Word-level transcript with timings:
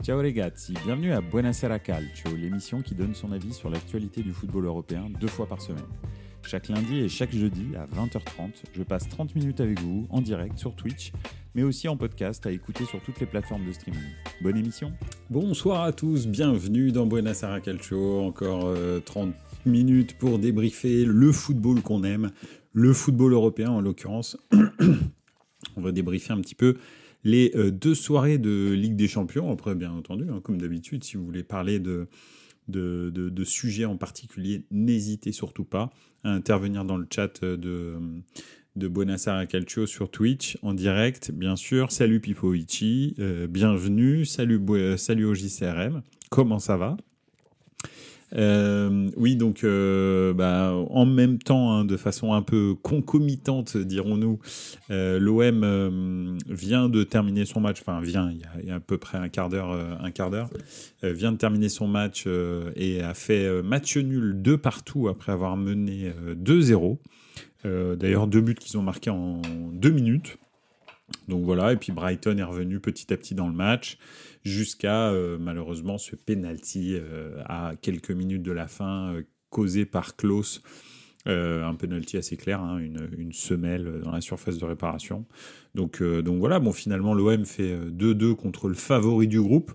Ciao 0.00 0.16
ragazzi, 0.16 0.74
bienvenue 0.84 1.12
à 1.12 1.20
Buonasera 1.20 1.80
Calcio, 1.80 2.34
l'émission 2.36 2.82
qui 2.82 2.94
donne 2.94 3.14
son 3.14 3.32
avis 3.32 3.52
sur 3.52 3.68
l'actualité 3.68 4.22
du 4.22 4.32
football 4.32 4.66
européen 4.66 5.10
deux 5.20 5.26
fois 5.26 5.46
par 5.46 5.60
semaine. 5.60 5.84
Chaque 6.46 6.68
lundi 6.68 7.00
et 7.00 7.08
chaque 7.08 7.34
jeudi 7.34 7.74
à 7.76 7.84
20h30, 7.86 8.62
je 8.72 8.82
passe 8.84 9.08
30 9.08 9.34
minutes 9.34 9.60
avec 9.60 9.80
vous 9.80 10.06
en 10.10 10.20
direct 10.20 10.56
sur 10.56 10.74
Twitch, 10.76 11.12
mais 11.54 11.64
aussi 11.64 11.88
en 11.88 11.96
podcast 11.96 12.46
à 12.46 12.52
écouter 12.52 12.84
sur 12.84 13.02
toutes 13.02 13.18
les 13.18 13.26
plateformes 13.26 13.66
de 13.66 13.72
streaming. 13.72 14.00
Bonne 14.40 14.56
émission 14.56 14.92
Bonsoir 15.30 15.82
à 15.82 15.92
tous, 15.92 16.28
bienvenue 16.28 16.92
dans 16.92 17.04
Buonasera 17.04 17.60
Calcio, 17.60 18.20
encore 18.22 18.72
30 19.04 19.28
euh, 19.28 19.32
minutes 19.66 20.16
pour 20.16 20.38
débriefer 20.38 21.04
le 21.04 21.32
football 21.32 21.82
qu'on 21.82 22.04
aime, 22.04 22.30
le 22.72 22.92
football 22.92 23.32
européen 23.32 23.70
en 23.70 23.80
l'occurrence. 23.80 24.38
On 25.76 25.80
va 25.80 25.90
débriefer 25.90 26.32
un 26.32 26.40
petit 26.40 26.54
peu 26.54 26.76
les 27.24 27.52
euh, 27.56 27.70
deux 27.70 27.94
soirées 27.94 28.38
de 28.38 28.72
Ligue 28.72 28.96
des 28.96 29.08
Champions. 29.08 29.50
Après, 29.52 29.74
bien 29.74 29.92
entendu, 29.92 30.24
hein, 30.30 30.40
comme 30.42 30.60
d'habitude, 30.60 31.04
si 31.04 31.16
vous 31.16 31.24
voulez 31.24 31.42
parler 31.42 31.78
de, 31.78 32.08
de, 32.68 33.44
sujets 33.44 33.84
en 33.84 33.96
particulier, 33.96 34.64
n'hésitez 34.70 35.32
surtout 35.32 35.64
pas 35.64 35.90
à 36.24 36.30
intervenir 36.30 36.84
dans 36.84 36.96
le 36.96 37.06
chat 37.12 37.44
de, 37.44 37.96
de 38.76 39.44
Calcio 39.46 39.86
sur 39.86 40.10
Twitch 40.10 40.58
en 40.62 40.74
direct, 40.74 41.32
bien 41.32 41.56
sûr. 41.56 41.90
Salut 41.90 42.20
Pipoichi, 42.20 43.14
euh, 43.18 43.46
bienvenue. 43.46 44.24
Salut, 44.24 44.60
salut 44.96 45.24
au 45.24 45.34
JCRM. 45.34 46.02
Comment 46.30 46.58
ça 46.58 46.76
va? 46.76 46.96
Euh, 48.36 49.08
oui, 49.16 49.36
donc 49.36 49.64
euh, 49.64 50.34
bah, 50.34 50.72
en 50.90 51.06
même 51.06 51.38
temps, 51.38 51.72
hein, 51.72 51.84
de 51.84 51.96
façon 51.96 52.34
un 52.34 52.42
peu 52.42 52.74
concomitante, 52.82 53.76
dirons-nous, 53.76 54.38
euh, 54.90 55.18
l'OM 55.18 56.38
vient 56.48 56.88
de 56.88 57.04
terminer 57.04 57.44
son 57.44 57.60
match. 57.60 57.80
Enfin, 57.80 58.00
vient, 58.00 58.30
il 58.30 58.66
y, 58.66 58.70
a, 58.70 58.76
à 58.76 58.80
peu 58.80 58.98
près 58.98 59.18
un 59.18 59.28
quart 59.28 59.48
d'heure, 59.48 59.70
un 59.70 60.10
quart 60.10 60.30
d'heure, 60.30 60.50
vient 61.02 61.32
de 61.32 61.38
terminer 61.38 61.68
son 61.68 61.86
match 61.86 62.26
et 62.76 63.02
a 63.02 63.14
fait 63.14 63.62
match 63.62 63.96
nul 63.96 64.34
deux 64.40 64.58
partout 64.58 65.08
après 65.08 65.32
avoir 65.32 65.56
mené 65.56 66.12
2-0. 66.34 66.98
D'ailleurs, 67.64 68.26
deux 68.26 68.40
buts 68.40 68.54
qu'ils 68.54 68.78
ont 68.78 68.82
marqués 68.82 69.10
en 69.10 69.40
deux 69.72 69.90
minutes. 69.90 70.38
Donc 71.26 71.44
voilà, 71.44 71.72
et 71.72 71.76
puis 71.76 71.90
Brighton 71.92 72.36
est 72.36 72.42
revenu 72.42 72.80
petit 72.80 73.12
à 73.12 73.16
petit 73.16 73.34
dans 73.34 73.48
le 73.48 73.54
match 73.54 73.96
jusqu'à 74.48 75.10
euh, 75.10 75.38
malheureusement 75.38 75.98
ce 75.98 76.16
penalty 76.16 76.94
euh, 76.94 77.42
à 77.44 77.74
quelques 77.80 78.10
minutes 78.10 78.42
de 78.42 78.52
la 78.52 78.66
fin 78.66 79.12
euh, 79.12 79.22
causé 79.50 79.86
par 79.86 80.16
Klaus. 80.16 80.62
un 81.26 81.74
penalty 81.74 82.16
assez 82.16 82.36
clair, 82.36 82.62
hein, 82.62 82.78
une, 82.78 83.32
semelle 83.32 84.00
dans 84.02 84.12
la 84.12 84.22
surface 84.22 84.56
de 84.56 84.64
réparation. 84.64 85.26
Donc, 85.74 86.02
donc 86.02 86.38
voilà, 86.38 86.58
bon 86.58 86.72
finalement 86.72 87.12
l'OM 87.12 87.44
fait 87.44 87.76
2-2 87.90 88.34
contre 88.34 88.68
le 88.68 88.74
favori 88.74 89.28
du 89.28 89.40
groupe, 89.40 89.72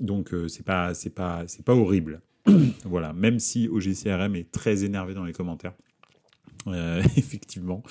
donc 0.00 0.34
c'est 0.48 0.64
pas 0.64 0.94
c'est 0.94 1.14
pas 1.14 1.44
c'est 1.46 1.64
pas 1.64 1.74
horrible. 1.74 2.22
voilà, 2.84 3.12
même 3.12 3.38
si 3.38 3.68
OGCRM 3.68 4.34
est 4.34 4.50
très 4.50 4.84
énervé 4.84 5.14
dans 5.14 5.24
les 5.24 5.32
commentaires. 5.32 5.74
effectivement. 7.16 7.84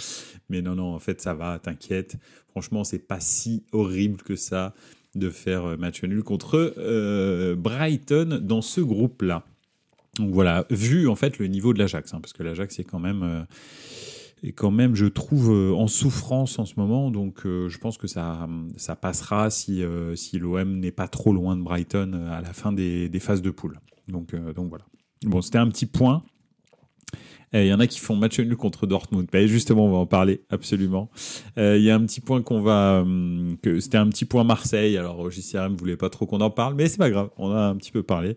Mais 0.49 0.61
non, 0.61 0.75
non, 0.75 0.93
en 0.93 0.99
fait, 0.99 1.21
ça 1.21 1.33
va, 1.33 1.59
t'inquiète. 1.59 2.17
Franchement, 2.49 2.83
c'est 2.83 3.07
pas 3.07 3.21
si 3.21 3.63
horrible 3.71 4.21
que 4.23 4.35
ça 4.35 4.73
de 5.15 5.29
faire 5.29 5.65
euh, 5.65 5.77
match 5.77 6.03
nul 6.03 6.23
contre 6.23 6.73
euh, 6.77 7.55
Brighton 7.55 8.39
dans 8.41 8.61
ce 8.61 8.81
groupe-là. 8.81 9.43
Donc 10.19 10.33
voilà, 10.33 10.65
vu 10.69 11.07
en 11.07 11.15
fait 11.15 11.39
le 11.39 11.47
niveau 11.47 11.73
de 11.73 11.79
l'Ajax, 11.79 12.13
hein, 12.13 12.19
parce 12.21 12.33
que 12.33 12.43
l'Ajax 12.43 12.79
est 12.79 12.83
quand 12.83 12.99
même 12.99 13.23
euh, 13.23 13.43
quand 14.55 14.71
même, 14.71 14.95
je 14.95 15.07
trouve, 15.07 15.49
en 15.49 15.87
souffrance 15.87 16.59
en 16.59 16.65
ce 16.65 16.73
moment. 16.77 17.09
Donc, 17.09 17.45
je 17.45 17.77
pense 17.79 17.97
que 17.97 18.05
ça, 18.05 18.47
ça 18.75 18.95
passera 18.95 19.49
si, 19.49 19.81
si 20.13 20.37
l'OM 20.37 20.77
n'est 20.77 20.91
pas 20.91 21.07
trop 21.07 21.33
loin 21.33 21.57
de 21.57 21.63
Brighton 21.63 22.27
à 22.29 22.41
la 22.41 22.53
fin 22.53 22.71
des, 22.71 23.09
des 23.09 23.19
phases 23.19 23.41
de 23.41 23.49
poule. 23.49 23.79
Donc, 24.07 24.35
donc 24.53 24.69
voilà. 24.69 24.85
Bon, 25.23 25.41
c'était 25.41 25.57
un 25.57 25.67
petit 25.67 25.87
point. 25.87 26.21
Il 27.55 27.67
y 27.67 27.73
en 27.73 27.79
a 27.79 27.87
qui 27.87 27.99
font 27.99 28.15
match 28.15 28.39
nul 28.39 28.55
contre 28.57 28.85
Dortmund. 28.85 29.27
Bah, 29.31 29.47
justement, 29.47 29.85
on 29.85 29.91
va 29.91 29.97
en 29.97 30.05
parler 30.05 30.41
absolument. 30.49 31.09
Il 31.57 31.81
y 31.81 31.89
a 31.89 31.95
un 31.95 32.05
petit 32.05 32.21
point 32.21 32.41
qu'on 32.41 32.61
va, 32.61 33.03
que 33.61 33.79
c'était 33.79 33.97
un 33.97 34.09
petit 34.09 34.25
point 34.25 34.43
Marseille. 34.43 34.97
Alors 34.97 35.31
JCRM 35.31 35.75
voulait 35.75 35.97
pas 35.97 36.09
trop 36.09 36.25
qu'on 36.25 36.41
en 36.41 36.49
parle, 36.49 36.75
mais 36.75 36.89
c'est 36.89 36.97
pas 36.97 37.09
grave. 37.09 37.29
On 37.37 37.51
a 37.51 37.61
un 37.61 37.75
petit 37.75 37.91
peu 37.91 38.03
parlé. 38.03 38.35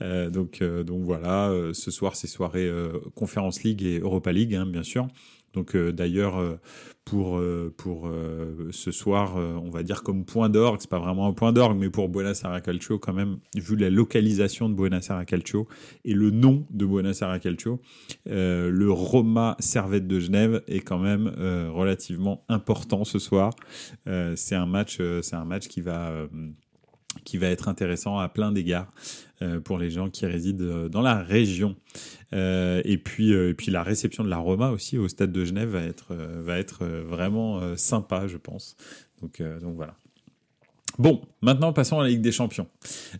donc 0.00 0.62
donc 0.62 1.02
voilà. 1.02 1.52
ce 1.72 1.90
soir, 1.90 2.16
c'est 2.16 2.26
soirée 2.26 2.70
Conférence 3.14 3.62
League 3.62 3.82
et 3.82 3.98
Europa 3.98 4.32
League, 4.32 4.54
hein, 4.54 4.66
bien 4.66 4.82
sûr. 4.82 5.08
Donc 5.54 5.76
d'ailleurs, 5.76 6.58
pour, 7.04 7.36
euh, 7.38 7.72
pour 7.76 8.06
euh, 8.06 8.68
ce 8.70 8.90
soir, 8.90 9.36
euh, 9.36 9.54
on 9.62 9.68
va 9.68 9.82
dire 9.82 10.02
comme 10.02 10.24
point 10.24 10.48
d'orgue, 10.48 10.78
c'est 10.80 10.88
pas 10.88 10.98
vraiment 10.98 11.28
un 11.28 11.32
point 11.32 11.52
d'orgue, 11.52 11.78
mais 11.78 11.90
pour 11.90 12.08
Buenos 12.08 12.44
Aires 12.44 12.62
Calcio 12.62 12.98
quand 12.98 13.12
même, 13.12 13.38
vu 13.54 13.76
la 13.76 13.90
localisation 13.90 14.68
de 14.68 14.74
Buenos 14.74 15.10
Aires 15.10 15.26
Calcio 15.26 15.68
et 16.04 16.14
le 16.14 16.30
nom 16.30 16.66
de 16.70 16.86
Buenos 16.86 17.20
Aires 17.20 17.38
Calcio, 17.40 17.80
le 18.26 18.90
Roma 18.90 19.56
Servette 19.58 20.06
de 20.06 20.18
Genève 20.18 20.62
est 20.66 20.80
quand 20.80 20.98
même 20.98 21.28
relativement 21.72 22.44
important 22.48 23.04
ce 23.04 23.18
soir. 23.18 23.50
c'est 24.06 24.54
un 24.54 24.66
match, 24.66 24.98
c'est 25.22 25.36
un 25.36 25.44
match 25.44 25.68
qui 25.68 25.80
va 25.80 26.26
qui 27.24 27.38
va 27.38 27.48
être 27.48 27.68
intéressant 27.68 28.18
à 28.18 28.28
plein 28.28 28.52
d'égards 28.52 28.92
pour 29.64 29.78
les 29.78 29.90
gens 29.90 30.08
qui 30.08 30.24
résident 30.26 30.88
dans 30.88 31.02
la 31.02 31.22
région. 31.22 31.76
Euh, 32.34 32.82
et, 32.84 32.98
puis, 32.98 33.32
euh, 33.32 33.50
et 33.50 33.54
puis 33.54 33.70
la 33.70 33.82
réception 33.82 34.24
de 34.24 34.28
la 34.28 34.38
Roma 34.38 34.70
aussi 34.70 34.98
au 34.98 35.08
stade 35.08 35.32
de 35.32 35.44
Genève 35.44 35.68
va 35.68 35.82
être, 35.82 36.08
euh, 36.10 36.42
va 36.42 36.58
être 36.58 36.84
vraiment 36.84 37.76
sympa, 37.76 38.26
je 38.26 38.36
pense. 38.36 38.76
Donc, 39.22 39.42
donc 39.60 39.76
voilà. 39.76 39.94
Bon, 40.96 41.22
maintenant 41.42 41.72
passons 41.72 41.98
à 41.98 42.04
la 42.04 42.08
Ligue 42.08 42.20
des 42.20 42.30
Champions. 42.30 42.68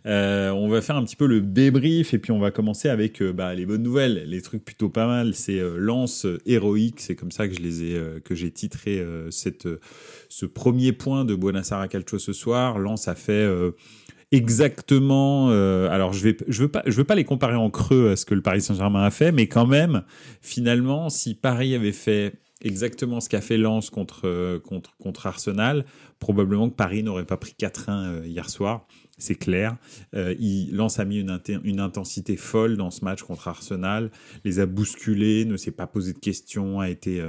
on 0.05 0.67
va 0.69 0.81
faire 0.81 0.95
un 0.95 1.03
petit 1.03 1.17
peu 1.17 1.27
le 1.27 1.41
débrief 1.41 2.13
et 2.13 2.19
puis 2.19 2.31
on 2.31 2.39
va 2.39 2.51
commencer 2.51 2.87
avec 2.87 3.21
bah, 3.21 3.53
les 3.53 3.65
bonnes 3.65 3.83
nouvelles, 3.83 4.23
les 4.27 4.41
trucs 4.41 4.63
plutôt 4.63 4.89
pas 4.89 5.07
mal. 5.07 5.33
C'est 5.33 5.59
Lance 5.77 6.25
héroïque, 6.45 7.01
c'est 7.01 7.15
comme 7.15 7.31
ça 7.31 7.47
que 7.47 7.53
je 7.53 7.59
les 7.59 7.83
ai, 7.83 8.01
que 8.23 8.33
j'ai 8.33 8.51
titré 8.51 9.05
cette, 9.29 9.67
ce 10.35 10.45
premier 10.45 10.91
point 10.91 11.23
de 11.23 11.33
Aires 11.71 11.87
Calcio 11.87 12.19
ce 12.19 12.33
soir. 12.33 12.77
Lance 12.77 13.07
a 13.07 13.15
fait 13.15 13.47
exactement. 14.31 15.49
Euh, 15.49 15.89
alors, 15.89 16.13
je 16.13 16.23
vais, 16.23 16.37
je 16.47 16.61
veux 16.63 16.67
pas, 16.67 16.83
veux 16.85 17.03
pas 17.03 17.15
les 17.15 17.23
comparer 17.23 17.55
en 17.55 17.69
creux 17.69 18.11
à 18.11 18.15
ce 18.15 18.25
que 18.25 18.35
le 18.35 18.41
Paris 18.41 18.61
Saint-Germain 18.61 19.03
a 19.03 19.11
fait, 19.11 19.31
mais 19.31 19.47
quand 19.47 19.67
même, 19.67 20.03
finalement, 20.41 21.09
si 21.09 21.35
Paris 21.35 21.75
avait 21.75 21.91
fait 21.91 22.33
exactement 22.61 23.19
ce 23.19 23.29
qu'a 23.29 23.41
fait 23.41 23.57
Lens 23.57 23.89
contre, 23.89 24.27
euh, 24.27 24.59
contre, 24.59 24.95
contre 24.97 25.27
Arsenal, 25.27 25.85
probablement 26.19 26.69
que 26.69 26.75
Paris 26.75 27.03
n'aurait 27.03 27.25
pas 27.25 27.37
pris 27.37 27.53
4-1 27.57 27.83
euh, 27.89 28.21
hier 28.25 28.49
soir. 28.49 28.87
C'est 29.17 29.35
clair. 29.35 29.77
il, 30.13 30.75
Lens 30.75 30.99
a 30.99 31.05
mis 31.05 31.19
une, 31.19 31.39
une, 31.63 31.79
intensité 31.79 32.35
folle 32.35 32.75
dans 32.75 32.91
ce 32.91 33.05
match 33.05 33.23
contre 33.23 33.47
Arsenal, 33.47 34.11
les 34.43 34.59
a 34.59 34.65
bousculés, 34.65 35.45
ne 35.45 35.55
s'est 35.55 35.71
pas 35.71 35.87
posé 35.87 36.11
de 36.11 36.19
questions, 36.19 36.81
a 36.81 36.89
été, 36.89 37.23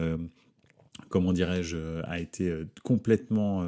comment 1.17 1.33
dirais-je, 1.33 2.03
a 2.05 2.21
été 2.21 2.53
complètement 2.85 3.65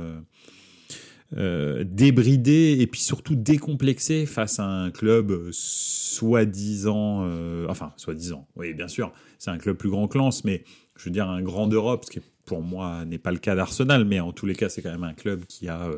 euh, 1.37 1.85
débridé 1.85 2.79
et 2.81 2.87
puis 2.87 3.03
surtout 3.03 3.37
décomplexé 3.37 4.25
face 4.25 4.61
à 4.61 4.65
un 4.65 4.91
club 4.91 5.31
euh, 5.31 5.51
soi-disant, 5.53 7.19
euh, 7.25 7.67
enfin 7.69 7.93
soi-disant, 7.99 8.49
oui 8.57 8.73
bien 8.73 8.89
sûr, 8.89 9.13
c'est 9.39 9.51
un 9.51 9.59
club 9.59 9.77
plus 9.77 9.91
grand 9.91 10.09
que 10.09 10.17
Lens, 10.17 10.43
mais 10.45 10.65
je 10.97 11.05
veux 11.05 11.11
dire 11.11 11.29
un 11.29 11.43
grand 11.43 11.67
d'Europe, 11.67 12.07
ce 12.07 12.11
qui 12.13 12.21
pour 12.47 12.63
moi 12.63 13.05
n'est 13.05 13.19
pas 13.19 13.31
le 13.31 13.37
cas 13.37 13.55
d'Arsenal, 13.55 14.07
mais 14.07 14.21
en 14.21 14.33
tous 14.33 14.47
les 14.47 14.55
cas 14.55 14.71
c'est 14.71 14.81
quand 14.81 14.91
même 14.91 15.05
un 15.05 15.13
club 15.13 15.45
qui 15.45 15.69
a 15.69 15.91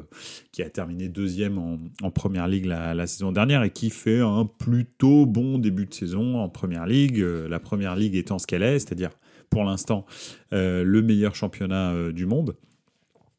qui 0.51 0.69
terminé 0.69 1.09
deuxième 1.09 1.59
en, 1.59 2.11
première 2.11 2.49
ligue 2.49 2.67
la, 2.67 2.93
la, 2.93 3.07
saison 3.07 3.31
dernière 3.31 3.63
et 3.63 3.71
qui 3.71 3.91
fait 3.91 4.19
un 4.19 4.47
plutôt 4.47 5.27
bon 5.27 5.59
début 5.59 5.87
de 5.87 5.95
saison 5.95 6.41
en 6.41 6.49
première 6.49 6.87
ligue, 6.87 7.25
la 7.49 7.61
première 7.61 7.95
ligue 7.95 8.17
étant 8.17 8.41
ce 8.41 8.49
qu'elle 8.49 8.65
est, 8.65 8.81
c'est-à-dire 8.81 9.11
pour 9.51 9.65
l'instant 9.65 10.07
le 10.53 11.01
meilleur 11.03 11.35
championnat 11.35 12.13
du 12.13 12.27
monde 12.27 12.57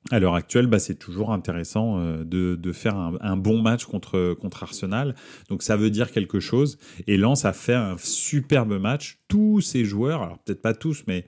à 0.09 0.19
l'heure 0.19 0.35
actuelle, 0.35 0.67
bah, 0.67 0.79
c'est 0.79 0.95
toujours 0.95 1.31
intéressant 1.31 1.99
euh, 1.99 2.23
de, 2.23 2.71
faire 2.71 2.95
un, 2.97 3.37
bon 3.37 3.61
match 3.61 3.85
contre, 3.85 4.37
Arsenal. 4.61 5.15
Donc 5.49 5.61
ça 5.61 5.77
veut 5.77 5.91
dire 5.91 6.11
quelque 6.11 6.39
chose. 6.39 6.79
Et 7.07 7.17
Lens 7.17 7.45
a 7.45 7.53
fait 7.53 7.75
un 7.75 7.95
superbe 7.97 8.79
match. 8.79 9.19
Tous 9.27 9.61
ses 9.61 9.85
joueurs, 9.85 10.23
alors 10.23 10.39
peut-être 10.39 10.61
pas 10.61 10.73
tous, 10.73 11.03
mais 11.07 11.27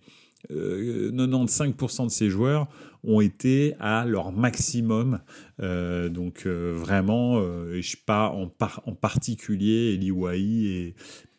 euh, 0.51 1.11
95% 1.11 2.05
de 2.05 2.09
ses 2.09 2.29
joueurs 2.29 2.67
ont 3.03 3.21
été 3.21 3.75
à 3.79 4.05
leur 4.05 4.31
maximum. 4.31 5.19
Euh, 5.61 6.09
donc 6.09 6.43
euh, 6.45 6.73
vraiment, 6.75 7.37
euh, 7.37 7.79
je 7.81 7.97
pas 7.97 8.29
en, 8.29 8.47
par, 8.47 8.81
en 8.85 8.93
particulier 8.93 9.93
Eli 9.93 10.67
et 10.67 10.95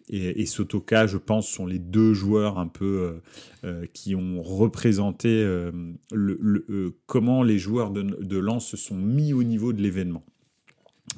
et, 0.09 0.43
et, 0.43 0.47
Sotoka, 0.47 1.07
je 1.07 1.17
pense, 1.17 1.49
sont 1.49 1.67
les 1.67 1.79
deux 1.79 2.13
joueurs 2.13 2.59
un 2.59 2.67
peu 2.67 2.85
euh, 2.85 3.21
euh 3.65 3.87
qui 3.93 4.15
ont 4.15 4.43
représenté 4.43 5.29
euh, 5.29 5.73
euh, 6.13 6.91
comment 7.07 7.43
les 7.43 7.59
joueurs 7.59 7.91
de, 7.91 8.03
de 8.03 8.39
Lens 8.39 8.67
se 8.67 8.77
sont 8.77 8.97
mis 8.97 9.33
au 9.33 9.43
niveau 9.43 9.73
de 9.73 9.81
l'événement. 9.81 10.25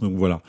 Donc 0.00 0.16
voilà. 0.16 0.42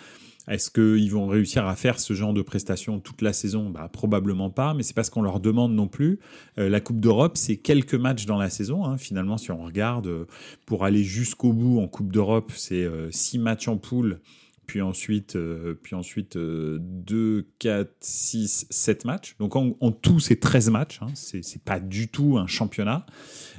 Est-ce 0.47 0.71
qu'ils 0.71 1.11
vont 1.11 1.27
réussir 1.27 1.67
à 1.67 1.75
faire 1.75 1.99
ce 1.99 2.13
genre 2.13 2.33
de 2.33 2.41
prestations 2.41 2.99
toute 2.99 3.21
la 3.21 3.33
saison? 3.33 3.69
Bah, 3.69 3.89
Probablement 3.91 4.49
pas, 4.49 4.73
mais 4.73 4.83
c'est 4.83 4.93
parce 4.93 5.09
qu'on 5.09 5.21
leur 5.21 5.41
demande 5.41 5.73
non 5.73 5.89
plus. 5.89 6.19
Euh, 6.57 6.69
la 6.69 6.79
Coupe 6.79 7.01
d'Europe, 7.01 7.35
c'est 7.35 7.57
quelques 7.57 7.95
matchs 7.95 8.25
dans 8.25 8.37
la 8.37 8.49
saison. 8.49 8.85
Hein. 8.85 8.97
Finalement, 8.97 9.37
si 9.37 9.51
on 9.51 9.61
regarde, 9.61 10.25
pour 10.65 10.85
aller 10.85 11.03
jusqu'au 11.03 11.51
bout 11.51 11.79
en 11.81 11.87
Coupe 11.87 12.13
d'Europe, 12.13 12.53
c'est 12.55 12.87
six 13.11 13.39
matchs 13.39 13.67
en 13.67 13.77
poule 13.77 14.21
puis 14.67 14.81
ensuite, 14.81 15.37
puis 15.81 15.95
ensuite 15.95 16.37
2, 16.37 17.47
4, 17.57 17.89
6, 17.99 18.67
7 18.69 19.05
matchs. 19.05 19.35
Donc 19.39 19.55
en, 19.55 19.91
tout, 19.91 20.19
c'est 20.19 20.39
13 20.39 20.69
matchs. 20.69 20.99
Hein. 21.01 21.07
C'est 21.15 21.63
pas 21.63 21.79
du 21.79 22.09
tout 22.09 22.37
un 22.37 22.47
championnat. 22.47 23.05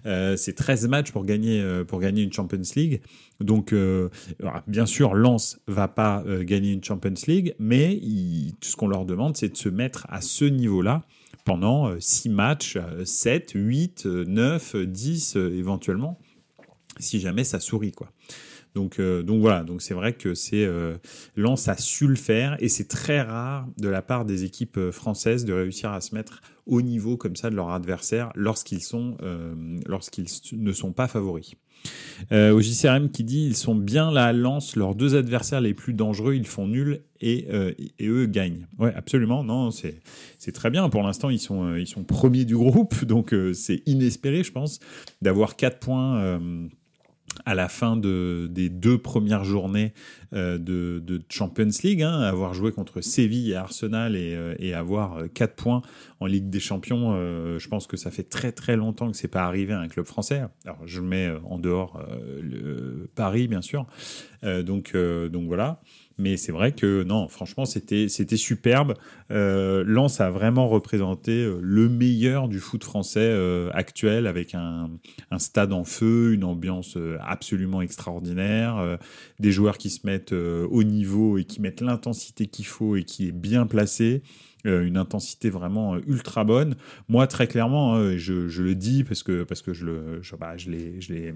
c'est 0.05 0.55
13 0.55 0.89
matchs 0.89 1.11
pour 1.11 1.25
gagner, 1.25 1.83
pour 1.89 1.99
gagner 1.99 2.23
une 2.23 2.33
Champions 2.33 2.61
League. 2.77 3.01
Donc, 3.41 3.75
bien 4.67 4.87
sûr, 4.87 5.15
Lens 5.15 5.59
va 5.67 5.89
pas 5.89 6.23
gagner 6.43 6.73
une 6.73 6.85
Champions 6.85 7.15
League, 7.27 7.55
mais 7.59 7.99
tout 8.61 8.69
ce 8.69 8.77
qu'on 8.77 8.89
leur 8.89 9.05
demande, 9.07 9.37
c'est 9.37 9.49
de 9.49 9.57
se 9.57 9.69
mettre 9.69 10.07
à 10.11 10.21
ce 10.21 10.45
niveau-là 10.45 11.03
pendant 11.45 11.99
6 11.99 12.29
matchs, 12.29 12.79
7, 13.05 13.53
8, 13.55 14.05
9, 14.07 14.77
10 14.77 15.37
éventuellement, 15.37 16.19
si 16.99 17.21
jamais 17.21 17.45
ça 17.45 17.61
sourit. 17.61 17.93
quoi. 17.93 18.13
Donc, 18.79 19.01
euh, 19.01 19.25
donc 19.25 19.41
voilà, 19.41 19.65
donc 19.65 19.83
c'est 19.83 19.93
vrai 19.93 20.13
que 20.13 20.35
c'est 20.35 20.65
euh, 20.65 20.99
Lens 21.35 21.67
a 21.67 21.77
su 21.77 22.07
le 22.07 22.15
faire 22.15 22.57
et 22.61 22.69
c'est 22.69 22.87
très 22.87 23.21
rare 23.21 23.67
de 23.77 23.89
la 23.89 24.03
part 24.03 24.25
des 24.25 24.45
équipes 24.45 24.77
euh, 24.77 24.93
françaises 24.93 25.45
de 25.45 25.53
réussir 25.53 25.91
à 25.91 26.01
se 26.01 26.15
mettre 26.15 26.43
au 26.65 26.81
niveau 26.81 27.17
comme 27.17 27.35
ça 27.35 27.51
de 27.51 27.57
leur 27.57 27.71
adversaire 27.71 28.31
lorsqu'ils 28.37 28.83
sont 28.83 29.17
lorsqu'ils 29.87 30.27
ne 30.53 30.73
sont 30.73 30.93
pas 30.93 31.09
favoris. 31.09 31.55
au 32.31 32.61
JCRM 32.61 33.11
qui 33.11 33.25
dit 33.25 33.47
ils 33.47 33.57
sont 33.57 33.75
bien 33.75 34.13
là 34.13 34.27
à 34.27 34.33
Lens, 34.35 34.77
leurs 34.77 34.95
deux 34.95 35.17
adversaires 35.17 35.63
les 35.63 35.73
plus 35.73 35.95
dangereux, 35.95 36.35
ils 36.35 36.47
font 36.47 36.69
nul 36.69 37.01
et, 37.23 37.49
eux 38.03 38.27
gagnent. 38.27 38.67
Ouais, 38.79 38.93
absolument. 38.95 39.43
Non, 39.45 39.71
c'est 39.71 40.53
très 40.53 40.69
bien. 40.69 40.91
Pour 40.91 41.03
l'instant, 41.03 41.31
ils 41.31 41.41
sont 41.41 41.75
ils 41.75 41.87
sont 41.87 42.05
premiers 42.05 42.45
du 42.45 42.55
groupe, 42.55 43.03
donc 43.07 43.35
c'est 43.55 43.83
inespéré, 43.87 44.45
je 44.45 44.53
pense, 44.53 44.79
d'avoir 45.23 45.57
quatre 45.57 45.79
points 45.79 46.39
à 47.45 47.55
la 47.55 47.69
fin 47.69 47.97
de, 47.97 48.49
des 48.51 48.69
deux 48.69 48.99
premières 48.99 49.45
journées 49.45 49.93
euh, 50.35 50.59
de, 50.59 51.03
de, 51.05 51.21
Champions 51.29 51.69
League, 51.83 52.03
hein, 52.03 52.21
avoir 52.21 52.55
joué 52.55 52.73
contre 52.73 53.01
Séville 53.01 53.51
et 53.51 53.55
Arsenal 53.55 54.17
et, 54.17 54.35
euh, 54.35 54.55
et 54.59 54.75
avoir 54.75 55.25
4 55.33 55.51
euh, 55.51 55.55
points 55.57 55.83
en 56.21 56.27
Ligue 56.27 56.51
des 56.51 56.61
Champions, 56.61 57.13
je 57.59 57.69
pense 57.69 57.87
que 57.87 57.97
ça 57.97 58.11
fait 58.11 58.25
très 58.25 58.51
très 58.51 58.77
longtemps 58.77 59.09
que 59.09 59.17
c'est 59.17 59.29
pas 59.29 59.45
arrivé 59.45 59.73
à 59.73 59.79
un 59.79 59.87
club 59.87 60.05
français. 60.05 60.43
Alors 60.65 60.81
je 60.85 61.01
mets 61.01 61.33
en 61.45 61.59
dehors 61.59 62.03
le 62.43 63.09
Paris 63.15 63.47
bien 63.47 63.63
sûr. 63.63 63.87
donc 64.43 64.97
donc 64.97 65.47
voilà. 65.47 65.81
Mais 66.21 66.37
c'est 66.37 66.51
vrai 66.51 66.73
que 66.73 67.05
non, 67.05 67.29
franchement, 67.29 67.65
c'était 67.65 68.09
c'était 68.09 68.37
superbe. 68.37 68.95
Euh, 69.31 69.85
Lens 69.87 70.21
a 70.21 70.31
vraiment 70.31 70.69
représenté 70.69 71.45
euh, 71.45 71.61
le 71.63 71.89
meilleur 71.89 72.49
du 72.49 72.59
foot 72.59 72.83
français 72.83 73.21
euh, 73.21 73.71
actuel, 73.73 74.27
avec 74.27 74.57
un, 74.57 74.91
stade 75.39 75.73
en 75.73 75.85
feu, 75.85 76.33
une 76.33 76.43
ambiance 76.43 76.97
euh, 76.97 77.19
absolument 77.21 77.83
extraordinaire, 77.83 78.99
des 79.39 79.53
joueurs 79.53 79.79
qui 79.79 79.91
se 79.91 80.05
mettent 80.07 80.33
au 80.33 80.83
niveau 80.83 81.39
et 81.39 81.45
qui 81.45 81.61
mettent 81.61 81.81
l'intensité 81.81 82.47
qu'il 82.47 82.67
faut 82.67 82.97
et 82.97 83.05
qui 83.05 83.29
est 83.29 83.33
bien 83.33 83.67
placé. 83.67 84.23
une 84.65 84.97
intensité 84.97 85.51
vraiment 85.51 85.97
ultra 85.99 86.43
bonne. 86.43 86.75
Moi, 87.09 87.27
très 87.29 87.47
clairement, 87.47 87.95
hein, 87.95 88.17
je, 88.17 88.49
je, 88.49 88.63
le 88.63 88.75
dis 88.75 89.05
parce 89.05 89.23
que 89.23 89.45
parce 89.45 89.63
que 89.63 89.73
je 89.73 89.87
le 89.87 90.23
je, 90.23 90.35
bah, 90.35 90.57
je 90.57 90.71
l'ai 90.71 91.35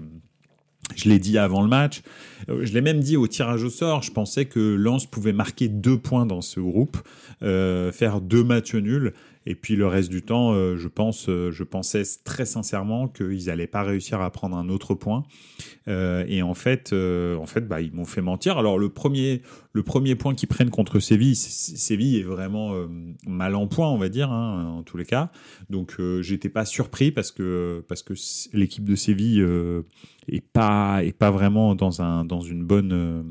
je 0.95 1.09
l'ai 1.09 1.19
dit 1.19 1.37
avant 1.37 1.61
le 1.61 1.67
match. 1.67 2.01
Euh, 2.49 2.65
je 2.65 2.73
l'ai 2.73 2.81
même 2.81 2.99
dit 2.99 3.17
au 3.17 3.27
tirage 3.27 3.63
au 3.63 3.69
sort. 3.69 4.01
Je 4.01 4.11
pensais 4.11 4.45
que 4.45 4.59
Lens 4.59 5.05
pouvait 5.05 5.33
marquer 5.33 5.67
deux 5.67 5.97
points 5.97 6.25
dans 6.25 6.41
ce 6.41 6.59
groupe, 6.59 6.97
euh, 7.41 7.91
faire 7.91 8.21
deux 8.21 8.43
matchs 8.43 8.75
nuls. 8.75 9.13
Et 9.45 9.55
puis 9.55 9.75
le 9.75 9.87
reste 9.87 10.09
du 10.09 10.21
temps, 10.21 10.53
euh, 10.53 10.77
je 10.77 10.87
pense, 10.87 11.25
je 11.27 11.63
pensais 11.63 12.03
très 12.23 12.45
sincèrement 12.45 13.09
qu'ils 13.09 13.47
n'allaient 13.47 13.67
pas 13.67 13.83
réussir 13.83 14.21
à 14.21 14.31
prendre 14.31 14.55
un 14.55 14.69
autre 14.69 14.93
point. 14.93 15.23
et 15.87 16.41
en 16.41 16.53
fait, 16.53 16.93
en 16.93 17.45
fait, 17.45 17.67
bah, 17.67 17.81
ils 17.81 17.93
m'ont 17.93 18.05
fait 18.05 18.21
mentir. 18.21 18.57
Alors 18.57 18.79
le 18.79 18.89
premier, 18.89 19.41
le 19.73 19.83
premier 19.83 20.15
point 20.15 20.35
qu'ils 20.35 20.49
prennent 20.49 20.69
contre 20.69 20.99
Séville, 20.99 21.35
Séville 21.35 22.19
est 22.19 22.23
vraiment 22.23 22.75
mal 23.25 23.55
en 23.55 23.67
point, 23.67 23.89
on 23.89 23.97
va 23.97 24.07
dire, 24.07 24.31
hein, 24.31 24.65
en 24.77 24.83
tous 24.83 24.97
les 24.97 25.05
cas. 25.05 25.31
Donc 25.69 25.99
j'étais 26.21 26.49
pas 26.49 26.63
surpris 26.65 27.11
parce 27.11 27.31
que 27.31 27.83
parce 27.87 28.03
que 28.03 28.13
l'équipe 28.53 28.83
de 28.83 28.95
Séville 28.95 29.43
et 30.27 30.41
pas 30.41 31.03
et 31.03 31.11
pas 31.11 31.31
vraiment 31.31 31.75
dans 31.75 32.01
un 32.01 32.25
dans 32.25 32.41
une 32.41 32.63
bonne 32.63 32.91
euh, 32.93 33.23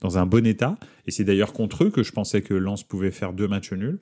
dans 0.00 0.18
un 0.18 0.26
bon 0.26 0.46
état. 0.46 0.76
Et 1.06 1.10
c'est 1.10 1.24
d'ailleurs 1.24 1.52
contre 1.52 1.84
eux 1.84 1.90
que 1.90 2.02
je 2.02 2.12
pensais 2.12 2.42
que 2.42 2.54
Lens 2.54 2.82
pouvait 2.82 3.10
faire 3.10 3.32
deux 3.32 3.48
matchs 3.48 3.72
nuls. 3.72 3.98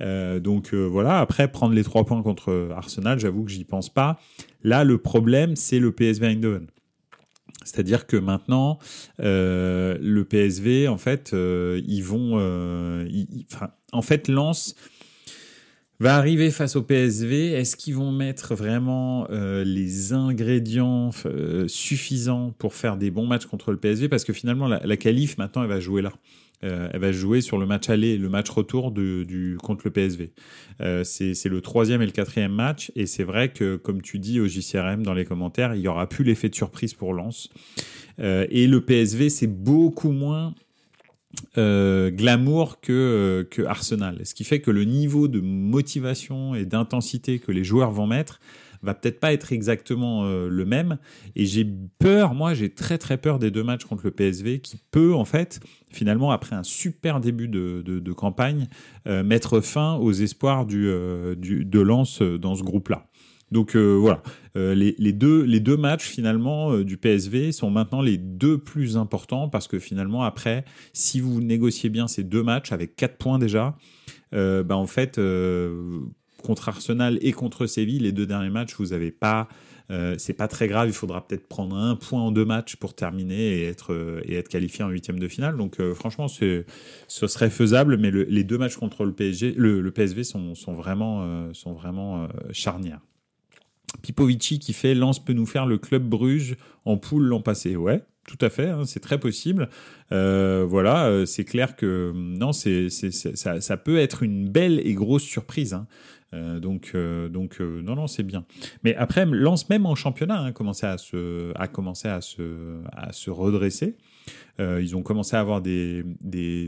Euh, 0.00 0.40
donc 0.40 0.72
euh, 0.72 0.84
voilà. 0.84 1.20
Après 1.20 1.50
prendre 1.50 1.74
les 1.74 1.84
trois 1.84 2.04
points 2.04 2.22
contre 2.22 2.70
Arsenal 2.74 3.18
j'avoue 3.18 3.44
que 3.44 3.50
j'y 3.50 3.64
pense 3.64 3.88
pas. 3.88 4.18
Là 4.62 4.84
le 4.84 4.98
problème 4.98 5.56
c'est 5.56 5.78
le 5.78 5.92
PSV 5.92 6.26
Eindhoven 6.26 6.66
c'est-à-dire 7.64 8.06
que 8.06 8.16
maintenant, 8.16 8.78
le 9.18 10.22
PSV, 10.22 10.88
en 10.88 10.98
fait, 10.98 11.32
ils 11.32 12.02
vont, 12.02 12.38
en 13.92 14.02
fait, 14.02 14.28
Lens 14.28 14.74
va 16.00 16.16
arriver 16.16 16.50
face 16.50 16.76
au 16.76 16.82
PSV. 16.82 17.52
Est-ce 17.52 17.76
qu'ils 17.76 17.94
vont 17.94 18.10
mettre 18.10 18.54
vraiment 18.54 19.26
euh, 19.30 19.62
les 19.64 20.12
ingrédients 20.14 21.10
euh, 21.26 21.68
suffisants 21.68 22.54
pour 22.58 22.74
faire 22.74 22.96
des 22.96 23.10
bons 23.10 23.26
matchs 23.26 23.44
contre 23.44 23.70
le 23.70 23.76
PSV 23.76 24.08
Parce 24.08 24.24
que 24.24 24.32
finalement, 24.32 24.66
la, 24.66 24.80
la 24.84 24.96
qualif, 24.96 25.36
maintenant, 25.36 25.62
elle 25.62 25.68
va 25.68 25.78
jouer 25.78 26.00
là. 26.02 26.12
Euh, 26.62 26.90
elle 26.92 27.00
va 27.00 27.12
jouer 27.12 27.40
sur 27.40 27.56
le 27.56 27.66
match 27.66 27.88
aller 27.88 28.08
et 28.08 28.18
le 28.18 28.28
match 28.28 28.50
retour 28.50 28.90
du, 28.90 29.56
contre 29.62 29.82
le 29.84 29.90
PSV. 29.90 30.32
Euh, 30.80 31.04
c'est 31.04 31.48
le 31.48 31.60
troisième 31.60 32.02
et 32.02 32.06
le 32.06 32.12
quatrième 32.12 32.52
match. 32.52 32.92
Et 32.96 33.06
c'est 33.06 33.24
vrai 33.24 33.52
que, 33.52 33.76
comme 33.76 34.02
tu 34.02 34.18
dis 34.18 34.40
au 34.40 34.46
JCRM 34.46 35.02
dans 35.02 35.14
les 35.14 35.24
commentaires, 35.24 35.74
il 35.74 35.80
y 35.80 35.88
aura 35.88 36.08
plus 36.08 36.24
l'effet 36.24 36.48
de 36.48 36.54
surprise 36.54 36.94
pour 36.94 37.14
Lens. 37.14 37.48
Euh, 38.18 38.46
et 38.50 38.66
le 38.66 38.80
PSV, 38.80 39.30
c'est 39.30 39.46
beaucoup 39.46 40.12
moins 40.12 40.54
euh, 41.58 42.10
glamour 42.10 42.80
que, 42.80 42.92
euh, 42.92 43.44
que 43.44 43.62
Arsenal. 43.62 44.20
Ce 44.24 44.34
qui 44.34 44.44
fait 44.44 44.60
que 44.60 44.70
le 44.70 44.84
niveau 44.84 45.28
de 45.28 45.40
motivation 45.40 46.54
et 46.54 46.64
d'intensité 46.64 47.38
que 47.38 47.52
les 47.52 47.62
joueurs 47.62 47.92
vont 47.92 48.06
mettre 48.06 48.40
va 48.82 48.94
peut-être 48.94 49.20
pas 49.20 49.32
être 49.32 49.52
exactement 49.52 50.24
euh, 50.24 50.48
le 50.48 50.64
même. 50.64 50.98
Et 51.36 51.46
j'ai 51.46 51.66
peur, 51.98 52.34
moi 52.34 52.54
j'ai 52.54 52.70
très 52.70 52.98
très 52.98 53.18
peur 53.18 53.38
des 53.38 53.50
deux 53.50 53.64
matchs 53.64 53.84
contre 53.84 54.04
le 54.04 54.10
PSV 54.10 54.60
qui 54.60 54.80
peut 54.90 55.14
en 55.14 55.24
fait, 55.24 55.60
finalement, 55.90 56.30
après 56.30 56.56
un 56.56 56.62
super 56.62 57.20
début 57.20 57.48
de, 57.48 57.82
de, 57.82 58.12
campagne, 58.12 58.68
mettre 59.06 59.60
fin 59.60 59.94
aux 59.94 60.12
espoirs 60.12 60.66
du, 60.66 60.90
du, 61.36 61.64
de 61.64 61.80
Lens 61.80 62.22
dans 62.22 62.54
ce 62.54 62.62
groupe-là. 62.62 63.06
Donc 63.50 63.74
euh, 63.74 63.96
voilà, 63.96 64.22
euh, 64.56 64.74
les, 64.74 65.12
deux, 65.12 65.42
les 65.42 65.60
deux 65.60 65.76
matchs 65.76 66.04
finalement 66.04 66.72
euh, 66.72 66.84
du 66.84 66.96
PSV 66.96 67.52
sont 67.52 67.70
maintenant 67.70 68.00
les 68.00 68.16
deux 68.16 68.58
plus 68.58 68.96
importants 68.96 69.48
parce 69.48 69.66
que 69.66 69.78
finalement 69.78 70.22
après, 70.22 70.64
si 70.92 71.20
vous 71.20 71.40
négociez 71.40 71.90
bien 71.90 72.06
ces 72.06 72.22
deux 72.22 72.42
matchs 72.42 72.72
avec 72.72 72.94
quatre 72.94 73.16
points 73.16 73.38
déjà, 73.38 73.76
bah 74.32 74.76
en 74.76 74.86
fait 74.86 75.20
contre 76.42 76.68
Arsenal 76.68 77.18
et 77.22 77.32
contre 77.32 77.66
Séville, 77.66 78.00
les 78.00 78.12
deux 78.12 78.26
derniers 78.26 78.50
matchs, 78.50 78.74
vous 78.78 78.88
n'avez 78.88 79.10
pas 79.10 79.48
c'est 80.18 80.34
pas 80.34 80.46
très 80.46 80.68
grave, 80.68 80.88
il 80.88 80.94
faudra 80.94 81.26
peut-être 81.26 81.48
prendre 81.48 81.74
un 81.74 81.96
point 81.96 82.22
en 82.22 82.30
deux 82.30 82.44
matchs 82.44 82.76
pour 82.76 82.94
terminer 82.94 83.58
et 83.58 83.66
être, 83.66 84.22
et 84.24 84.36
être 84.36 84.48
qualifié 84.48 84.84
en 84.84 84.88
huitième 84.88 85.18
de 85.18 85.26
finale. 85.26 85.56
Donc 85.56 85.82
franchement, 85.94 86.28
ce 86.28 86.62
serait 87.08 87.50
faisable, 87.50 87.96
mais 87.96 88.12
les 88.12 88.44
deux 88.44 88.56
matchs 88.56 88.76
contre 88.76 89.04
le, 89.04 89.12
PSG, 89.12 89.52
le, 89.56 89.90
PSV 89.90 90.22
sont, 90.22 90.54
sont 90.54 90.74
vraiment, 90.74 91.52
sont 91.54 91.72
vraiment 91.72 92.28
charnières. 92.52 93.00
Pipovici 94.02 94.58
qui 94.58 94.72
fait 94.72 94.94
Lance 94.94 95.22
peut 95.24 95.32
nous 95.32 95.46
faire 95.46 95.66
le 95.66 95.78
club 95.78 96.04
Bruges 96.08 96.56
en 96.84 96.96
poule 96.96 97.24
l'an 97.24 97.40
passé. 97.40 97.76
Ouais, 97.76 98.02
tout 98.26 98.38
à 98.40 98.50
fait, 98.50 98.68
hein, 98.68 98.84
c'est 98.86 99.00
très 99.00 99.18
possible. 99.18 99.68
Euh, 100.12 100.64
voilà, 100.68 101.06
euh, 101.06 101.26
c'est 101.26 101.44
clair 101.44 101.76
que 101.76 102.12
non, 102.14 102.52
c'est, 102.52 102.88
ça, 102.90 103.60
ça, 103.60 103.76
peut 103.76 103.98
être 103.98 104.22
une 104.22 104.48
belle 104.48 104.80
et 104.84 104.94
grosse 104.94 105.22
surprise. 105.22 105.74
Hein. 105.74 105.86
Euh, 106.32 106.60
donc, 106.60 106.96
donc 107.30 107.60
non, 107.60 107.96
non, 107.96 108.06
c'est 108.06 108.22
bien. 108.22 108.44
Mais 108.84 108.94
après, 108.94 109.26
Lance 109.26 109.68
même 109.68 109.86
en 109.86 109.94
championnat 109.94 110.40
hein, 110.40 110.52
commencé 110.52 110.86
à 110.86 110.98
se, 110.98 111.52
a 111.56 111.68
commencé 111.68 112.08
à 112.08 112.20
se, 112.20 112.82
à 112.92 113.12
se 113.12 113.30
redresser. 113.30 113.96
Euh, 114.60 114.80
ils 114.82 114.96
ont 114.96 115.02
commencé 115.02 115.36
à 115.36 115.40
avoir 115.40 115.60
des, 115.62 116.04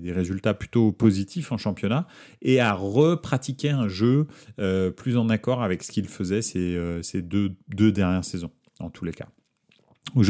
résultats 0.07 0.55
plutôt 0.55 0.93
positifs 0.93 1.53
en 1.53 1.59
championnat 1.59 2.07
et 2.41 2.61
à 2.61 2.73
repratiquer 2.73 3.71
un 3.71 3.89
jeu 3.89 4.27
euh, 4.59 4.91
plus 4.91 5.17
en 5.17 5.29
accord 5.29 5.63
avec 5.63 5.83
ce 5.83 5.93
qu'ils 5.93 6.09
faisaient 6.09 6.43
ces, 6.43 6.77
euh, 6.77 7.03
ces 7.03 7.23
deux, 7.23 7.55
deux, 7.69 7.93
dernières 7.93 8.25
saisons, 8.25 8.51
en 8.81 8.91
tous 8.91 9.05
les 9.05 9.13
cas. 9.13 9.29
Au 10.15 10.23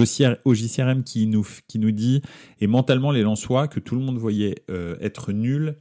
JCRM 0.54 1.02
qui 1.02 1.26
nous, 1.26 1.46
qui 1.66 1.78
nous 1.78 1.90
dit, 1.90 2.22
et 2.60 2.66
mentalement 2.66 3.10
les 3.10 3.22
Lensois, 3.22 3.68
que 3.68 3.80
tout 3.80 3.96
le 3.96 4.02
monde 4.02 4.18
voyait 4.18 4.64
être 5.00 5.32
nul 5.32 5.76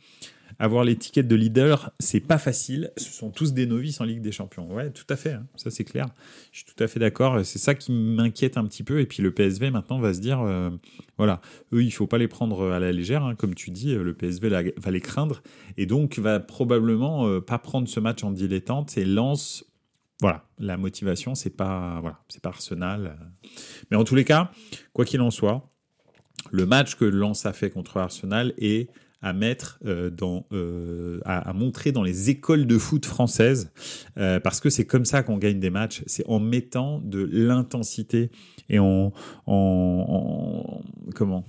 avoir 0.60 0.84
l'étiquette 0.84 1.28
de 1.28 1.36
leader, 1.36 1.92
c'est 2.00 2.20
pas 2.20 2.38
facile. 2.38 2.92
Ce 2.98 3.12
sont 3.12 3.30
tous 3.30 3.54
des 3.54 3.66
novices 3.66 4.02
en 4.02 4.06
Ligue 4.06 4.22
des 4.22 4.32
Champions. 4.32 4.72
Ouais, 4.72 4.90
tout 4.92 5.06
à 5.10 5.16
fait. 5.16 5.34
Hein. 5.34 5.48
Ça, 5.56 5.72
c'est 5.72 5.84
clair. 5.84 6.08
Je 6.52 6.60
suis 6.60 6.66
tout 6.66 6.84
à 6.84 6.88
fait 6.88 7.00
d'accord. 7.00 7.46
C'est 7.46 7.60
ça 7.60 7.76
qui 7.76 7.92
m'inquiète 7.92 8.58
un 8.58 8.66
petit 8.66 8.84
peu. 8.84 9.00
Et 9.00 9.06
puis 9.06 9.24
le 9.24 9.32
PSV 9.32 9.72
maintenant 9.72 10.00
va 10.00 10.14
se 10.14 10.20
dire, 10.20 10.42
euh, 10.42 10.70
voilà, 11.18 11.42
eux, 11.74 11.84
il 11.84 11.92
faut 11.92 12.08
pas 12.08 12.18
les 12.18 12.28
prendre 12.28 12.72
à 12.72 12.80
la 12.80 12.92
légère, 12.92 13.24
hein. 13.24 13.36
comme 13.36 13.56
tu 13.56 13.72
dis. 13.72 13.96
Le 13.96 14.14
PSV 14.14 14.50
va 14.50 14.92
les 14.92 15.02
craindre 15.02 15.42
et 15.78 15.86
donc 15.86 16.20
va 16.20 16.40
probablement 16.40 17.28
euh, 17.28 17.42
pas 17.42 17.58
prendre 17.58 17.88
ce 17.88 18.00
match 18.00 18.24
en 18.24 18.32
dilettante 18.32 18.98
et 18.98 19.06
lance. 19.06 19.66
Voilà, 20.22 20.46
la 20.60 20.78
motivation, 20.78 21.34
c'est 21.34 21.50
pas 21.50 22.00
voilà, 22.02 22.20
c'est 22.30 22.42
pas 22.42 22.50
Arsenal. 22.50 23.18
Mais 23.90 23.98
en 23.98 24.04
tous 24.04 24.14
les 24.14 24.24
cas, 24.24 24.52
quoi 24.94 25.04
qu'il 25.04 25.20
en 25.22 25.32
soit, 25.32 25.72
le 26.52 26.66
match 26.66 26.96
que 26.96 27.06
Lens 27.06 27.46
a 27.46 27.54
fait 27.54 27.70
contre 27.70 27.98
Arsenal 27.98 28.54
est 28.58 28.90
à 29.22 29.34
mettre 29.34 29.80
euh, 29.86 30.10
dans, 30.10 30.46
euh, 30.52 31.20
à, 31.26 31.54
montrer 31.54 31.92
dans 31.92 32.04
les 32.04 32.30
écoles 32.30 32.66
de 32.66 32.78
foot 32.78 33.06
françaises, 33.06 33.72
euh, 34.18 34.40
parce 34.40 34.60
que 34.60 34.70
c'est 34.70 34.86
comme 34.86 35.06
ça 35.06 35.24
qu'on 35.24 35.38
gagne 35.38 35.60
des 35.60 35.70
matchs. 35.70 36.04
C'est 36.08 36.26
en 36.28 36.40
mettant 36.40 37.00
de 37.00 37.28
l'intensité 37.32 38.32
et 38.70 38.80
en, 38.80 39.14
en, 39.46 40.82
comment? 41.14 41.46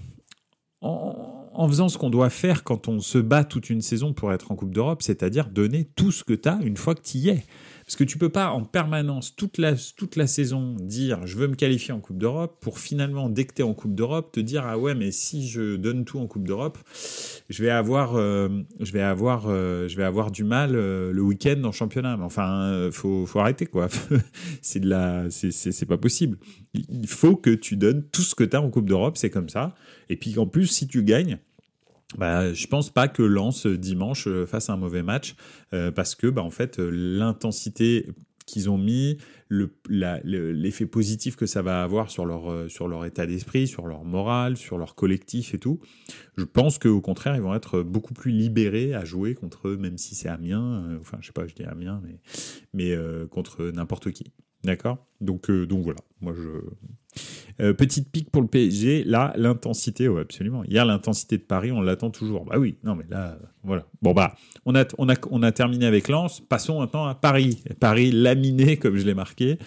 En, 0.83 1.49
en, 1.55 1.69
faisant 1.69 1.89
ce 1.89 1.97
qu'on 1.97 2.11
doit 2.11 2.31
faire 2.31 2.65
quand 2.65 2.89
on 2.89 3.01
se 3.01 3.19
bat 3.19 3.45
toute 3.45 3.71
une 3.71 3.81
saison 3.83 4.13
pour 4.13 4.33
être 4.33 4.51
en 4.53 4.57
Coupe 4.57 4.75
d'Europe, 4.75 5.03
c'est-à-dire 5.03 5.49
donner 5.49 5.85
tout 5.85 6.11
ce 6.11 6.25
que 6.25 6.35
tu 6.35 6.49
as 6.49 6.59
une 6.63 6.77
fois 6.77 6.95
que 6.95 7.03
tu 7.03 7.19
y 7.19 7.29
es. 7.31 7.45
Parce 7.93 7.99
que 7.99 8.05
tu 8.05 8.17
peux 8.17 8.31
pas 8.31 8.49
en 8.49 8.65
permanence, 8.65 9.37
toute 9.37 9.59
la, 9.59 9.75
toute 9.99 10.17
la 10.17 10.27
saison, 10.27 10.77
dire 10.81 11.27
je 11.27 11.37
veux 11.37 11.47
me 11.47 11.55
qualifier 11.55 11.93
en 11.93 12.01
Coupe 12.01 12.17
d'Europe 12.17 12.57
pour 12.63 12.79
finalement, 12.79 13.29
dès 13.29 13.45
que 13.45 13.53
tu 13.53 13.61
es 13.61 13.65
en 13.67 13.75
Coupe 13.75 13.95
d'Europe, 13.95 14.33
te 14.33 14.41
dire 14.41 14.65
ah 14.67 14.79
ouais, 14.79 14.95
mais 14.95 15.11
si 15.11 15.47
je 15.47 15.77
donne 15.77 16.07
tout 16.07 16.19
en 16.19 16.27
Coupe 16.27 16.49
d'Europe, 16.49 16.79
je 17.51 17.63
vais 17.63 17.69
avoir, 17.69 18.17
euh, 18.17 18.49
je 18.81 18.93
vais 18.93 19.03
avoir, 19.03 19.45
euh, 19.47 19.89
je 19.89 19.97
vais 19.99 20.05
avoir 20.05 20.31
du 20.31 20.43
mal 20.43 20.75
euh, 20.75 21.13
le 21.13 21.21
week-end 21.21 21.63
en 21.65 21.73
championnat. 21.73 22.17
Mais 22.17 22.25
enfin, 22.25 22.89
faut, 22.93 23.27
faut 23.27 23.41
arrêter 23.41 23.67
quoi. 23.67 23.89
c'est 24.63 24.81
de 24.81 24.89
la, 24.89 25.27
c'est 25.29 25.85
pas 25.87 25.99
possible. 25.99 26.39
Il 26.73 27.07
faut 27.07 27.37
que 27.37 27.51
tu 27.51 27.77
donnes 27.77 28.05
tout 28.11 28.23
ce 28.23 28.35
que 28.35 28.45
tu 28.45 28.57
as 28.57 28.63
en 28.63 28.71
Coupe 28.71 28.89
d'Europe, 28.89 29.19
c'est 29.19 29.29
comme 29.29 29.51
ça. 29.51 29.75
Et 30.09 30.17
puis 30.17 30.39
en 30.39 30.47
plus, 30.47 30.67
si 30.67 30.89
tu 30.89 31.03
gagnes, 31.03 31.41
bah, 32.19 32.53
je 32.53 32.67
pense 32.67 32.91
pas 32.91 33.09
que 33.09 33.23
Lens 33.23 33.67
dimanche 33.67 34.27
euh, 34.27 34.47
fasse 34.47 34.71
un 34.71 34.77
mauvais 34.77 35.03
match 35.03 35.35
euh, 35.73 35.91
parce 35.91 36.15
que 36.15 36.27
bah, 36.27 36.43
en 36.43 36.51
fait 36.51 36.79
euh, 36.79 36.91
l'intensité 36.91 38.07
qu'ils 38.45 38.69
ont 38.69 38.77
mis, 38.77 39.19
l'effet 39.89 40.87
positif 40.87 41.37
que 41.37 41.47
ça 41.47 41.63
va 41.63 41.81
avoir 41.85 42.11
sur 42.11 42.27
leur, 42.27 42.69
sur 42.69 42.89
leur 42.89 43.05
état 43.05 43.25
d'esprit, 43.25 43.69
sur 43.69 43.87
leur 43.87 44.05
morale, 44.05 44.57
sur 44.57 44.79
leur 44.79 44.97
collectif 44.97 45.55
et 45.55 45.59
tout, 45.59 45.79
je 46.37 46.45
pense 46.45 46.81
qu'au 46.81 47.01
contraire, 47.01 47.37
ils 47.37 47.41
vont 47.41 47.55
être 47.55 47.83
beaucoup 47.83 48.15
plus 48.15 48.33
libérés 48.33 48.95
à 48.95 49.05
jouer 49.05 49.35
contre 49.35 49.69
eux, 49.69 49.77
même 49.77 49.97
si 49.97 50.17
c'est 50.17 50.29
Amiens, 50.29 50.99
enfin 51.01 51.19
je 51.21 51.29
sais 51.29 51.33
pas, 51.33 51.47
je 51.47 51.55
dis 51.55 51.63
Amiens, 51.63 52.03
mais, 52.05 52.19
mais 52.75 53.29
contre 53.29 53.63
n'importe 53.67 54.11
qui. 54.11 54.33
D'accord? 54.65 54.99
Donc, 55.21 55.51
donc 55.51 55.83
voilà, 55.83 56.01
moi 56.21 56.35
je, 56.37 56.61
euh, 57.61 57.75
petite 57.75 58.11
pique 58.11 58.31
pour 58.31 58.43
le 58.43 58.49
PSG, 58.49 59.05
là, 59.05 59.33
l'intensité, 59.37 60.09
ouais, 60.09 60.23
absolument. 60.23 60.65
Hier, 60.65 60.85
l'intensité 60.85 61.37
de 61.37 61.43
Paris, 61.43 61.71
on 61.71 61.81
l'attend 61.81 62.11
toujours. 62.11 62.45
Bah 62.45 62.59
oui, 62.59 62.77
non, 62.83 62.95
mais 62.95 63.05
là, 63.11 63.39
voilà. 63.63 63.87
Bon, 64.01 64.13
bah, 64.13 64.35
on 64.65 64.75
a, 64.75 64.85
on 64.99 65.09
a, 65.09 65.15
on 65.31 65.43
a 65.43 65.53
terminé 65.53 65.87
avec 65.87 66.09
Lens. 66.09 66.41
Passons 66.41 66.81
maintenant 66.81 67.07
à 67.07 67.15
Paris. 67.15 67.63
Paris 67.79 68.11
laminé, 68.11 68.77
comme 68.79 68.97
je 68.97 69.05
l'ai 69.05 69.15
marqué. 69.15 69.59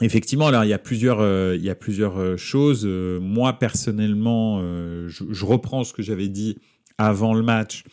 Effectivement, 0.00 0.48
alors 0.48 0.64
il 0.64 0.70
y 0.70 0.74
a 0.74 0.78
plusieurs, 0.78 1.20
euh, 1.20 1.54
il 1.56 1.64
y 1.64 1.70
a 1.70 1.76
plusieurs 1.76 2.18
euh, 2.18 2.36
choses. 2.36 2.84
moi 2.84 3.58
personnellement, 3.58 4.60
je, 5.08 5.44
reprends 5.44 5.84
ce 5.84 5.92
que 5.92 6.02
j'avais 6.02 6.28
dit 6.28 6.58
avant 6.98 7.34
le 7.34 7.42
match, 7.42 7.84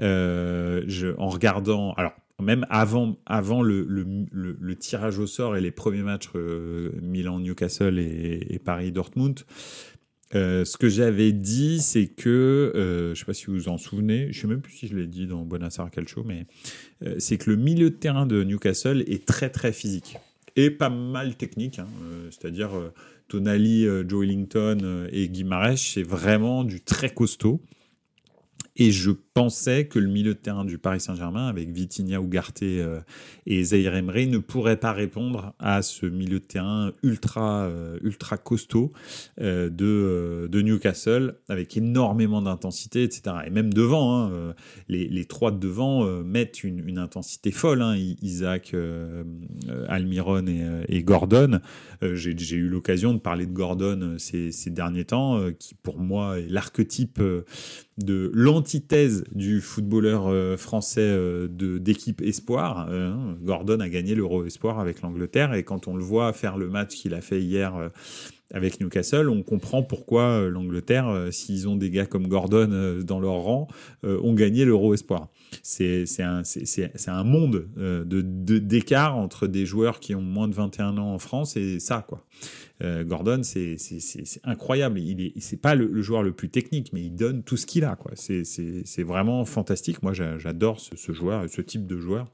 en 0.00 1.28
regardant. 1.28 1.92
Alors 1.94 2.12
même 2.40 2.66
avant, 2.70 3.18
avant 3.26 3.62
le, 3.62 4.74
tirage 4.78 5.18
au 5.18 5.26
sort 5.26 5.56
et 5.56 5.60
les 5.60 5.70
premiers 5.70 6.02
matchs 6.02 6.28
euh, 6.34 6.92
Milan-Newcastle 7.02 7.98
et, 7.98 8.60
Paris-Dortmund, 8.64 9.40
euh, 10.34 10.64
ce 10.64 10.76
que 10.76 10.88
j'avais 10.88 11.32
dit, 11.32 11.80
c'est 11.80 12.06
que, 12.06 12.72
euh, 12.74 13.06
je 13.06 13.10
ne 13.10 13.14
sais 13.14 13.24
pas 13.24 13.34
si 13.34 13.46
vous 13.46 13.54
vous 13.54 13.68
en 13.68 13.78
souvenez, 13.78 14.32
je 14.32 14.38
ne 14.38 14.40
sais 14.42 14.46
même 14.46 14.60
plus 14.60 14.72
si 14.72 14.86
je 14.86 14.96
l'ai 14.96 15.06
dit 15.06 15.26
dans 15.26 15.44
Bonassar 15.44 15.90
Calcio, 15.90 16.24
mais 16.24 16.46
c'est 17.18 17.38
que 17.38 17.50
le 17.50 17.56
milieu 17.56 17.90
de 17.90 17.96
terrain 17.96 18.26
de 18.26 18.44
Newcastle 18.44 19.02
est 19.06 19.26
très 19.26 19.50
très 19.50 19.72
physique 19.72 20.16
et 20.56 20.70
pas 20.70 20.90
mal 20.90 21.36
technique, 21.36 21.78
hein, 21.78 21.88
c'est-à-dire 22.30 22.70
Tonali, 23.28 23.86
Joe 24.08 24.24
Ellington 24.24 25.08
et 25.12 25.28
Guimaraes, 25.28 25.76
c'est 25.76 26.02
vraiment 26.02 26.64
du 26.64 26.80
très 26.80 27.10
costaud. 27.10 27.60
Et 28.76 28.92
je 28.92 29.10
pensais 29.34 29.86
que 29.86 29.98
le 29.98 30.08
milieu 30.08 30.34
de 30.34 30.38
terrain 30.38 30.64
du 30.64 30.78
Paris 30.78 31.00
Saint-Germain, 31.00 31.46
avec 31.46 31.70
Vitinha 31.70 32.20
Ugarte 32.20 32.62
euh, 32.62 33.00
et 33.46 33.62
Zaire 33.62 33.94
Emery, 33.94 34.26
ne 34.26 34.38
pourrait 34.38 34.78
pas 34.78 34.92
répondre 34.92 35.54
à 35.60 35.82
ce 35.82 36.06
milieu 36.06 36.40
de 36.40 36.44
terrain 36.44 36.92
ultra, 37.02 37.64
euh, 37.64 37.98
ultra 38.02 38.38
costaud 38.38 38.92
euh, 39.40 39.68
de, 39.68 40.48
de 40.50 40.62
Newcastle, 40.62 41.36
avec 41.48 41.76
énormément 41.76 42.42
d'intensité, 42.42 43.04
etc. 43.04 43.36
Et 43.46 43.50
même 43.50 43.72
devant, 43.72 44.24
hein, 44.24 44.54
les, 44.88 45.06
les, 45.06 45.24
trois 45.24 45.52
de 45.52 45.60
devant 45.60 46.04
mettent 46.24 46.64
une, 46.64 46.80
une, 46.88 46.98
intensité 46.98 47.52
folle. 47.52 47.82
Hein, 47.82 47.96
Isaac, 48.22 48.74
Almiron 49.88 50.46
et, 50.46 50.64
et 50.88 51.02
Gordon. 51.02 51.60
J'ai 52.02 52.56
eu 52.56 52.68
l'occasion 52.68 53.12
de 53.12 53.18
parler 53.18 53.46
de 53.46 53.52
Gordon 53.52 54.16
ces, 54.18 54.52
ces 54.52 54.70
derniers 54.70 55.04
temps, 55.04 55.40
qui 55.58 55.74
pour 55.74 55.98
moi 55.98 56.38
est 56.40 56.48
l'archétype 56.48 57.20
de 57.98 58.30
l'antithèse 58.34 59.19
du 59.32 59.60
footballeur 59.60 60.26
euh, 60.28 60.56
français 60.56 61.00
euh, 61.00 61.48
d'équipe 61.48 62.20
espoir. 62.22 62.88
Euh, 62.90 63.14
Gordon 63.42 63.80
a 63.80 63.88
gagné 63.88 64.14
l'Euro 64.14 64.44
espoir 64.44 64.80
avec 64.80 65.02
l'Angleterre 65.02 65.54
et 65.54 65.62
quand 65.62 65.88
on 65.88 65.96
le 65.96 66.02
voit 66.02 66.32
faire 66.32 66.56
le 66.56 66.68
match 66.68 66.94
qu'il 66.94 67.14
a 67.14 67.20
fait 67.20 67.40
hier 67.40 67.90
avec 68.52 68.80
Newcastle, 68.80 69.28
on 69.28 69.42
comprend 69.42 69.82
pourquoi 69.82 70.48
l'Angleterre, 70.48 71.28
s'ils 71.30 71.68
ont 71.68 71.76
des 71.76 71.90
gars 71.90 72.06
comme 72.06 72.26
Gordon 72.26 73.00
dans 73.04 73.20
leur 73.20 73.34
rang, 73.34 73.68
ont 74.02 74.34
gagné 74.34 74.64
l'Euro 74.64 74.94
espoir. 74.94 75.28
C'est 75.62 76.04
un, 76.20 76.42
un 77.06 77.24
monde 77.24 77.68
de 77.76 78.20
d'écart 78.58 79.16
entre 79.16 79.46
des 79.46 79.66
joueurs 79.66 80.00
qui 80.00 80.14
ont 80.14 80.22
moins 80.22 80.48
de 80.48 80.54
21 80.54 80.98
ans 80.98 81.14
en 81.14 81.18
France 81.18 81.56
et 81.56 81.78
ça 81.80 82.04
quoi. 82.06 82.24
Euh, 82.82 83.04
Gordon, 83.04 83.42
c'est 83.42 83.76
incroyable. 84.44 84.98
Il 85.00 85.20
est, 85.20 85.40
c'est 85.40 85.60
pas 85.60 85.74
le, 85.74 86.00
joueur 86.00 86.22
le 86.22 86.32
plus 86.32 86.48
technique, 86.48 86.92
mais 86.92 87.02
il 87.02 87.14
donne 87.14 87.42
tout 87.42 87.56
ce 87.56 87.66
qu'il 87.66 87.84
a. 87.84 87.96
C'est 88.14 89.02
vraiment 89.02 89.44
fantastique. 89.44 90.02
Moi, 90.02 90.12
j'adore 90.12 90.80
ce, 90.80 91.12
joueur, 91.12 91.48
ce 91.48 91.60
type 91.60 91.86
de 91.86 91.98
joueur, 91.98 92.30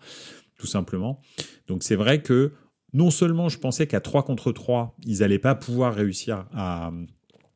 tout 0.59 0.67
simplement. 0.67 1.21
Donc, 1.67 1.83
c'est 1.83 1.97
vrai 1.97 2.23
que 2.23 2.53
non 2.93 3.11
seulement 3.11 3.49
je 3.49 3.59
pensais 3.59 3.87
qu'à 3.87 4.01
3 4.01 4.25
contre 4.25 4.53
3, 4.53 4.97
ils 5.05 5.19
n'allaient 5.19 5.39
pas 5.39 5.55
pouvoir 5.55 5.95
réussir 5.95 6.47
à 6.55 6.93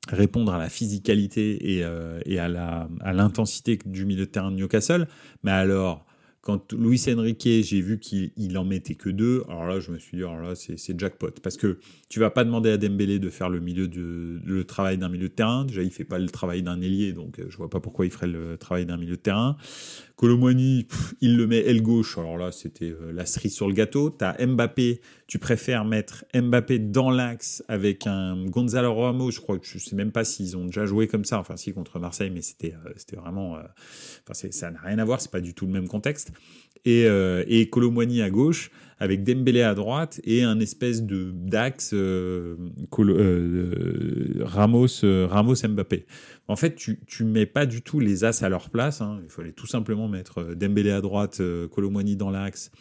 répondre 0.09 0.53
à 0.53 0.59
la 0.59 0.69
physicalité 0.69 1.77
et, 1.77 1.85
euh, 1.85 2.21
à 2.37 3.13
l'intensité 3.13 3.79
du 3.85 4.05
milieu 4.05 4.27
de 4.27 4.31
terrain 4.31 4.51
de 4.51 4.57
Newcastle, 4.57 5.07
mais 5.43 5.53
alors 5.53 6.05
quand 6.43 6.73
Luis 6.73 7.05
Enrique, 7.09 7.47
j'ai 7.63 7.81
vu 7.83 7.99
qu'il 7.99 8.57
en 8.57 8.65
mettait 8.65 8.95
que 8.95 9.11
deux, 9.11 9.45
alors 9.49 9.67
là, 9.67 9.79
je 9.79 9.91
me 9.91 9.99
suis 9.99 10.17
dit, 10.17 10.23
alors 10.23 10.41
là, 10.41 10.55
c'est 10.55 10.99
jackpot. 10.99 11.33
Parce 11.43 11.59
que 11.59 11.79
tu 12.09 12.19
vas 12.19 12.31
pas 12.31 12.45
demander 12.45 12.71
à 12.71 12.79
Dembélé 12.79 13.19
de 13.19 13.29
faire 13.29 13.51
le 13.51 13.61
milieu 13.61 13.89
de, 13.89 14.41
le 14.43 14.65
travail 14.65 14.97
d'un 14.97 15.11
milieu 15.11 15.29
de 15.29 15.35
terrain. 15.35 15.67
Déjà, 15.67 15.83
il 15.83 15.91
fait 15.91 16.05
pas 16.05 16.19
le 16.19 16.31
travail 16.31 16.63
d'un 16.63 16.81
ailier, 16.81 17.13
donc 17.13 17.39
euh, 17.39 17.47
je 17.51 17.57
vois 17.59 17.69
pas 17.69 17.81
pourquoi 17.81 18.07
il 18.07 18.11
ferait 18.11 18.27
le 18.27 18.57
travail 18.57 18.87
d'un 18.87 18.97
milieu 18.97 19.17
de 19.17 19.21
terrain. 19.21 19.59
Colomwani, 20.17 20.87
il 21.21 21.37
le 21.37 21.47
met 21.47 21.59
aile 21.59 21.83
gauche. 21.83 22.17
Alors 22.17 22.39
là, 22.39 22.53
c'était 22.53 22.91
euh, 22.91 23.13
la 23.13 23.27
cerise 23.27 23.55
sur 23.55 23.69
le 23.69 23.75
gâteau. 23.75 24.09
Tu 24.09 24.25
as 24.25 24.35
Mbappé, 24.45 25.03
tu 25.31 25.39
préfères 25.39 25.85
mettre 25.85 26.25
Mbappé 26.35 26.81
dans 26.81 27.09
l'axe 27.09 27.63
avec 27.69 28.09
un 28.09 28.47
Gonzalo 28.47 28.93
Ramos. 28.93 29.31
Je 29.31 29.41
crois 29.41 29.61
que 29.61 29.65
je 29.65 29.79
sais 29.79 29.95
même 29.95 30.11
pas 30.11 30.25
s'ils 30.25 30.57
ont 30.57 30.65
déjà 30.65 30.87
joué 30.87 31.07
comme 31.07 31.25
ça. 31.25 31.39
Enfin, 31.39 31.57
si 31.57 31.73
contre 31.73 32.01
Marseille, 32.01 32.31
mais 32.35 32.43
c'était 32.43 32.75
euh, 32.75 32.91
c'était 32.97 33.15
vraiment. 33.15 33.57
Euh, 33.57 33.61
enfin, 34.29 34.49
ça 34.51 34.71
n'a 34.73 34.81
rien 34.81 34.99
à 34.99 35.05
voir. 35.05 35.21
C'est 35.21 35.31
pas 35.31 35.41
du 35.41 35.55
tout 35.55 35.67
le 35.67 35.73
même 35.73 35.87
contexte. 35.87 36.33
Et, 36.85 37.05
euh, 37.07 37.45
et 37.47 37.69
Colomwani 37.69 38.23
à 38.23 38.31
gauche 38.31 38.73
avec 38.99 39.23
Dembélé 39.23 39.63
à 39.63 39.75
droite 39.75 40.21
et 40.25 40.43
un 40.43 40.59
espèce 40.59 41.05
de 41.05 41.31
d'axe 41.31 41.95
Ramos 44.41 44.89
Ramos 45.29 45.55
Mbappé. 45.69 46.07
En 46.51 46.57
fait, 46.57 46.75
tu, 46.75 46.99
tu 47.07 47.23
mets 47.23 47.47
pas 47.47 47.65
du 47.65 47.81
tout 47.81 48.01
les 48.01 48.25
as 48.25 48.43
à 48.43 48.49
leur 48.49 48.71
place. 48.71 49.01
Hein. 49.01 49.21
Il 49.23 49.31
fallait 49.31 49.53
tout 49.53 49.69
simplement 49.69 50.09
mettre 50.09 50.41
euh, 50.41 50.55
Dembélé 50.57 50.91
à 50.91 51.01
droite, 51.01 51.39
euh, 51.39 51.69
dans 52.17 52.31
l'axe, 52.31 52.73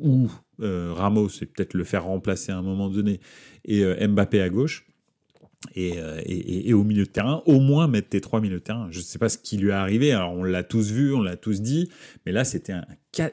ou 0.00 0.30
euh, 0.60 0.92
Ramos, 0.92 1.28
et 1.42 1.46
peut-être 1.46 1.74
le 1.74 1.84
faire 1.84 2.04
remplacer 2.04 2.52
à 2.52 2.58
un 2.58 2.62
moment 2.62 2.88
donné, 2.88 3.20
et 3.64 3.82
euh, 3.82 4.06
Mbappé 4.08 4.40
à 4.40 4.48
gauche. 4.48 4.86
Et, 5.74 5.94
et, 6.26 6.74
au 6.74 6.84
milieu 6.84 7.04
de 7.04 7.10
terrain, 7.10 7.42
au 7.46 7.58
moins 7.58 7.88
mettre 7.88 8.10
tes 8.10 8.20
trois 8.20 8.38
milieux 8.38 8.58
de 8.58 8.62
terrain. 8.62 8.88
Je 8.90 8.98
ne 8.98 9.02
sais 9.02 9.18
pas 9.18 9.30
ce 9.30 9.38
qui 9.38 9.56
lui 9.56 9.70
est 9.70 9.72
arrivé. 9.72 10.12
Alors 10.12 10.34
on 10.34 10.44
l'a 10.44 10.62
tous 10.62 10.90
vu, 10.90 11.14
on 11.14 11.22
l'a 11.22 11.36
tous 11.36 11.62
dit, 11.62 11.88
mais 12.26 12.32
là 12.32 12.44
c'était 12.44 12.74
un, 12.74 12.84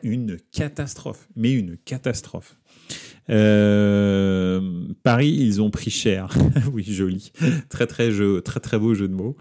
une 0.01 0.37
catastrophe, 0.53 1.27
mais 1.35 1.51
une 1.51 1.75
catastrophe. 1.75 2.55
Euh, 3.29 4.87
Paris, 5.03 5.35
ils 5.39 5.61
ont 5.61 5.69
pris 5.69 5.91
cher. 5.91 6.29
oui, 6.73 6.83
joli. 6.83 7.31
Très, 7.69 7.87
très, 7.87 8.11
jeu, 8.11 8.41
très, 8.41 8.59
très 8.59 8.77
beau 8.77 8.93
jeu 8.93 9.07
de 9.07 9.13
mots. 9.13 9.37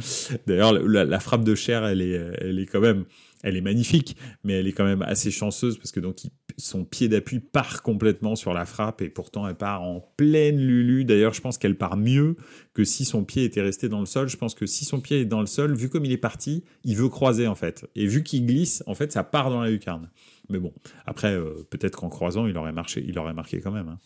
D'ailleurs, 0.47 0.73
la, 0.73 1.21
frappe 1.21 1.45
de 1.45 1.55
cher, 1.55 1.85
elle 1.85 2.03
est, 2.03 2.21
elle 2.39 2.59
est 2.59 2.67
quand 2.67 2.81
même, 2.81 3.05
elle 3.43 3.57
est 3.57 3.63
magnifique, 3.63 4.17
mais 4.45 4.55
elle 4.55 4.67
est 4.67 4.73
quand 4.73 4.85
même 4.85 5.03
assez 5.03 5.31
chanceuse 5.31 5.77
parce 5.77 5.91
que 5.91 6.01
donc, 6.01 6.19
son 6.61 6.85
pied 6.85 7.09
d'appui 7.09 7.41
part 7.41 7.83
complètement 7.83 8.37
sur 8.37 8.53
la 8.53 8.65
frappe 8.65 9.03
et 9.03 9.09
pourtant 9.09 9.49
elle 9.49 9.57
part 9.57 9.83
en 9.83 10.01
pleine 10.17 10.59
lulu. 10.59 11.05
D'ailleurs, 11.05 11.35
je 11.35 11.41
pense 11.41 11.59
qu'elle 11.59 11.77
part 11.77 11.97
mieux 11.97 12.37
que 12.75 12.85
si 12.85 13.05
son 13.05 13.25
pied 13.25 13.45
était 13.45 13.63
resté 13.63 13.89
dans 13.89 14.01
le 14.01 14.07
sol. 14.07 14.29
Je 14.29 14.37
pense 14.37 14.55
que 14.55 14.67
si 14.67 14.85
son 14.85 15.01
pied 15.01 15.21
est 15.21 15.25
dans 15.25 15.41
le 15.41 15.47
sol, 15.47 15.75
vu 15.75 15.89
comme 15.89 16.05
il 16.05 16.13
est 16.13 16.19
parti, 16.19 16.65
il 16.85 16.97
veut 16.97 17.09
croiser 17.09 17.47
en 17.47 17.55
fait. 17.55 17.87
Et 17.97 18.07
vu 18.07 18.23
qu'il 18.23 18.47
glisse, 18.47 18.83
en 18.87 18.95
fait, 18.95 19.13
ça 19.13 19.25
part 19.25 19.51
dans 19.51 19.61
la 19.61 19.71
lucarne. 19.71 20.09
Mais 20.51 20.59
bon, 20.59 20.73
après, 21.07 21.33
euh, 21.33 21.67
peut-être 21.71 21.97
qu'en 21.97 22.09
croisant, 22.09 22.47
il 22.47 22.57
aurait 22.59 22.73
marché, 22.73 23.05
il 23.07 23.19
aurait 23.19 23.33
marqué 23.33 23.61
quand 23.61 23.71
même. 23.71 23.89
Hein. 23.89 23.99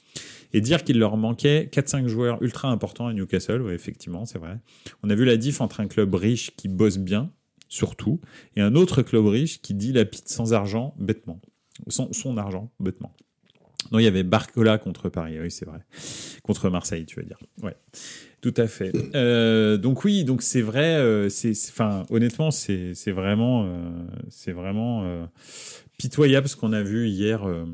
Et 0.52 0.60
dire 0.60 0.84
qu'il 0.84 0.98
leur 0.98 1.16
manquait 1.16 1.68
4-5 1.72 2.06
joueurs 2.06 2.42
ultra 2.42 2.68
importants 2.68 3.06
à 3.06 3.12
Newcastle, 3.12 3.62
ouais, 3.62 3.74
effectivement, 3.74 4.26
c'est 4.26 4.38
vrai. 4.38 4.58
On 5.02 5.10
a 5.10 5.14
vu 5.14 5.24
la 5.24 5.36
diff 5.36 5.60
entre 5.60 5.80
un 5.80 5.88
club 5.88 6.14
riche 6.14 6.54
qui 6.56 6.68
bosse 6.68 6.98
bien, 6.98 7.32
surtout, 7.68 8.20
et 8.56 8.60
un 8.60 8.74
autre 8.74 9.02
club 9.02 9.26
riche 9.26 9.60
qui 9.62 9.74
dilapide 9.74 10.28
sans 10.28 10.52
argent, 10.52 10.94
bêtement. 10.98 11.40
Son 11.88 12.36
argent, 12.36 12.70
bêtement. 12.80 13.12
Non, 13.92 13.98
il 13.98 14.04
y 14.04 14.08
avait 14.08 14.22
Barcola 14.22 14.78
contre 14.78 15.08
Paris, 15.10 15.38
oui, 15.40 15.50
c'est 15.50 15.66
vrai. 15.66 15.80
Contre 16.42 16.70
Marseille, 16.70 17.04
tu 17.04 17.20
veux 17.20 17.26
dire. 17.26 17.38
Ouais, 17.62 17.76
tout 18.40 18.54
à 18.56 18.66
fait. 18.66 18.92
Euh, 19.14 19.76
donc 19.76 20.04
oui, 20.04 20.24
donc 20.24 20.40
c'est 20.40 20.62
vrai. 20.62 20.94
Euh, 20.94 21.28
c'est, 21.28 21.52
enfin, 21.68 22.04
honnêtement, 22.08 22.50
c'est, 22.50 22.94
vraiment, 23.12 23.68
c'est 24.30 24.52
vraiment 24.52 25.28
pitoyable 25.98 26.48
ce 26.48 26.56
qu'on 26.56 26.72
a 26.72 26.82
vu 26.82 27.08
hier 27.08 27.44
euh, 27.44 27.64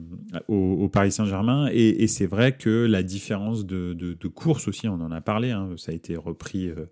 au, 0.48 0.88
Paris 0.88 1.12
Saint-Germain. 1.12 1.68
Et, 1.72 2.06
c'est 2.06 2.26
vrai 2.26 2.56
que 2.56 2.86
la 2.86 3.02
différence 3.02 3.64
de, 3.66 4.28
course 4.28 4.68
aussi, 4.68 4.88
on 4.88 5.00
en 5.00 5.10
a 5.10 5.20
parlé, 5.20 5.50
hein, 5.50 5.70
ça 5.76 5.92
a 5.92 5.94
été 5.94 6.16
repris 6.16 6.68
euh, 6.68 6.86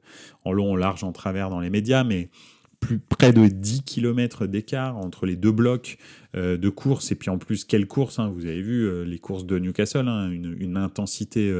en 0.45 0.53
long, 0.53 0.73
en 0.73 0.77
large, 0.77 1.05
en 1.05 1.13
travers 1.13 1.51
dans 1.51 1.61
les 1.61 1.71
médias, 1.71 2.05
mais 2.05 2.31
plus 2.81 2.99
près 2.99 3.33
de 3.33 3.47
10 3.47 3.83
km 3.83 4.47
d'écart 4.47 4.97
entre 4.97 5.27
les 5.27 5.37
deux 5.37 5.53
blocs 5.53 5.99
euh, 6.37 6.57
de 6.57 6.69
course. 6.69 7.13
Et 7.13 7.15
puis 7.15 7.31
en 7.31 7.39
plus, 7.39 7.65
quelle 7.65 7.87
course 7.87 8.19
hein, 8.19 8.33
Vous 8.35 8.47
avez 8.47 8.63
vu 8.63 9.05
les 9.05 9.19
courses 9.19 9.47
de 9.47 9.59
Newcastle, 9.59 10.09
hein, 10.09 10.31
une, 10.31 10.77
intensité 10.77 11.53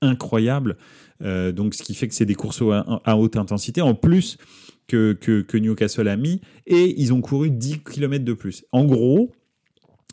incroyable. 0.00 0.76
donc 1.20 1.74
ce 1.74 1.82
qui 1.82 1.94
fait 1.94 2.08
que 2.08 2.14
c'est 2.14 2.26
des 2.26 2.34
courses 2.34 2.62
à 3.04 3.16
haute 3.16 3.36
intensité. 3.36 3.82
En 3.82 3.94
plus, 3.94 4.38
que, 4.86 5.12
que, 5.12 5.56
Newcastle 5.56 6.08
a 6.08 6.16
mis, 6.16 6.40
et 6.66 7.00
ils 7.00 7.12
ont 7.12 7.20
couru 7.20 7.50
10 7.50 7.80
km 7.80 8.24
de 8.24 8.32
plus. 8.32 8.64
En 8.72 8.84
gros, 8.84 9.32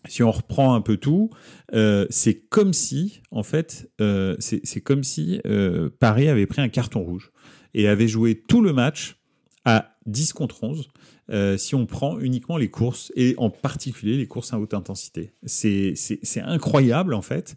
si 0.08 0.24
on 0.24 0.32
reprend 0.32 0.74
un 0.74 0.82
peu 0.82 0.98
tout, 0.98 1.30
euh, 1.74 2.06
c'est 2.10 2.36
comme 2.36 2.74
si, 2.74 3.22
en 3.32 3.44
fait, 3.44 3.92
euh, 4.00 4.36
c'est 4.40 4.82
comme 4.82 5.04
si 5.04 5.42
euh, 5.46 5.90
Paris 6.00 6.30
avait 6.30 6.46
pris 6.46 6.62
un 6.62 6.70
carton 6.70 7.02
rouge 7.02 7.32
et 7.74 7.88
avait 7.88 8.08
joué 8.08 8.36
tout 8.36 8.62
le 8.62 8.74
match 8.74 9.19
à 9.70 9.96
10 10.08 10.34
contre 10.34 10.64
11 10.64 10.90
euh, 11.32 11.58
si 11.58 11.76
on 11.76 11.86
prend 11.86 12.20
uniquement 12.20 12.58
les 12.58 12.72
courses 12.72 13.12
et 13.16 13.36
en 13.38 13.52
particulier 13.52 14.18
les 14.18 14.26
courses 14.26 14.52
à 14.52 14.60
haute 14.60 14.74
intensité. 14.74 15.32
C'est 15.44 15.94
incroyable 16.42 17.14
en 17.14 17.22
fait 17.22 17.56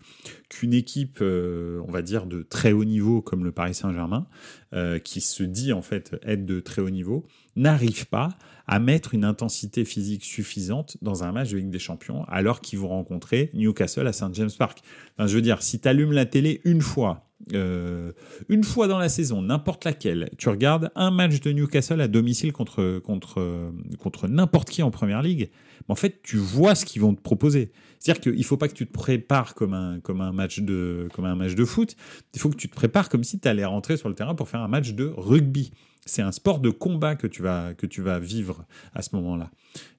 qu'une 0.50 0.74
équipe, 0.74 1.20
euh, 1.22 1.80
on 1.88 1.90
va 1.90 2.02
dire, 2.02 2.26
de 2.26 2.42
très 2.42 2.72
haut 2.72 2.84
niveau 2.84 3.22
comme 3.22 3.44
le 3.44 3.52
Paris 3.52 3.74
Saint-Germain, 3.74 4.26
euh, 4.74 4.98
qui 4.98 5.22
se 5.22 5.42
dit 5.42 5.72
en 5.72 5.80
fait 5.80 6.14
être 6.22 6.44
de 6.44 6.60
très 6.60 6.82
haut 6.82 6.90
niveau, 6.90 7.24
n'arrive 7.56 8.06
pas 8.08 8.36
à 8.66 8.78
mettre 8.78 9.14
une 9.14 9.24
intensité 9.24 9.86
physique 9.86 10.24
suffisante 10.24 10.98
dans 11.00 11.24
un 11.24 11.32
match 11.32 11.50
de 11.50 11.56
Ligue 11.56 11.70
des 11.70 11.78
Champions 11.78 12.24
alors 12.24 12.60
qu'ils 12.60 12.78
vont 12.78 12.88
rencontrer 12.88 13.50
Newcastle 13.54 14.06
à 14.06 14.12
St 14.12 14.34
James 14.34 14.50
Park. 14.58 14.82
Je 15.18 15.34
veux 15.34 15.42
dire, 15.42 15.62
si 15.62 15.80
tu 15.80 15.88
allumes 15.88 16.12
la 16.12 16.26
télé 16.26 16.60
une 16.64 16.82
fois 16.82 17.31
euh, 17.52 18.12
une 18.48 18.64
fois 18.64 18.88
dans 18.88 18.98
la 18.98 19.08
saison, 19.08 19.42
n'importe 19.42 19.84
laquelle, 19.84 20.30
tu 20.38 20.48
regardes 20.48 20.90
un 20.94 21.10
match 21.10 21.40
de 21.40 21.52
Newcastle 21.52 22.00
à 22.00 22.08
domicile 22.08 22.52
contre, 22.52 22.98
contre, 23.00 23.72
contre 23.98 24.28
n'importe 24.28 24.70
qui 24.70 24.82
en 24.82 24.90
première 24.90 25.22
ligue, 25.22 25.50
en 25.88 25.94
fait, 25.94 26.20
tu 26.22 26.36
vois 26.36 26.74
ce 26.74 26.84
qu'ils 26.84 27.02
vont 27.02 27.14
te 27.14 27.20
proposer. 27.20 27.72
C'est-à-dire 27.98 28.20
qu'il 28.20 28.38
ne 28.38 28.42
faut 28.42 28.56
pas 28.56 28.68
que 28.68 28.74
tu 28.74 28.86
te 28.86 28.92
prépares 28.92 29.54
comme 29.54 29.74
un, 29.74 30.00
comme, 30.00 30.20
un 30.20 30.32
match 30.32 30.60
de, 30.60 31.08
comme 31.14 31.24
un 31.24 31.36
match 31.36 31.54
de 31.54 31.64
foot, 31.64 31.96
il 32.34 32.40
faut 32.40 32.50
que 32.50 32.56
tu 32.56 32.68
te 32.68 32.74
prépares 32.74 33.08
comme 33.08 33.24
si 33.24 33.38
tu 33.38 33.48
allais 33.48 33.64
rentrer 33.64 33.96
sur 33.96 34.08
le 34.08 34.14
terrain 34.14 34.34
pour 34.34 34.48
faire 34.48 34.60
un 34.60 34.68
match 34.68 34.92
de 34.92 35.12
rugby. 35.16 35.72
C'est 36.04 36.22
un 36.22 36.32
sport 36.32 36.58
de 36.58 36.70
combat 36.70 37.14
que 37.14 37.28
tu 37.28 37.42
vas, 37.42 37.74
que 37.74 37.86
tu 37.86 38.02
vas 38.02 38.18
vivre 38.18 38.64
à 38.92 39.02
ce 39.02 39.14
moment-là. 39.14 39.50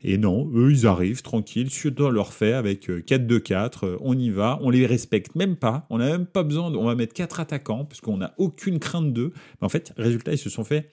Et 0.01 0.17
non, 0.17 0.51
eux, 0.53 0.69
ils 0.71 0.85
arrivent 0.85 1.21
tranquilles, 1.21 1.69
on 1.97 2.09
leur 2.09 2.33
fait 2.33 2.51
avec 2.51 2.89
4-2-4, 2.89 3.85
euh, 3.85 3.93
euh, 3.93 3.97
on 4.01 4.17
y 4.17 4.29
va, 4.29 4.59
on 4.61 4.69
les 4.69 4.85
respecte 4.85 5.35
même 5.35 5.55
pas, 5.55 5.87
on 5.89 5.99
n'a 5.99 6.09
même 6.09 6.25
pas 6.25 6.43
besoin, 6.43 6.73
on 6.73 6.85
va 6.85 6.95
mettre 6.95 7.13
4 7.13 7.39
attaquants, 7.39 7.85
parce 7.85 8.01
qu'on 8.01 8.17
n'a 8.17 8.33
aucune 8.37 8.79
crainte 8.79 9.13
d'eux. 9.13 9.31
Mais 9.61 9.65
en 9.65 9.69
fait, 9.69 9.93
résultat, 9.95 10.33
ils 10.33 10.37
se 10.37 10.49
sont 10.49 10.65
fait 10.65 10.89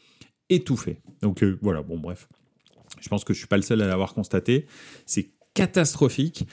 étouffer. 0.49 1.01
Donc 1.23 1.43
euh, 1.43 1.59
voilà, 1.61 1.83
bon, 1.83 1.99
bref. 1.99 2.29
Je 3.01 3.09
pense 3.09 3.25
que 3.25 3.33
je 3.33 3.39
suis 3.39 3.49
pas 3.49 3.57
le 3.57 3.63
seul 3.63 3.83
à 3.83 3.89
l'avoir 3.89 4.15
constaté. 4.15 4.67
C'est 5.07 5.33
catastrophique. 5.55 6.47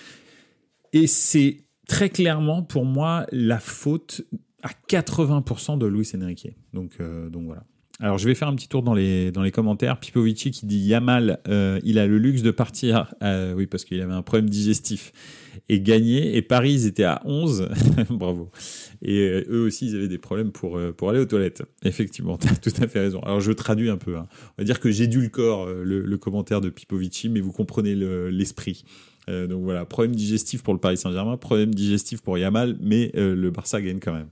Et 0.94 1.06
c'est 1.06 1.66
très 1.88 2.10
clairement, 2.10 2.64
pour 2.64 2.86
moi, 2.86 3.28
la 3.32 3.60
faute 3.60 4.24
à 4.64 4.70
80% 4.90 5.78
de 5.78 5.86
Luis 5.86 6.10
Enrique. 6.16 6.48
Donc, 6.74 6.98
donc 7.00 7.46
voilà. 7.46 7.64
Alors, 8.00 8.20
je 8.20 8.28
vais 8.28 8.36
faire 8.36 8.48
un 8.48 8.56
petit 8.56 8.68
tour 8.68 8.84
dans 8.84 8.94
les, 8.94 9.32
dans 9.32 9.42
les 9.42 9.52
commentaires. 9.52 10.00
Pipovici 10.00 10.52
qui 10.52 10.68
dit 10.68 10.78
Yamal, 10.78 11.40
euh, 11.48 11.80
il 11.84 11.98
a 11.98 12.06
le 12.06 12.20
luxe 12.20 12.44
de 12.44 12.52
partir, 12.52 13.16
euh, 13.24 13.56
oui, 13.56 13.66
parce 13.66 13.86
qu'il 13.86 14.00
avait 14.02 14.14
un 14.14 14.22
problème 14.22 14.52
digestif, 14.52 15.12
et 15.68 15.82
gagner. 15.82 16.38
Et 16.38 16.44
Paris, 16.44 16.74
ils 16.74 16.86
étaient 16.86 17.06
à 17.06 17.24
11. 17.26 17.70
Bravo. 18.12 18.52
Et 19.02 19.22
euh, 19.22 19.46
eux 19.50 19.66
aussi, 19.66 19.88
ils 19.88 19.96
avaient 19.96 20.08
des 20.08 20.20
problèmes 20.20 20.52
pour, 20.52 20.80
pour 20.96 21.10
aller 21.10 21.20
aux 21.20 21.26
toilettes. 21.26 21.64
Effectivement, 21.84 22.38
tu 22.38 22.48
as 22.48 22.56
tout 22.56 22.74
à 22.80 22.88
fait 22.88 23.00
raison. 23.00 23.20
Alors, 23.22 23.40
je 23.40 23.52
traduis 23.52 23.90
un 23.90 23.98
peu. 23.98 24.16
Hein. 24.16 24.28
On 24.58 24.62
va 24.62 24.64
dire 24.64 24.80
que 24.80 24.92
j'ai 24.92 25.08
dû 25.08 25.20
le 25.20 25.30
corps, 25.30 25.68
le, 25.68 26.18
commentaire 26.18 26.62
de 26.62 26.70
Pipovici, 26.70 27.30
mais 27.30 27.40
vous 27.40 27.52
comprenez 27.52 27.96
l'esprit. 27.96 28.84
donc 29.28 29.64
voilà, 29.64 29.86
problème 29.86 30.16
digestif 30.16 30.62
pour 30.62 30.74
le 30.74 30.80
Paris 30.80 30.98
Saint-Germain, 30.98 31.38
problème 31.38 31.74
digestif 31.74 32.22
pour 32.22 32.38
Yamal, 32.38 32.78
mais 32.80 33.12
le 33.16 33.50
Barça 33.50 33.82
gagne 33.82 34.00
quand 34.00 34.14
même. 34.14 34.30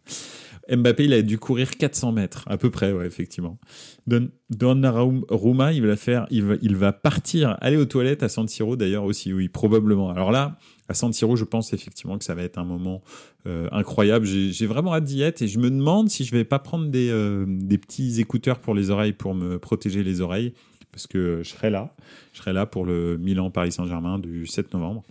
Mbappé, 0.69 1.05
il 1.05 1.13
a 1.13 1.21
dû 1.21 1.37
courir 1.37 1.71
400 1.71 2.11
mètres, 2.11 2.43
à 2.47 2.57
peu 2.57 2.71
près, 2.71 2.91
ouais, 2.91 3.05
effectivement. 3.05 3.59
Don, 4.07 4.29
Donnarumma, 4.49 5.73
il 5.73 5.85
va 5.85 5.95
faire, 5.95 6.25
il 6.31 6.43
va, 6.43 6.55
il 6.61 6.75
va 6.75 6.91
partir, 6.91 7.57
aller 7.61 7.77
aux 7.77 7.85
toilettes 7.85 8.23
à 8.23 8.29
San 8.29 8.47
Siro 8.47 8.75
d'ailleurs 8.75 9.03
aussi, 9.03 9.33
oui, 9.33 9.47
probablement. 9.47 10.09
Alors 10.09 10.31
là, 10.31 10.57
à 10.89 10.93
San 10.93 11.13
Siro, 11.13 11.35
je 11.35 11.43
pense 11.43 11.73
effectivement 11.73 12.17
que 12.17 12.23
ça 12.23 12.35
va 12.35 12.43
être 12.43 12.57
un 12.57 12.65
moment 12.65 13.03
euh, 13.47 13.67
incroyable. 13.71 14.25
J'ai 14.25 14.67
vraiment 14.67 14.93
hâte 14.93 15.03
d'y 15.03 15.21
être 15.21 15.41
et 15.41 15.47
je 15.47 15.59
me 15.59 15.69
demande 15.69 16.09
si 16.09 16.23
je 16.25 16.31
vais 16.31 16.45
pas 16.45 16.59
prendre 16.59 16.87
des, 16.87 17.09
euh, 17.09 17.45
des 17.47 17.77
petits 17.77 18.19
écouteurs 18.19 18.59
pour 18.59 18.73
les 18.73 18.89
oreilles 18.89 19.13
pour 19.13 19.35
me 19.35 19.59
protéger 19.59 20.03
les 20.03 20.21
oreilles 20.21 20.53
parce 20.91 21.07
que 21.07 21.41
je 21.43 21.49
serai 21.49 21.69
là. 21.69 21.93
Je 22.31 22.39
serai 22.39 22.53
là 22.53 22.65
pour 22.65 22.85
le 22.85 23.17
Milan 23.17 23.51
Paris 23.51 23.73
Saint-Germain 23.73 24.17
du 24.17 24.47
7 24.47 24.73
novembre. 24.73 25.03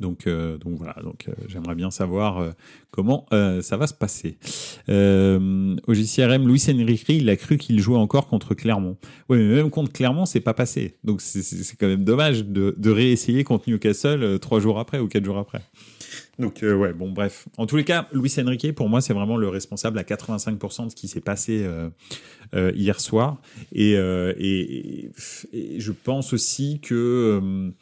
Donc, 0.00 0.26
euh, 0.26 0.58
donc 0.58 0.74
voilà, 0.76 0.96
donc 1.02 1.26
euh, 1.28 1.32
j'aimerais 1.48 1.76
bien 1.76 1.90
savoir 1.90 2.38
euh, 2.38 2.50
comment 2.90 3.26
ça 3.30 3.76
va 3.76 3.86
se 3.86 3.94
passer. 3.94 4.38
au 4.88 5.94
JCRM, 5.94 6.46
Luis 6.46 6.64
Enrique, 6.68 7.08
il 7.08 7.28
a 7.30 7.36
cru 7.36 7.56
qu'il 7.56 7.78
jouait 7.80 7.98
encore 7.98 8.26
contre 8.26 8.54
Clermont. 8.54 8.96
Oui, 9.28 9.38
mais 9.38 9.56
même 9.56 9.70
contre 9.70 9.92
Clermont, 9.92 10.26
c'est 10.26 10.40
pas 10.40 10.54
passé. 10.54 10.96
Donc 11.04 11.20
c'est 11.20 11.76
quand 11.78 11.86
même 11.86 12.04
dommage 12.04 12.44
de, 12.44 12.74
de 12.76 12.90
réessayer 12.90 13.44
contre 13.44 13.68
Newcastle 13.68 14.38
trois 14.40 14.60
jours 14.60 14.78
après 14.78 14.98
ou 14.98 15.08
quatre 15.08 15.24
jours 15.24 15.38
après. 15.38 15.60
Donc 16.38 16.60
ouais, 16.62 16.92
bon 16.92 17.12
bref. 17.12 17.46
En 17.58 17.66
tous 17.66 17.76
les 17.76 17.84
cas, 17.84 18.08
Luis 18.12 18.32
Enrique, 18.38 18.74
pour 18.74 18.88
moi, 18.88 19.00
c'est 19.00 19.14
vraiment 19.14 19.36
le 19.36 19.48
responsable 19.48 19.98
à 19.98 20.02
85% 20.02 20.86
de 20.86 20.90
ce 20.90 20.96
qui 20.96 21.08
s'est 21.08 21.20
passé 21.20 21.66
hier 22.54 23.00
soir. 23.00 23.36
Et, 23.72 23.92
et, 23.92 25.10
et, 25.52 25.80
je 25.80 25.92
pense 25.92 26.32
aussi 26.32 26.80
que 26.80 27.72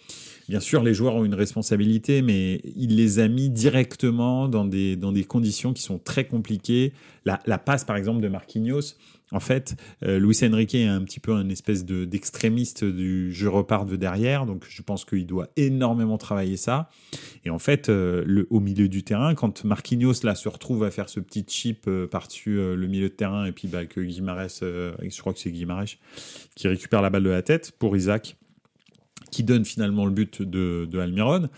Bien 0.48 0.60
sûr, 0.60 0.82
les 0.82 0.92
joueurs 0.92 1.14
ont 1.14 1.24
une 1.24 1.34
responsabilité, 1.34 2.20
mais 2.20 2.60
il 2.76 2.96
les 2.96 3.18
a 3.18 3.28
mis 3.28 3.48
directement 3.48 4.46
dans 4.48 4.66
des, 4.66 4.94
dans 4.96 5.12
des 5.12 5.24
conditions 5.24 5.72
qui 5.72 5.82
sont 5.82 5.98
très 5.98 6.26
compliquées. 6.26 6.92
La, 7.24 7.58
passe, 7.58 7.84
par 7.84 7.96
exemple, 7.96 8.20
de 8.20 8.28
Marquinhos, 8.28 8.96
en 9.32 9.40
fait, 9.40 9.74
euh, 10.04 10.18
Luis 10.18 10.38
Enrique 10.42 10.74
est 10.74 10.86
un 10.86 11.02
petit 11.02 11.18
peu 11.18 11.32
un 11.32 11.48
espèce 11.48 11.86
de, 11.86 12.04
d'extrémiste 12.04 12.84
du 12.84 13.32
je 13.32 13.48
repars 13.48 13.86
de 13.86 13.96
derrière, 13.96 14.44
donc 14.44 14.66
je 14.68 14.82
pense 14.82 15.06
qu'il 15.06 15.26
doit 15.26 15.48
énormément 15.56 16.18
travailler 16.18 16.58
ça. 16.58 16.90
Et 17.46 17.50
en 17.50 17.58
fait, 17.58 17.88
euh, 17.88 18.22
le, 18.26 18.46
au 18.50 18.60
milieu 18.60 18.88
du 18.88 19.02
terrain, 19.02 19.34
quand 19.34 19.64
Marquinhos 19.64 20.22
là 20.22 20.34
se 20.34 20.50
retrouve 20.50 20.84
à 20.84 20.90
faire 20.90 21.08
ce 21.08 21.20
petit 21.20 21.46
chip 21.48 21.86
euh, 21.88 22.06
par-dessus 22.06 22.56
le 22.56 22.86
milieu 22.86 23.08
de 23.08 23.14
terrain, 23.14 23.46
et 23.46 23.52
puis 23.52 23.66
bah, 23.66 23.86
que 23.86 24.02
Guimarães, 24.02 24.60
je 24.60 25.20
crois 25.20 25.32
que 25.32 25.38
c'est 25.38 25.50
Guimarães, 25.50 25.96
qui 26.54 26.68
récupère 26.68 27.00
la 27.00 27.08
balle 27.08 27.24
de 27.24 27.30
la 27.30 27.42
tête 27.42 27.72
pour 27.78 27.96
Isaac, 27.96 28.36
qui 29.34 29.42
donne 29.42 29.64
finalement 29.64 30.06
le 30.06 30.12
but 30.12 30.42
de, 30.42 30.86
de 30.88 30.98
Almiron, 31.00 31.48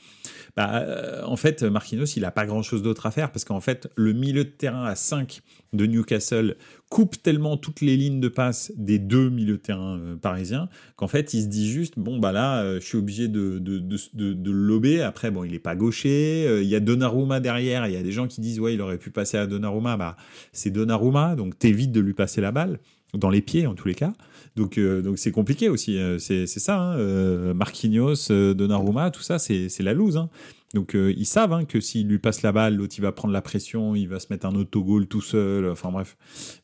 bah, 0.56 0.76
euh, 0.76 1.22
en 1.24 1.36
fait, 1.36 1.62
Marquinhos, 1.62 2.06
il 2.16 2.22
n'a 2.22 2.30
pas 2.30 2.46
grand-chose 2.46 2.82
d'autre 2.82 3.04
à 3.04 3.10
faire 3.10 3.30
parce 3.30 3.44
qu'en 3.44 3.60
fait, 3.60 3.90
le 3.96 4.14
milieu 4.14 4.44
de 4.44 4.48
terrain 4.48 4.86
à 4.86 4.94
5 4.94 5.42
de 5.74 5.84
Newcastle 5.84 6.56
coupe 6.88 7.22
tellement 7.22 7.58
toutes 7.58 7.82
les 7.82 7.98
lignes 7.98 8.20
de 8.20 8.28
passe 8.28 8.72
des 8.76 8.98
deux 8.98 9.28
milieux 9.28 9.58
de 9.58 9.62
terrain 9.62 9.98
euh, 9.98 10.16
parisiens 10.16 10.70
qu'en 10.96 11.06
fait, 11.06 11.34
il 11.34 11.42
se 11.42 11.48
dit 11.48 11.70
juste, 11.70 11.98
bon, 11.98 12.18
bah 12.18 12.32
là, 12.32 12.62
euh, 12.62 12.80
je 12.80 12.86
suis 12.86 12.96
obligé 12.96 13.28
de, 13.28 13.58
de, 13.58 13.78
de, 14.14 14.50
lober. 14.50 15.02
Après, 15.02 15.30
bon, 15.30 15.44
il 15.44 15.52
n'est 15.52 15.58
pas 15.58 15.76
gaucher. 15.76 16.62
Il 16.62 16.68
y 16.68 16.74
a 16.74 16.80
Donnarumma 16.80 17.40
derrière. 17.40 17.86
Il 17.86 17.92
y 17.92 17.98
a 17.98 18.02
des 18.02 18.12
gens 18.12 18.26
qui 18.26 18.40
disent, 18.40 18.58
ouais, 18.58 18.72
il 18.72 18.80
aurait 18.80 18.96
pu 18.96 19.10
passer 19.10 19.36
à 19.36 19.46
Donnarumma. 19.46 19.98
Bah, 19.98 20.16
c'est 20.52 20.70
Donnarumma, 20.70 21.36
donc 21.36 21.58
t'évites 21.58 21.92
de 21.92 22.00
lui 22.00 22.14
passer 22.14 22.40
la 22.40 22.52
balle. 22.52 22.78
Dans 23.18 23.30
les 23.30 23.42
pieds 23.42 23.66
en 23.66 23.74
tous 23.74 23.88
les 23.88 23.94
cas. 23.94 24.12
Donc 24.56 24.78
donc 24.78 25.18
c'est 25.18 25.32
compliqué 25.32 25.68
aussi. 25.68 25.98
c'est 26.18 26.46
ça. 26.46 26.78
Hein. 26.78 27.54
Marquinhos, 27.54 28.28
Donnarumma, 28.54 29.10
tout 29.10 29.22
ça, 29.22 29.38
c'est 29.38 29.80
la 29.80 29.92
loose. 29.92 30.16
Hein. 30.16 30.30
Donc 30.74 30.94
ils 30.94 31.26
savent 31.26 31.52
hein, 31.52 31.64
que 31.64 31.80
s'il 31.80 32.08
lui 32.08 32.18
passe 32.18 32.42
la 32.42 32.52
balle, 32.52 32.76
l'autre 32.76 32.94
il 32.98 33.02
va 33.02 33.12
prendre 33.12 33.32
la 33.32 33.42
pression, 33.42 33.94
il 33.94 34.08
va 34.08 34.18
se 34.18 34.28
mettre 34.30 34.46
un 34.46 34.54
autogol 34.54 35.06
tout 35.06 35.20
seul. 35.20 35.68
Enfin 35.68 35.90
bref. 35.90 36.16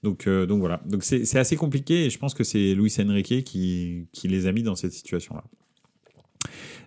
Donc 0.02 0.28
donc 0.28 0.60
voilà. 0.60 0.80
Donc 0.86 1.04
c'est 1.04 1.38
assez 1.38 1.56
compliqué 1.56 2.06
et 2.06 2.10
je 2.10 2.18
pense 2.18 2.32
que 2.34 2.44
c'est 2.44 2.74
Luis 2.74 2.94
Enrique 2.98 3.44
qui 3.44 4.06
qui 4.12 4.28
les 4.28 4.46
a 4.46 4.52
mis 4.52 4.62
dans 4.62 4.74
cette 4.74 4.92
situation 4.92 5.34
là. 5.34 5.44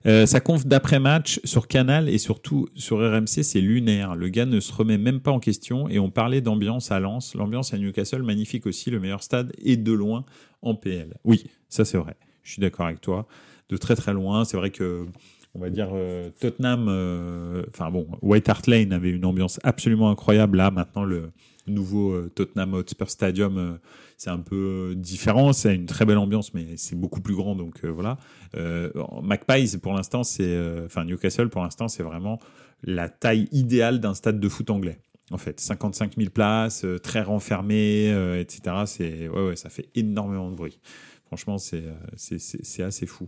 Euh, 0.06 0.28
sa 0.28 0.40
conf 0.40 0.68
d'après-match 0.68 1.40
sur 1.44 1.68
Canal 1.68 2.10
et 2.10 2.20
surtout 2.20 2.68
sur 2.76 3.00
RMC, 3.00 3.44
c'est 3.44 3.62
lunaire. 3.62 4.16
Le 4.16 4.30
gars 4.30 4.46
ne 4.46 4.60
se 4.60 4.72
remet 4.72 5.00
même 5.00 5.20
pas 5.20 5.32
en 5.32 5.40
question 5.40 5.90
et 5.90 5.98
on 5.98 6.12
parlait 6.12 6.42
d'ambiance 6.42 6.92
à 6.92 7.00
Lens. 7.00 7.34
L'ambiance 7.34 7.74
à 7.74 7.80
Newcastle, 7.80 8.22
magnifique 8.22 8.68
aussi, 8.68 8.92
le 8.92 9.00
meilleur 9.00 9.24
stade 9.24 9.52
et 9.58 9.78
de 9.78 9.92
loin 9.92 10.24
en 10.62 10.76
PL. 10.76 11.18
Oui, 11.24 11.46
ça 11.70 11.86
c'est 11.86 11.98
vrai. 11.98 12.16
Je 12.44 12.52
suis 12.52 12.62
d'accord 12.62 12.86
avec 12.86 13.02
toi. 13.02 13.28
De 13.70 13.78
très 13.78 13.96
très 13.96 14.14
loin, 14.14 14.46
c'est 14.46 14.58
vrai 14.58 14.70
que 14.70 15.08
on 15.56 15.60
va 15.60 15.72
dire 15.72 15.90
euh, 15.94 16.30
Tottenham, 16.40 16.86
euh, 16.88 17.64
enfin 17.70 17.90
bon, 17.90 18.08
White 18.22 18.48
Hart 18.50 18.68
Lane 18.68 18.94
avait 18.94 19.10
une 19.10 19.26
ambiance 19.26 19.60
absolument 19.64 20.12
incroyable. 20.12 20.58
Là, 20.58 20.70
maintenant, 20.70 21.04
le 21.04 21.32
nouveau 21.68 22.30
Tottenham 22.30 22.74
Hotspur 22.74 23.10
Stadium 23.10 23.80
c'est 24.18 24.30
un 24.30 24.40
peu 24.40 24.94
différent. 24.96 25.54
C'est 25.54 25.76
une 25.76 25.86
très 25.86 26.06
belle 26.06 26.18
ambiance, 26.18 26.54
mais 26.54 26.78
c'est 26.78 26.96
beaucoup 26.96 27.22
plus 27.22 27.36
grand. 27.36 27.56
Donc 27.56 27.84
euh, 27.84 27.90
voilà. 27.90 28.18
Euh, 28.56 28.92
Magpies, 29.22 29.78
pour 29.78 29.94
l'instant, 29.94 30.24
c'est, 30.24 30.44
euh, 30.44 30.86
enfin 30.86 31.06
Newcastle, 31.06 31.50
pour 31.50 31.64
l'instant, 31.64 31.88
c'est 31.88 32.04
vraiment 32.04 32.40
la 32.84 33.10
taille 33.10 33.48
idéale 33.52 34.00
d'un 34.00 34.14
stade 34.14 34.40
de 34.40 34.50
foot 34.50 34.70
anglais. 34.70 35.00
En 35.32 35.38
fait, 35.38 35.60
55 35.60 36.18
000 36.18 36.30
places, 36.30 36.86
très 37.02 37.24
renfermé, 37.24 38.10
etc. 38.40 38.84
C'est 38.86 39.28
ouais, 39.28 39.48
ouais, 39.48 39.56
ça 39.56 39.70
fait 39.70 39.90
énormément 39.96 40.52
de 40.52 40.56
bruit. 40.56 40.80
Franchement, 41.36 41.58
euh, 41.74 41.94
c'est 42.16 42.82
assez 42.82 43.06
fou. 43.06 43.28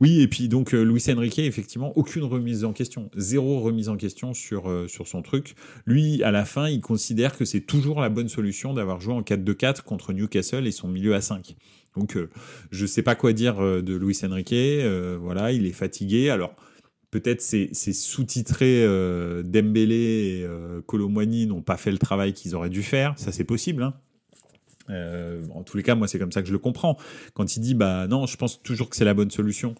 Oui, 0.00 0.20
et 0.20 0.28
puis 0.28 0.50
donc 0.50 0.74
euh, 0.74 0.82
Luis 0.82 1.02
Enrique, 1.08 1.38
effectivement, 1.38 1.96
aucune 1.96 2.24
remise 2.24 2.62
en 2.62 2.74
question, 2.74 3.10
zéro 3.16 3.60
remise 3.60 3.88
en 3.88 3.96
question 3.96 4.34
sur, 4.34 4.68
euh, 4.68 4.86
sur 4.86 5.08
son 5.08 5.22
truc. 5.22 5.54
Lui, 5.86 6.22
à 6.22 6.30
la 6.30 6.44
fin, 6.44 6.68
il 6.68 6.82
considère 6.82 7.38
que 7.38 7.46
c'est 7.46 7.62
toujours 7.62 8.02
la 8.02 8.10
bonne 8.10 8.28
solution 8.28 8.74
d'avoir 8.74 9.00
joué 9.00 9.14
en 9.14 9.22
4-2-4 9.22 9.80
contre 9.80 10.12
Newcastle 10.12 10.66
et 10.66 10.72
son 10.72 10.88
milieu 10.88 11.14
à 11.14 11.22
5. 11.22 11.56
Donc, 11.96 12.18
je 12.70 12.82
ne 12.82 12.86
sais 12.86 13.02
pas 13.02 13.14
quoi 13.14 13.32
dire 13.32 13.56
de 13.56 13.94
Luis 13.96 14.18
Enrique. 14.22 14.54
voilà, 15.18 15.50
il 15.50 15.64
est 15.64 15.72
fatigué. 15.72 16.28
Alors, 16.28 16.54
peut-être 17.10 17.40
c'est 17.40 17.72
sous-titré 17.72 18.84
Dembélé 19.42 19.94
et 19.94 20.44
euh, 20.44 21.46
n'ont 21.46 21.62
pas 21.62 21.78
fait 21.78 21.90
le 21.92 21.98
travail 21.98 22.34
qu'ils 22.34 22.54
auraient 22.54 22.68
dû 22.68 22.82
faire. 22.82 23.14
Ça, 23.16 23.32
c'est 23.32 23.44
possible. 23.44 23.82
Hein. 23.82 23.94
Euh, 24.90 25.42
en 25.54 25.62
tous 25.62 25.76
les 25.76 25.82
cas, 25.82 25.94
moi, 25.94 26.08
c'est 26.08 26.18
comme 26.18 26.32
ça 26.32 26.42
que 26.42 26.48
je 26.48 26.52
le 26.52 26.58
comprends. 26.58 26.96
Quand 27.34 27.56
il 27.56 27.60
dit, 27.60 27.74
bah 27.74 28.06
non, 28.06 28.26
je 28.26 28.36
pense 28.36 28.62
toujours 28.62 28.88
que 28.88 28.96
c'est 28.96 29.04
la 29.04 29.14
bonne 29.14 29.30
solution, 29.30 29.74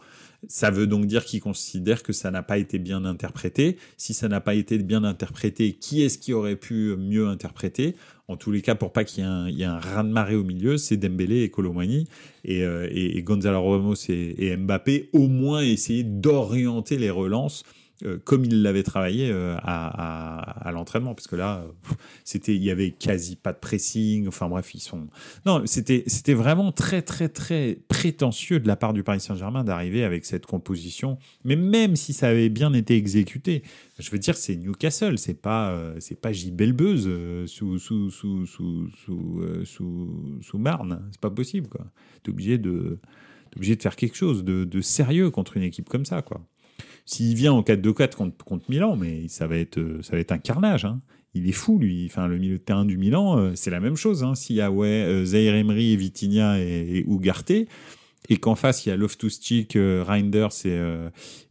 ça 0.47 0.71
veut 0.71 0.87
donc 0.87 1.07
dire 1.07 1.25
qu'il 1.25 1.41
considère 1.41 2.03
que 2.03 2.13
ça 2.13 2.31
n'a 2.31 2.43
pas 2.43 2.59
été 2.59 2.79
bien 2.79 3.05
interprété. 3.05 3.77
Si 3.97 4.15
ça 4.15 4.29
n'a 4.29 4.41
pas 4.41 4.55
été 4.55 4.79
bien 4.79 5.03
interprété, 5.05 5.73
qui 5.73 6.03
est-ce 6.03 6.19
qui 6.19 6.33
aurait 6.33 6.57
pu 6.57 6.95
mieux 6.97 7.27
interpréter? 7.27 7.97
En 8.29 8.37
tous 8.37 8.53
les 8.53 8.61
cas, 8.61 8.75
pour 8.75 8.93
pas 8.93 9.05
qu'il 9.05 9.25
y 9.25 9.63
ait 9.63 9.65
un, 9.65 9.79
raz-de-marée 9.79 10.37
au 10.37 10.45
milieu, 10.45 10.77
c'est 10.77 10.99
Dembélé 10.99 11.43
et 11.43 11.51
Colomani 11.51 12.07
et, 12.45 12.63
euh, 12.63 12.87
et, 12.91 13.23
Gonzalo 13.23 13.63
Ramos 13.63 13.95
et, 14.11 14.35
et 14.39 14.57
Mbappé, 14.57 15.09
au 15.15 15.29
moins 15.29 15.63
essayer 15.63 16.05
d'orienter 16.05 16.99
les 16.99 17.11
relances 17.11 17.65
euh, 18.05 18.17
comme 18.25 18.45
il 18.45 18.63
l'avait 18.63 18.85
travaillé 18.85 19.29
euh, 19.33 19.57
à, 19.63 20.71
l'entraînement, 20.73 21.15
parce 21.15 21.27
que 21.27 21.35
là, 21.35 21.65
c'était, 22.25 22.55
il 22.55 22.63
y 22.63 22.71
avait 22.71 22.93
quasi 22.93 23.35
pas 23.35 23.53
de 23.53 23.59
pressing. 23.59 24.29
Enfin 24.29 24.49
bref, 24.49 24.73
ils 24.75 24.81
sont. 24.81 25.09
Non, 25.47 25.63
c'était, 25.67 26.05
c'était 26.07 26.35
vraiment 26.35 26.71
très, 26.71 27.03
très, 27.03 27.29
très 27.29 27.79
prétentieux 27.89 28.61
de 28.61 28.69
la 28.69 28.77
part 28.77 28.93
du 28.93 29.03
Paris 29.03 29.21
Saint-Germain 29.21 29.65
d'arriver 29.65 30.05
avec 30.05 30.25
cette 30.25 30.47
composition. 30.47 31.19
Mais 31.45 31.57
même 31.57 31.97
si 31.97 32.13
ça 32.13 32.29
avait 32.29 32.51
bien 32.51 32.73
été 32.73 32.97
exécuté, 32.97 33.65
je 33.99 34.11
veux 34.11 34.19
dire, 34.19 34.37
c'est 34.37 34.55
Newcastle, 34.55 35.19
c'est 35.19 35.41
pas, 35.41 35.71
euh, 35.73 35.97
c'est 35.99 36.21
pas 36.21 36.33
J. 36.33 36.53
Belbeuse 36.53 37.11
sous, 37.47 37.79
sous, 37.79 38.11
sous, 38.11 38.47
sous, 38.47 38.89
sous, 39.65 40.41
sous, 40.41 40.59
Marne. 40.59 41.09
C'est 41.11 41.21
pas 41.21 41.31
possible, 41.31 41.67
quoi. 41.69 41.87
T'es 42.23 42.31
obligé 42.31 42.59
de, 42.59 43.01
obligé 43.57 43.75
de 43.75 43.83
faire 43.83 43.97
quelque 43.97 44.17
chose 44.17 44.45
de, 44.45 44.65
de 44.65 44.81
sérieux 44.81 45.31
contre 45.31 45.57
une 45.57 45.65
équipe 45.65 45.89
comme 45.89 46.05
ça, 46.05 46.23
quoi. 46.23 46.47
S'il 47.09 47.35
vient 47.35 47.55
en 47.55 47.63
4-2-4 47.63 48.17
contre, 48.45 48.65
Milan, 48.69 48.95
mais 48.95 49.29
ça 49.29 49.47
va 49.47 49.57
être, 49.57 49.79
euh, 49.79 50.03
ça 50.03 50.13
va 50.13 50.19
être 50.19 50.31
un 50.31 50.37
carnage. 50.37 50.85
Hein. 50.85 51.01
Il 51.33 51.49
est 51.49 51.53
fou, 51.53 51.79
lui. 51.79 52.05
Enfin, 52.05 52.27
le 52.27 52.37
milieu 52.37 52.59
de 52.59 52.63
terrain 52.63 52.85
du 52.85 52.99
Milan, 52.99 53.39
euh, 53.39 53.53
c'est 53.55 53.71
la 53.71 53.81
même 53.81 53.97
chose. 53.97 54.23
Hein. 54.25 54.35
S'il 54.35 54.57
y 54.57 54.61
a 54.61 54.71
ouais, 54.71 54.89
euh, 54.89 55.25
Zaire 55.25 55.55
Emery, 55.55 55.97
Vitinha 55.97 56.61
et, 56.61 56.99
et 56.99 57.07
Ugarte, 57.09 57.51
et 58.29 58.37
qu'en 58.37 58.55
face 58.57 58.85
il 58.85 58.91
y 58.91 58.93
a 58.93 58.97
Loftus-Cheek, 58.99 59.73
Reinders 60.07 60.51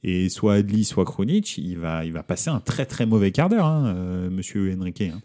et, 0.04 0.30
soit 0.30 0.54
Adli, 0.54 0.86
soit 0.86 1.06
Kronic, 1.06 1.58
il 1.58 1.80
va, 1.80 2.06
il 2.06 2.14
va 2.14 2.22
passer 2.22 2.52
un 2.52 2.60
très 2.60 2.86
très 2.86 3.08
mauvais 3.08 3.32
quart 3.32 3.50
d'heure, 3.50 3.66
hein, 3.66 4.30
Monsieur 4.30 4.72
Henrique. 4.80 5.02
Hein. 5.02 5.20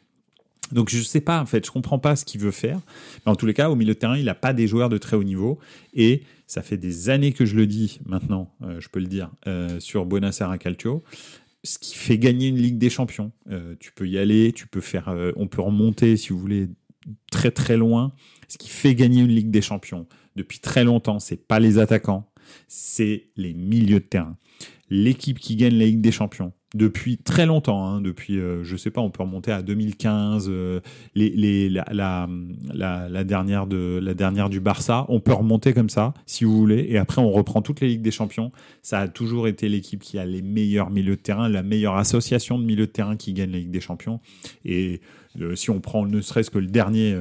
Donc 0.72 0.88
je 0.88 1.02
sais 1.02 1.20
pas 1.20 1.42
en 1.42 1.46
fait, 1.46 1.66
je 1.66 1.70
comprends 1.70 1.98
pas 1.98 2.16
ce 2.16 2.24
qu'il 2.24 2.40
veut 2.40 2.52
faire. 2.52 2.80
Mais 3.26 3.32
en 3.32 3.36
tous 3.36 3.44
les 3.44 3.52
cas, 3.52 3.68
au 3.68 3.76
milieu 3.76 3.92
de 3.92 3.98
terrain, 3.98 4.16
il 4.16 4.24
n'a 4.24 4.34
pas 4.34 4.54
des 4.54 4.66
joueurs 4.66 4.88
de 4.88 4.96
très 4.96 5.14
haut 5.14 5.24
niveau 5.24 5.58
et 5.92 6.22
ça 6.52 6.60
fait 6.60 6.76
des 6.76 7.08
années 7.08 7.32
que 7.32 7.46
je 7.46 7.56
le 7.56 7.66
dis 7.66 7.98
maintenant, 8.04 8.54
euh, 8.60 8.78
je 8.78 8.90
peux 8.90 9.00
le 9.00 9.06
dire, 9.06 9.30
euh, 9.46 9.80
sur 9.80 10.04
Buonasera 10.04 10.58
Calcio. 10.58 11.02
Ce 11.64 11.78
qui 11.78 11.94
fait 11.94 12.18
gagner 12.18 12.48
une 12.48 12.58
Ligue 12.58 12.76
des 12.76 12.90
Champions. 12.90 13.32
Euh, 13.50 13.74
tu 13.80 13.90
peux 13.90 14.06
y 14.06 14.18
aller, 14.18 14.52
tu 14.52 14.66
peux 14.66 14.82
faire, 14.82 15.14
on 15.36 15.46
peut 15.46 15.62
remonter 15.62 16.18
si 16.18 16.28
vous 16.28 16.38
voulez 16.38 16.68
très 17.30 17.52
très 17.52 17.78
loin. 17.78 18.12
Ce 18.48 18.58
qui 18.58 18.68
fait 18.68 18.94
gagner 18.94 19.22
une 19.22 19.30
Ligue 19.30 19.50
des 19.50 19.62
Champions 19.62 20.06
depuis 20.36 20.58
très 20.58 20.84
longtemps, 20.84 21.20
c'est 21.20 21.36
pas 21.36 21.58
les 21.58 21.78
attaquants, 21.78 22.30
c'est 22.68 23.30
les 23.36 23.54
milieux 23.54 24.00
de 24.00 24.04
terrain. 24.04 24.36
L'équipe 24.90 25.38
qui 25.38 25.56
gagne 25.56 25.74
la 25.78 25.86
Ligue 25.86 26.00
des 26.00 26.12
Champions, 26.12 26.52
depuis 26.74 27.18
très 27.18 27.46
longtemps, 27.46 27.84
hein, 27.84 28.00
depuis, 28.00 28.38
euh, 28.38 28.64
je 28.64 28.76
sais 28.76 28.90
pas, 28.90 29.00
on 29.00 29.10
peut 29.10 29.22
remonter 29.22 29.52
à 29.52 29.62
2015, 29.62 30.46
euh, 30.48 30.80
la, 31.14 32.26
dernière 33.24 33.66
du 33.66 34.60
Barça, 34.60 35.04
on 35.08 35.20
peut 35.20 35.32
remonter 35.32 35.74
comme 35.74 35.90
ça, 35.90 36.14
si 36.26 36.44
vous 36.44 36.56
voulez, 36.56 36.86
et 36.88 36.98
après 36.98 37.20
on 37.20 37.30
reprend 37.30 37.62
toutes 37.62 37.80
les 37.80 37.88
Ligues 37.88 38.02
des 38.02 38.10
Champions. 38.10 38.52
Ça 38.82 39.00
a 39.00 39.08
toujours 39.08 39.48
été 39.48 39.68
l'équipe 39.68 40.00
qui 40.00 40.18
a 40.18 40.24
les 40.24 40.42
meilleurs 40.42 40.90
milieux 40.90 41.16
de 41.16 41.20
terrain, 41.20 41.48
la 41.48 41.62
meilleure 41.62 41.96
association 41.96 42.58
de 42.58 42.64
milieux 42.64 42.86
de 42.86 42.92
terrain 42.92 43.16
qui 43.16 43.32
gagne 43.32 43.50
la 43.52 43.58
Ligue 43.58 43.70
des 43.70 43.80
Champions. 43.80 44.20
Et 44.64 45.00
euh, 45.40 45.54
si 45.54 45.70
on 45.70 45.80
prend 45.80 46.06
ne 46.06 46.20
serait-ce 46.20 46.50
que 46.50 46.58
le 46.58 46.66
dernier 46.66 47.18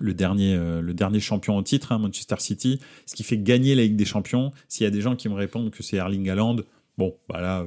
le 0.00 0.14
dernier, 0.14 0.56
le 0.56 0.94
dernier 0.94 1.20
champion 1.20 1.56
en 1.56 1.62
titre, 1.62 1.92
hein, 1.92 1.98
Manchester 1.98 2.36
City, 2.38 2.80
ce 3.06 3.14
qui 3.14 3.22
fait 3.22 3.38
gagner 3.38 3.74
la 3.74 3.82
Ligue 3.82 3.96
des 3.96 4.04
Champions. 4.04 4.52
S'il 4.68 4.84
y 4.84 4.86
a 4.86 4.90
des 4.90 5.00
gens 5.00 5.16
qui 5.16 5.28
me 5.28 5.34
répondent 5.34 5.70
que 5.70 5.82
c'est 5.82 5.96
Erling 5.96 6.28
Haaland, 6.28 6.56
Bon, 6.96 7.16
bah 7.28 7.66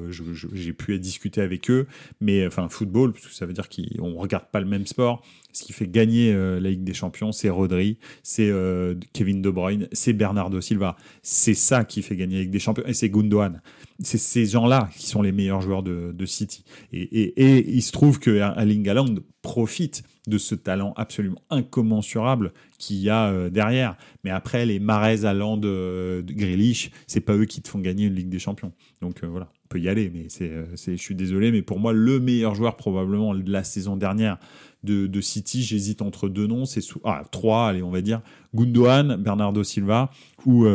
j'ai 0.54 0.72
pu 0.72 0.98
discuter 1.00 1.42
avec 1.42 1.70
eux, 1.70 1.86
mais 2.22 2.48
enfin 2.48 2.70
football, 2.70 3.12
parce 3.12 3.28
que 3.28 3.34
ça 3.34 3.46
veut 3.46 3.52
dire 3.52 3.68
qu'on 3.68 4.16
regarde 4.16 4.46
pas 4.52 4.62
le 4.62 4.66
même 4.66 4.86
sport. 4.86 5.22
Ce 5.52 5.64
qui 5.64 5.74
fait 5.74 5.88
gagner 5.88 6.32
euh, 6.32 6.62
la 6.62 6.70
Ligue 6.70 6.86
des 6.86 6.94
Champions, 6.94 7.34
c'est 7.34 7.50
Rodri, 7.50 7.98
c'est 8.24 8.50
euh, 8.50 8.96
Kevin 9.12 9.42
De 9.42 9.50
Bruyne, 9.50 9.90
c'est 9.92 10.14
Bernardo 10.14 10.62
Silva. 10.62 10.96
C'est 11.24 11.56
ça 11.56 11.84
qui 11.84 12.04
fait 12.04 12.16
gagner 12.16 12.36
la 12.36 12.42
Ligue 12.44 12.52
des 12.52 12.60
Champions, 12.60 12.86
et 12.88 12.94
c'est 12.94 13.10
Gundogan. 13.10 13.62
C'est 14.00 14.18
ces 14.18 14.46
gens-là 14.46 14.90
qui 14.96 15.08
sont 15.08 15.22
les 15.22 15.34
meilleurs 15.34 15.62
joueurs 15.62 15.84
de, 15.84 16.26
City. 16.26 16.64
Et, 16.94 17.76
il 17.76 17.82
se 17.82 17.92
trouve 17.92 18.20
que 18.20 18.32
Erling 18.32 18.88
Haaland 18.88 19.16
profite 19.42 20.04
de 20.28 20.38
ce 20.38 20.56
talent 20.56 20.94
absolument 20.98 21.42
incommensurable 21.50 22.54
qu'il 22.78 22.98
y 22.98 23.10
a 23.10 23.30
euh, 23.30 23.50
derrière. 23.50 23.96
Mais 24.24 24.30
après, 24.30 24.66
les 24.66 24.80
Marais, 24.80 25.26
Haaland, 25.26 25.62
euh, 25.64 26.22
Grealish, 26.22 26.92
c'est 27.08 27.22
pas 27.22 27.34
eux 27.34 27.46
qui 27.46 27.62
te 27.62 27.70
font 27.70 27.80
gagner 27.80 28.06
une 28.06 28.14
Ligue 28.14 28.30
des 28.30 28.40
Champions. 28.40 28.74
Donc 29.02 29.24
euh, 29.24 29.28
voilà, 29.28 29.50
on 29.66 29.68
peut 29.70 29.80
y 29.80 29.90
aller, 29.90 30.12
mais 30.14 30.28
c'est, 30.30 30.52
je 30.76 31.02
suis 31.02 31.16
désolé, 31.16 31.52
mais 31.52 31.62
pour 31.62 31.80
moi, 31.80 31.94
le 31.94 32.20
meilleur 32.20 32.54
joueur 32.56 32.76
probablement 32.76 33.34
de 33.34 33.52
la 33.52 33.64
saison 33.64 33.98
dernière 33.98 34.38
de, 34.84 35.22
City, 35.22 35.64
j'hésite 35.64 36.02
entre 36.02 36.30
deux 36.30 36.48
noms, 36.48 36.66
c'est 36.66 36.82
ah, 37.04 37.24
trois, 37.30 37.68
allez, 37.68 37.84
on 37.84 37.90
va 37.90 38.02
dire, 38.02 38.22
Gundogan, 38.54 39.18
Bernardo 39.18 39.64
Silva 39.64 40.12
ou 40.46 40.66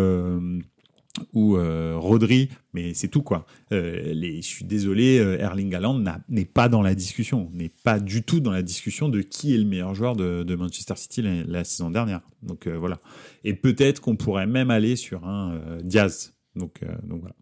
ou 1.33 1.57
euh, 1.57 1.95
Rodri, 1.97 2.49
mais 2.73 2.95
c'est 2.95 3.09
tout 3.09 3.23
quoi. 3.23 3.47
Euh, 3.73 4.13
les, 4.15 4.37
je 4.37 4.47
suis 4.47 4.65
désolé, 4.65 5.19
euh, 5.19 5.39
Erling 5.39 5.75
Haaland 5.75 6.03
n'est 6.29 6.45
pas 6.45 6.69
dans 6.69 6.83
la 6.83 6.95
discussion, 6.95 7.51
n'est 7.53 7.73
pas 7.85 8.01
du 8.01 8.23
tout 8.23 8.41
dans 8.41 8.51
la 8.51 8.63
discussion 8.63 9.09
de 9.09 9.21
qui 9.21 9.55
est 9.55 9.59
le 9.59 9.65
meilleur 9.65 9.95
joueur 9.95 10.17
de, 10.17 10.55
Manchester 10.55 10.95
City 10.97 11.23
la, 11.47 11.65
saison 11.65 11.91
dernière. 11.91 12.21
Donc 12.43 12.67
voilà. 12.69 13.01
Et 13.45 13.55
peut-être 13.55 14.01
qu'on 14.01 14.17
pourrait 14.17 14.47
même 14.47 14.71
aller 14.71 14.97
sur 14.97 15.27
un 15.27 15.79
Diaz. 15.83 16.35
Donc, 16.57 16.81
donc 17.05 17.21
voilà. 17.21 17.35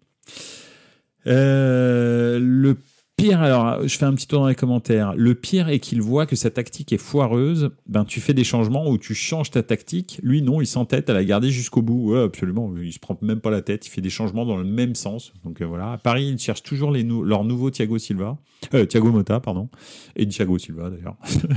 le 1.26 2.76
pire, 3.20 3.42
alors 3.42 3.87
je 3.87 3.98
fais 3.98 4.06
un 4.06 4.14
petit 4.14 4.26
tour 4.26 4.40
dans 4.40 4.48
les 4.48 4.54
commentaires. 4.54 5.14
Le 5.14 5.35
pire 5.35 5.68
est 5.68 5.78
qu'il 5.78 6.00
voit 6.00 6.26
que 6.26 6.37
sa 6.37 6.50
tactique 6.50 6.92
est 6.92 6.98
foireuse. 6.98 7.70
Ben 7.87 8.04
tu 8.04 8.20
fais 8.20 8.35
des 8.35 8.44
changements 8.44 8.88
où 8.88 8.98
tu 8.98 9.14
changes 9.14 9.50
ta 9.50 9.62
tactique. 9.62 10.20
Lui 10.22 10.42
non, 10.42 10.61
il 10.61 10.66
s'entête 10.66 11.11
à 11.11 11.12
la 11.12 11.24
garder 11.24 11.50
jusqu'au 11.50 11.83
bout. 11.83 12.12
Ouais, 12.12 12.22
absolument. 12.22 12.72
Il 12.80 12.92
se 12.92 12.98
prend 12.98 13.18
même 13.20 13.40
pas 13.40 13.50
la 13.50 13.62
tête. 13.62 13.87
Il 13.87 13.90
fait 13.90 14.00
des 14.00 14.11
changements 14.11 14.46
dans 14.46 14.56
le 14.56 14.64
même 14.64 14.94
sens. 14.94 15.33
Donc 15.44 15.61
euh, 15.61 15.66
voilà. 15.66 15.92
À 15.92 15.98
Paris, 15.98 16.28
il 16.28 16.38
cherche 16.38 16.62
toujours 16.62 16.92
leur 16.92 17.44
nouveau 17.44 17.70
Thiago 17.70 17.98
Silva, 17.98 18.38
euh, 18.74 18.87
Thiago 18.87 19.11
Motta, 19.11 19.40
pardon, 19.40 19.68
et 20.16 20.26
Thiago 20.26 20.59
Silva 20.59 20.90
d'ailleurs. 20.90 21.16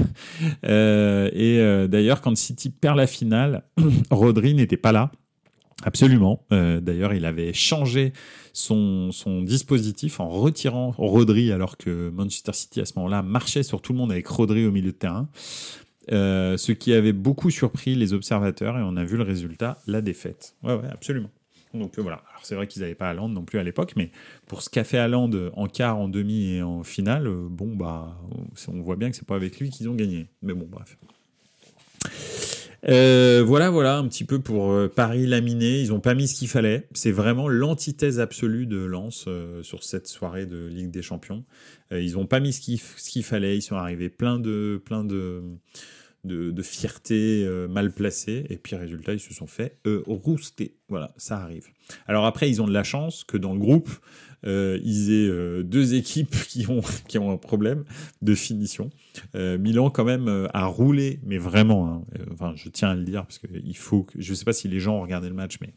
euh, 0.66 1.30
et 1.34 1.88
d'ailleurs, 1.88 2.22
quand 2.22 2.36
City 2.36 2.70
perd 2.70 2.98
la 2.98 3.08
finale, 3.08 3.64
Rodri 4.12 4.54
n'était 4.54 4.78
pas 4.78 4.92
là. 4.92 5.12
Absolument. 5.86 6.46
Euh, 6.52 6.80
D'ailleurs, 6.80 7.14
il 7.14 7.26
avait 7.26 7.54
changé 7.54 8.14
son, 8.54 9.12
dispositif 9.44 10.20
en 10.20 10.30
retirant 10.30 10.92
Rodri 10.98 11.52
alors 11.52 11.78
que 11.78 12.10
Manchester 12.10 12.54
City 12.54 12.82
à 12.82 12.86
ce 12.86 12.94
moment-là 12.98 13.22
marchait 13.22 13.64
sur 13.64 13.82
tout 13.82 13.94
le 13.94 14.00
monde 14.00 14.12
avec 14.12 14.28
Rodri 14.28 14.66
au 14.66 14.72
milieu 14.72 14.92
de 14.92 14.98
terrain. 14.98 15.30
Euh, 16.12 16.58
ce 16.58 16.74
qui 16.74 16.94
avait 16.94 17.14
beaucoup 17.14 17.50
surpris 17.50 17.96
les 17.96 18.14
observateurs 18.14 18.78
et 18.78 18.82
on 18.82 18.98
a 18.98 19.06
vu 19.06 19.18
le 19.18 19.24
résultat, 19.24 19.78
la 19.88 20.02
défaite. 20.02 20.56
Ouais, 20.64 20.76
ouais, 20.76 20.90
absolument. 20.92 21.30
Donc 21.74 21.98
euh, 21.98 22.02
voilà. 22.02 22.18
Alors 22.30 22.42
c'est 22.44 22.56
vrai 22.56 22.68
qu'ils 22.68 22.82
n'avaient 22.82 22.94
pas 22.94 23.10
Haaland 23.10 23.30
non 23.30 23.44
plus 23.44 23.58
à 23.58 23.64
l'époque, 23.64 23.94
mais 23.96 24.12
pour 24.48 24.62
ce 24.62 24.70
qu'a 24.70 24.84
fait 24.84 24.98
Haaland 24.98 25.32
en 25.54 25.68
quart, 25.68 25.98
en 25.98 26.10
demi 26.10 26.56
et 26.56 26.62
en 26.62 26.84
finale, 26.84 27.30
bon 27.50 27.74
bah, 27.76 28.18
on 28.68 28.82
voit 28.82 28.98
bien 28.98 29.10
que 29.10 29.16
c'est 29.16 29.28
pas 29.28 29.36
avec 29.36 29.60
lui 29.60 29.70
qu'ils 29.70 29.90
ont 29.90 29.96
gagné. 29.96 30.28
Mais 30.42 30.54
bon, 30.54 30.68
bref. 30.70 30.98
Euh, 32.90 33.44
voilà, 33.46 33.70
voilà, 33.70 33.98
un 33.98 34.08
petit 34.08 34.26
peu 34.26 34.40
pour 34.40 34.72
euh, 34.72 34.92
Paris 34.94 35.26
laminé. 35.26 35.80
Ils 35.82 35.90
n'ont 35.90 36.00
pas 36.00 36.16
mis 36.16 36.28
ce 36.28 36.36
qu'il 36.36 36.50
fallait. 36.50 36.88
C'est 36.94 37.12
vraiment 37.12 37.48
l'antithèse 37.48 38.20
absolue 38.20 38.66
de 38.66 38.78
Lens 38.78 39.26
euh, 39.28 39.64
sur 39.64 39.84
cette 39.84 40.08
soirée 40.08 40.46
de 40.46 40.68
Ligue 40.68 40.92
des 40.92 41.02
Champions. 41.02 41.44
Ils 41.92 42.14
n'ont 42.14 42.26
pas 42.26 42.40
mis 42.40 42.52
ce 42.54 42.60
qu'il 42.60 43.24
fallait. 43.24 43.56
Ils 43.58 43.62
sont 43.62 43.76
arrivés 43.76 44.10
plein 44.10 44.40
de, 44.40 44.82
plein 44.84 45.04
de, 45.04 45.44
de, 46.24 46.50
de 46.50 46.62
fierté 46.64 47.48
mal 47.70 47.92
placée. 47.92 48.48
Et 48.50 48.58
puis, 48.58 48.76
résultat, 48.76 49.14
ils 49.14 49.20
se 49.20 49.32
sont 49.32 49.46
fait 49.46 49.78
rouster. 50.08 50.76
Voilà, 50.90 51.14
ça 51.18 51.38
arrive. 51.38 51.68
Alors 52.08 52.26
après, 52.26 52.50
ils 52.50 52.64
ont 52.64 52.68
de 52.68 52.74
la 52.74 52.84
chance 52.84 53.24
que 53.24 53.38
dans 53.38 53.54
le 53.54 53.60
groupe, 53.60 53.92
ils 54.46 55.12
aient 55.12 55.30
euh, 55.30 55.64
deux 55.64 55.94
équipes 55.94 56.36
qui 56.48 56.68
ont, 56.70 56.82
qui 57.08 57.18
ont 57.18 57.32
un 57.32 57.38
problème 57.38 57.84
de 58.22 58.36
finition. 58.36 58.90
Euh, 59.36 59.58
Milan, 59.58 59.90
quand 59.90 60.06
même, 60.06 60.28
euh, 60.28 60.48
a 60.54 60.66
roulé, 60.66 61.20
mais 61.26 61.38
vraiment, 61.38 61.88
hein, 61.88 62.06
euh, 62.20 62.26
enfin, 62.34 62.54
je 62.56 62.70
tiens 62.70 62.90
à 62.90 62.96
le 62.96 63.04
dire, 63.04 63.24
parce 63.24 63.40
que 63.40 63.48
il 63.64 63.78
faut 63.78 64.04
que, 64.04 64.14
je 64.20 64.34
sais 64.34 64.46
pas 64.46 64.54
si 64.54 64.68
les 64.68 64.80
gens 64.80 64.98
ont 64.98 65.02
regardé 65.02 65.30
le 65.30 65.36
match, 65.36 65.58
mais 65.62 65.74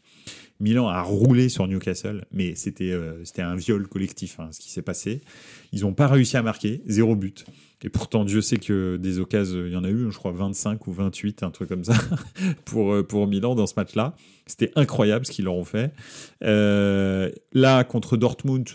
Milan 0.59 0.87
a 0.87 1.01
roulé 1.01 1.49
sur 1.49 1.67
Newcastle, 1.67 2.25
mais 2.31 2.55
c'était 2.55 2.91
euh, 2.91 3.23
un 3.37 3.55
viol 3.55 3.87
collectif, 3.87 4.39
hein, 4.39 4.49
ce 4.51 4.59
qui 4.59 4.71
s'est 4.71 4.81
passé. 4.81 5.21
Ils 5.71 5.81
n'ont 5.81 5.93
pas 5.93 6.07
réussi 6.07 6.37
à 6.37 6.41
marquer, 6.41 6.81
zéro 6.87 7.15
but. 7.15 7.45
Et 7.83 7.89
pourtant, 7.89 8.25
Dieu 8.25 8.41
sait 8.41 8.57
que 8.57 8.97
des 8.97 9.19
occasions, 9.19 9.65
il 9.65 9.71
y 9.71 9.75
en 9.75 9.83
a 9.83 9.89
eu, 9.89 10.11
je 10.11 10.17
crois, 10.17 10.31
25 10.31 10.87
ou 10.87 10.91
28, 10.91 11.43
un 11.43 11.51
truc 11.51 11.69
comme 11.69 11.83
ça, 11.83 11.93
pour, 12.65 13.05
pour 13.05 13.27
Milan 13.27 13.53
dans 13.53 13.67
ce 13.67 13.75
match-là. 13.77 14.15
C'était 14.47 14.71
incroyable 14.75 15.25
ce 15.25 15.31
qu'ils 15.31 15.45
leur 15.45 15.55
ont 15.55 15.65
fait. 15.65 15.93
Euh, 16.43 17.31
là, 17.53 17.83
contre 17.83 18.17
Dortmund, 18.17 18.67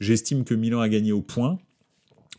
j'estime 0.00 0.44
que 0.44 0.54
Milan 0.54 0.80
a 0.80 0.88
gagné 0.88 1.12
au 1.12 1.22
point. 1.22 1.58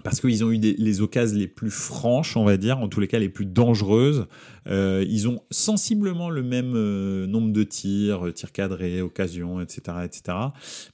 Parce 0.04 0.20
qu'ils 0.20 0.44
ont 0.44 0.52
eu 0.52 0.58
les 0.58 1.02
occasions 1.02 1.38
les 1.38 1.48
plus 1.48 1.72
franches, 1.72 2.36
on 2.38 2.44
va 2.44 2.58
dire, 2.58 2.80
en 2.80 2.90
tous 2.90 3.00
les 3.00 3.08
cas 3.08 3.18
les 3.18 3.30
plus 3.30 3.46
dangereuses. 3.46 4.28
Euh, 4.68 5.06
ils 5.08 5.28
ont 5.28 5.42
sensiblement 5.52 6.30
le 6.30 6.44
même 6.44 6.74
euh, 6.76 7.26
nombre 7.28 7.54
de 7.54 7.64
tirs, 7.64 8.34
tirs 8.34 8.52
cadrés, 8.52 9.02
occasions, 9.02 9.62
etc., 9.62 9.98
etc. 10.04 10.38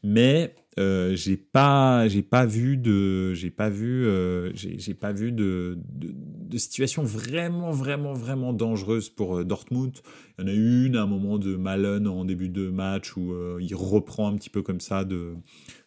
Mais 0.03 0.53
euh, 0.79 1.15
j'ai 1.15 1.35
pas, 1.35 2.07
j'ai 2.07 2.21
pas 2.21 2.45
vu 2.45 2.77
de, 2.77 3.33
j'ai 3.33 3.51
pas 3.51 3.69
vu, 3.69 4.05
euh, 4.05 4.51
j'ai 4.55 4.93
pas 4.93 5.11
vu 5.11 5.33
de, 5.33 5.77
de, 5.93 6.57
situation 6.57 7.03
vraiment, 7.03 7.71
vraiment, 7.71 8.13
vraiment 8.13 8.53
dangereuse 8.53 9.09
pour 9.09 9.39
euh, 9.39 9.43
Dortmund. 9.43 9.97
Il 10.39 10.41
y 10.41 10.45
en 10.45 10.47
a 10.47 10.53
une 10.53 10.95
à 10.95 11.01
un 11.01 11.07
moment 11.07 11.37
de 11.39 11.57
Malone 11.57 12.07
en 12.07 12.23
début 12.23 12.47
de 12.47 12.69
match 12.69 13.17
où 13.17 13.33
euh, 13.33 13.57
il 13.59 13.75
reprend 13.75 14.29
un 14.29 14.37
petit 14.37 14.49
peu 14.49 14.61
comme 14.61 14.79
ça 14.79 15.03
de 15.03 15.35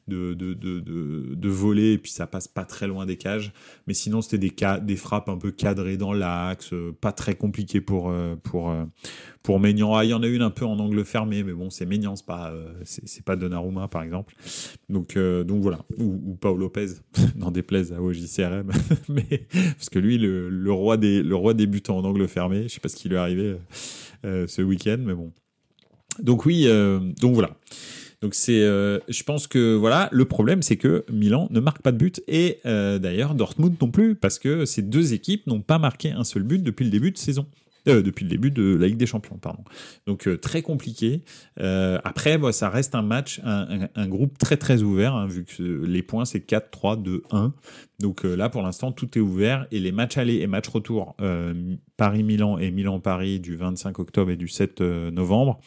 de, 0.08 0.34
de, 0.34 0.54
de, 0.54 0.80
de, 1.34 1.48
voler 1.48 1.92
et 1.92 1.98
puis 1.98 2.10
ça 2.10 2.26
passe 2.26 2.48
pas 2.48 2.64
très 2.64 2.86
loin 2.86 3.06
des 3.06 3.16
cages. 3.16 3.52
Mais 3.86 3.94
sinon, 3.94 4.20
c'était 4.22 4.38
des, 4.38 4.52
ca 4.56 4.78
des 4.80 4.96
frappes 4.96 5.28
un 5.28 5.38
peu 5.38 5.50
cadrées 5.50 5.96
dans 5.96 6.12
l'axe, 6.12 6.72
euh, 6.72 6.94
pas 7.00 7.12
très 7.12 7.34
compliqué 7.34 7.80
pour, 7.80 8.10
euh, 8.10 8.36
pour, 8.42 8.70
euh, 8.70 8.84
pour 9.42 9.60
Maignan. 9.60 9.94
Ah, 9.94 10.04
il 10.04 10.10
y 10.10 10.14
en 10.14 10.22
a 10.22 10.26
une 10.26 10.42
un 10.42 10.50
peu 10.50 10.66
en 10.66 10.78
angle 10.78 11.04
fermé, 11.04 11.42
mais 11.42 11.52
bon, 11.52 11.70
c'est 11.70 11.86
Maignan, 11.86 12.16
c'est 12.16 12.26
pas, 12.26 12.52
c'est 12.84 13.24
pas 13.24 13.36
Donnarumma 13.36 13.88
par 13.88 14.02
exemple. 14.02 14.34
Donc, 14.88 15.16
donc 15.18 15.62
voilà. 15.62 15.80
Ou, 15.98 16.20
ou 16.24 16.34
Paul 16.34 16.58
Lopez, 16.58 16.88
n'en 17.36 17.50
déplaise 17.50 17.92
à 17.92 18.02
OJCRM. 18.02 18.70
mais, 19.08 19.46
parce 19.76 19.88
que 19.88 19.98
lui, 19.98 20.18
le, 20.18 20.50
le, 20.50 20.72
roi 20.72 20.96
des, 20.96 21.22
le 21.22 21.36
roi 21.36 21.54
des 21.54 21.68
en 21.88 22.04
angle 22.04 22.28
fermé, 22.28 22.64
je 22.64 22.68
sais 22.68 22.80
pas 22.80 22.88
ce 22.88 22.96
qui 22.96 23.08
lui 23.08 23.16
est 23.16 23.18
arrivé 23.18 23.56
ce 24.22 24.62
week-end, 24.62 24.98
mais 25.00 25.14
bon. 25.14 25.32
Donc 26.18 26.46
oui, 26.46 26.66
donc 27.20 27.34
voilà. 27.34 27.56
Donc 28.24 28.34
c'est, 28.34 28.62
euh, 28.62 29.00
je 29.06 29.22
pense 29.22 29.46
que 29.46 29.74
voilà, 29.74 30.08
le 30.10 30.24
problème 30.24 30.62
c'est 30.62 30.78
que 30.78 31.04
Milan 31.12 31.46
ne 31.50 31.60
marque 31.60 31.82
pas 31.82 31.92
de 31.92 31.98
but 31.98 32.22
et 32.26 32.58
euh, 32.64 32.98
d'ailleurs 32.98 33.34
Dortmund 33.34 33.76
non 33.82 33.90
plus 33.90 34.14
parce 34.14 34.38
que 34.38 34.64
ces 34.64 34.80
deux 34.80 35.12
équipes 35.12 35.46
n'ont 35.46 35.60
pas 35.60 35.76
marqué 35.76 36.10
un 36.10 36.24
seul 36.24 36.42
but 36.42 36.62
depuis 36.62 36.84
le 36.84 36.90
début 36.90 37.10
de 37.10 37.18
saison. 37.18 37.44
Euh, 37.86 38.00
depuis 38.00 38.24
le 38.24 38.30
début 38.30 38.50
de 38.50 38.76
la 38.76 38.86
Ligue 38.86 38.96
des 38.96 39.06
Champions, 39.06 39.36
pardon. 39.36 39.62
Donc 40.06 40.26
euh, 40.26 40.38
très 40.38 40.62
compliqué. 40.62 41.22
Euh, 41.60 41.98
après, 42.02 42.40
ça 42.52 42.70
reste 42.70 42.94
un 42.94 43.02
match, 43.02 43.40
un, 43.44 44.08
groupe 44.08 44.38
très 44.38 44.56
très 44.56 44.82
ouvert, 44.82 45.14
hein, 45.14 45.26
vu 45.26 45.44
que 45.44 45.62
les 45.62 46.02
points 46.02 46.24
c'est 46.24 46.40
4, 46.40 46.70
3, 46.70 46.96
2, 46.96 47.22
1. 47.30 47.52
Donc 48.00 48.24
là, 48.24 48.48
pour 48.48 48.62
l'instant, 48.62 48.90
tout 48.90 49.18
est 49.18 49.20
ouvert 49.20 49.66
et 49.70 49.80
les 49.80 49.92
matchs 49.92 50.18
aller 50.18 50.36
et 50.36 50.46
matchs 50.46 50.68
retour 50.68 51.14
Paris-Milan 51.96 52.58
et 52.58 52.70
Milan-Paris 52.70 53.38
du 53.38 53.56
25 53.56 53.98
octobre 53.98 54.30
et 54.30 54.36
du 54.36 54.48
7 54.48 54.80
euh, 54.80 55.10
novembre 55.10 55.60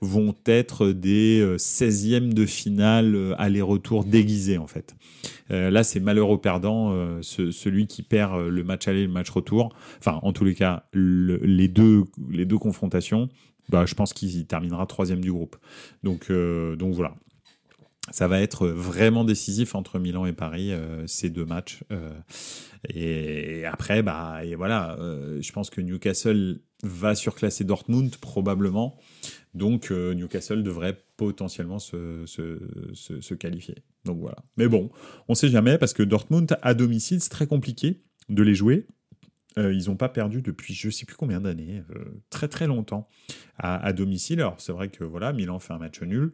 vont 0.00 0.34
être 0.46 0.88
des 0.88 1.44
16e 1.56 2.32
de 2.32 2.46
finale 2.46 3.34
aller-retour 3.38 4.04
déguisés 4.04 4.58
en 4.58 4.66
fait. 4.66 4.94
Euh, 5.50 5.70
là, 5.70 5.84
c'est 5.84 6.00
malheureux 6.00 6.40
perdant, 6.40 6.92
euh, 6.92 7.18
ce, 7.22 7.50
celui 7.50 7.86
qui 7.86 8.02
perd 8.02 8.48
le 8.48 8.64
match 8.64 8.88
aller 8.88 9.06
le 9.06 9.12
match 9.12 9.30
retour. 9.30 9.74
Enfin, 9.98 10.18
en 10.22 10.32
tous 10.32 10.44
les 10.44 10.54
cas, 10.54 10.84
le, 10.92 11.36
les, 11.36 11.68
deux, 11.68 12.04
les 12.30 12.44
deux 12.44 12.58
confrontations, 12.58 13.28
bah, 13.68 13.84
je 13.86 13.94
pense 13.94 14.12
qu'il 14.12 14.46
terminera 14.46 14.86
troisième 14.86 15.20
du 15.20 15.32
groupe. 15.32 15.56
Donc, 16.02 16.26
euh, 16.30 16.76
donc 16.76 16.94
voilà 16.94 17.14
ça 18.10 18.28
va 18.28 18.40
être 18.40 18.68
vraiment 18.68 19.24
décisif 19.24 19.74
entre 19.74 19.98
Milan 19.98 20.26
et 20.26 20.32
Paris 20.32 20.72
euh, 20.72 21.06
ces 21.06 21.30
deux 21.30 21.44
matchs. 21.44 21.82
Euh, 21.90 22.10
et 22.88 23.64
après 23.64 24.02
bah 24.02 24.44
et 24.44 24.54
voilà 24.54 24.96
euh, 25.00 25.40
je 25.42 25.52
pense 25.52 25.70
que 25.70 25.80
Newcastle 25.80 26.60
va 26.82 27.14
surclasser 27.14 27.64
Dortmund 27.64 28.16
probablement. 28.16 28.98
Donc 29.54 29.90
Newcastle 29.90 30.62
devrait 30.62 30.98
potentiellement 31.16 31.78
se, 31.78 32.26
se, 32.26 32.60
se, 32.92 33.22
se, 33.22 33.34
qualifier. 33.34 33.76
Donc 34.04 34.20
voilà. 34.20 34.36
Mais 34.56 34.68
bon 34.68 34.90
on 35.28 35.34
sait 35.34 35.48
jamais 35.48 35.78
parce 35.78 35.94
que 35.94 36.02
Dortmund 36.02 36.58
à 36.62 36.74
domicile 36.74 37.20
c'est 37.20 37.30
très 37.30 37.46
compliqué 37.46 38.02
de 38.28 38.42
les 38.42 38.54
jouer 38.54 38.86
euh, 39.58 39.72
ils 39.72 39.88
n'ont 39.88 39.96
pas 39.96 40.08
perdu 40.08 40.42
depuis 40.42 40.74
je 40.74 40.90
sais 40.90 41.06
plus 41.06 41.16
combien 41.16 41.40
d'années, 41.40 41.82
euh, 41.94 42.04
très 42.30 42.48
très 42.48 42.66
longtemps 42.66 43.08
à, 43.58 43.92
domicile. 43.92 44.40
Alors 44.40 44.60
c'est 44.60 44.72
vrai 44.72 44.88
que 44.88 45.04
voilà, 45.04 45.32
Milan 45.32 45.58
fait 45.58 45.72
un 45.72 45.78
match 45.78 46.02
nul, 46.02 46.32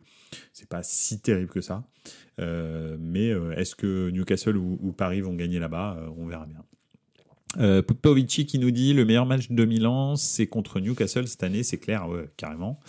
c'est 0.53 0.69
pas 0.69 0.83
si 0.83 1.21
terrible 1.21 1.51
que 1.51 1.61
ça. 1.61 1.85
Euh, 2.41 2.97
mais 2.99 3.29
est-ce 3.57 3.75
que 3.75 4.11
Newcastle 4.11 4.57
ou, 4.57 4.93
Paris 4.93 5.21
vont 5.21 5.35
gagner 5.35 5.59
là-bas 5.59 5.99
On 6.17 6.27
verra 6.27 6.47
bien. 6.47 6.65
Euh, 7.59 7.83
qui 7.83 8.59
nous 8.59 8.71
dit 8.71 8.95
le 8.95 9.05
meilleur 9.05 9.27
match 9.27 9.51
de 9.51 9.65
Milan, 9.65 10.17
c'est 10.17 10.47
contre 10.47 10.81
Newcastle 10.81 11.29
cette 11.29 11.43
année, 11.43 11.63
c'est 11.63 11.79
clair, 11.79 12.09
ouais, 12.09 12.29
carrément. 12.37 12.81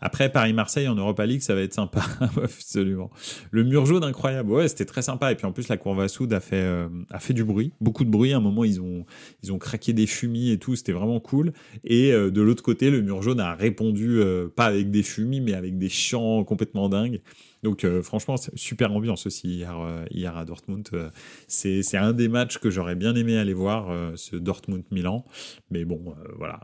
Après, 0.00 0.30
Paris-Marseille 0.30 0.88
en 0.88 0.94
Europa 0.94 1.26
League, 1.26 1.42
ça 1.42 1.54
va 1.54 1.60
être 1.60 1.74
sympa. 1.74 2.02
Absolument. 2.42 3.10
Le 3.50 3.64
mur 3.64 3.86
jaune, 3.86 4.04
incroyable. 4.04 4.50
Ouais, 4.50 4.68
c'était 4.68 4.84
très 4.84 5.02
sympa. 5.02 5.32
Et 5.32 5.34
puis 5.34 5.46
en 5.46 5.52
plus, 5.52 5.68
la 5.68 5.76
courbe 5.76 6.00
à 6.00 6.08
soude 6.08 6.32
a 6.32 6.40
fait, 6.40 6.56
euh, 6.56 6.88
a 7.10 7.18
fait 7.18 7.34
du 7.34 7.44
bruit. 7.44 7.72
Beaucoup 7.80 8.04
de 8.04 8.10
bruit. 8.10 8.32
À 8.32 8.38
un 8.38 8.40
moment, 8.40 8.64
ils 8.64 8.80
ont, 8.80 9.04
ils 9.42 9.52
ont 9.52 9.58
craqué 9.58 9.92
des 9.92 10.06
fumis 10.06 10.50
et 10.50 10.58
tout. 10.58 10.76
C'était 10.76 10.92
vraiment 10.92 11.20
cool. 11.20 11.52
Et 11.84 12.12
euh, 12.12 12.30
de 12.30 12.40
l'autre 12.40 12.62
côté, 12.62 12.90
le 12.90 13.02
mur 13.02 13.22
jaune 13.22 13.40
a 13.40 13.54
répondu, 13.54 14.20
euh, 14.20 14.48
pas 14.48 14.66
avec 14.66 14.90
des 14.90 15.02
fumis, 15.02 15.40
mais 15.40 15.54
avec 15.54 15.78
des 15.78 15.88
chants 15.88 16.44
complètement 16.44 16.88
dingues. 16.88 17.20
Donc 17.62 17.84
euh, 17.84 18.02
franchement, 18.02 18.36
super 18.54 18.92
ambiance 18.92 19.26
aussi 19.26 19.48
hier, 19.48 19.78
euh, 19.78 20.04
hier 20.10 20.36
à 20.36 20.44
Dortmund. 20.44 20.88
Euh, 20.92 21.10
c'est 21.46 21.96
un 21.96 22.12
des 22.12 22.28
matchs 22.28 22.58
que 22.58 22.70
j'aurais 22.70 22.94
bien 22.94 23.14
aimé 23.14 23.36
aller 23.36 23.52
voir, 23.52 23.90
ce 24.16 24.36
Dortmund-Milan. 24.36 25.24
Mais 25.70 25.84
bon, 25.84 26.14
voilà. 26.36 26.60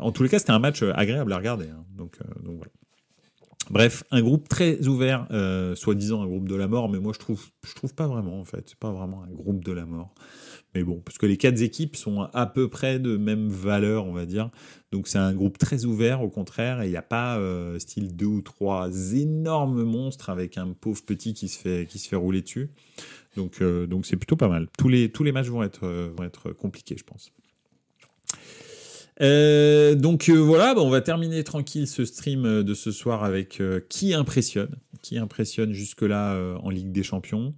En 0.00 0.12
tous 0.12 0.22
les 0.22 0.28
cas, 0.28 0.38
c'était 0.38 0.50
un 0.50 0.58
match 0.58 0.82
agréable 0.82 1.32
à 1.32 1.36
regarder. 1.36 1.66
Hein. 1.66 1.84
Donc, 1.96 2.18
donc 2.42 2.56
voilà. 2.56 2.72
Bref, 3.70 4.02
un 4.10 4.20
groupe 4.20 4.48
très 4.48 4.88
ouvert, 4.88 5.28
euh, 5.30 5.76
soi-disant 5.76 6.22
un 6.22 6.26
groupe 6.26 6.48
de 6.48 6.56
la 6.56 6.66
mort, 6.66 6.88
mais 6.88 6.98
moi 6.98 7.12
je 7.14 7.20
trouve, 7.20 7.46
je 7.64 7.72
trouve 7.72 7.94
pas 7.94 8.08
vraiment 8.08 8.40
en 8.40 8.44
fait, 8.44 8.64
c'est 8.66 8.78
pas 8.78 8.90
vraiment 8.90 9.22
un 9.22 9.32
groupe 9.32 9.62
de 9.62 9.70
la 9.70 9.86
mort. 9.86 10.12
Mais 10.74 10.82
bon, 10.82 11.00
parce 11.04 11.18
que 11.18 11.26
les 11.26 11.36
quatre 11.36 11.62
équipes 11.62 11.94
sont 11.94 12.22
à 12.22 12.46
peu 12.46 12.68
près 12.68 12.98
de 12.98 13.16
même 13.16 13.48
valeur, 13.48 14.06
on 14.06 14.12
va 14.12 14.26
dire. 14.26 14.50
Donc 14.90 15.06
c'est 15.06 15.18
un 15.18 15.32
groupe 15.32 15.56
très 15.56 15.84
ouvert, 15.84 16.20
au 16.20 16.28
contraire, 16.28 16.82
et 16.82 16.86
il 16.86 16.90
n'y 16.90 16.96
a 16.96 17.02
pas 17.02 17.38
euh, 17.38 17.78
style 17.78 18.16
deux 18.16 18.26
ou 18.26 18.42
trois 18.42 18.90
énormes 19.14 19.84
monstres 19.84 20.30
avec 20.30 20.58
un 20.58 20.72
pauvre 20.72 21.04
petit 21.04 21.32
qui 21.32 21.46
se 21.48 21.56
fait, 21.56 21.86
qui 21.88 22.00
se 22.00 22.08
fait 22.08 22.16
rouler 22.16 22.42
dessus. 22.42 22.70
Donc 23.36 23.62
euh, 23.62 23.86
donc 23.86 24.04
c'est 24.04 24.16
plutôt 24.16 24.36
pas 24.36 24.48
mal. 24.48 24.66
Tous 24.78 24.88
les, 24.88 25.12
tous 25.12 25.22
les 25.22 25.30
matchs 25.30 25.48
vont 25.48 25.62
être, 25.62 25.86
vont 26.16 26.24
être 26.24 26.50
compliqués, 26.50 26.96
je 26.98 27.04
pense. 27.04 27.32
Donc 29.20 30.30
voilà, 30.30 30.74
bah, 30.74 30.80
on 30.80 30.90
va 30.90 31.00
terminer 31.00 31.44
tranquille 31.44 31.86
ce 31.86 32.04
stream 32.04 32.62
de 32.62 32.74
ce 32.74 32.90
soir 32.90 33.22
avec 33.24 33.62
qui 33.88 34.14
impressionne, 34.14 34.76
qui 35.02 35.18
impressionne 35.18 35.72
jusque-là 35.72 36.56
en 36.62 36.70
Ligue 36.70 36.92
des 36.92 37.02
Champions. 37.02 37.54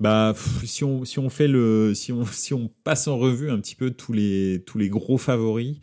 Bah, 0.00 0.34
si 0.64 0.84
on, 0.84 1.04
si 1.04 1.18
on 1.18 1.28
fait 1.28 1.48
le, 1.48 1.92
si 1.94 2.12
on, 2.12 2.24
si 2.32 2.54
on 2.54 2.70
passe 2.84 3.08
en 3.08 3.18
revue 3.18 3.50
un 3.50 3.58
petit 3.60 3.74
peu 3.74 3.90
tous 3.90 4.12
les, 4.12 4.62
tous 4.66 4.78
les 4.78 4.88
gros 4.88 5.18
favoris, 5.18 5.78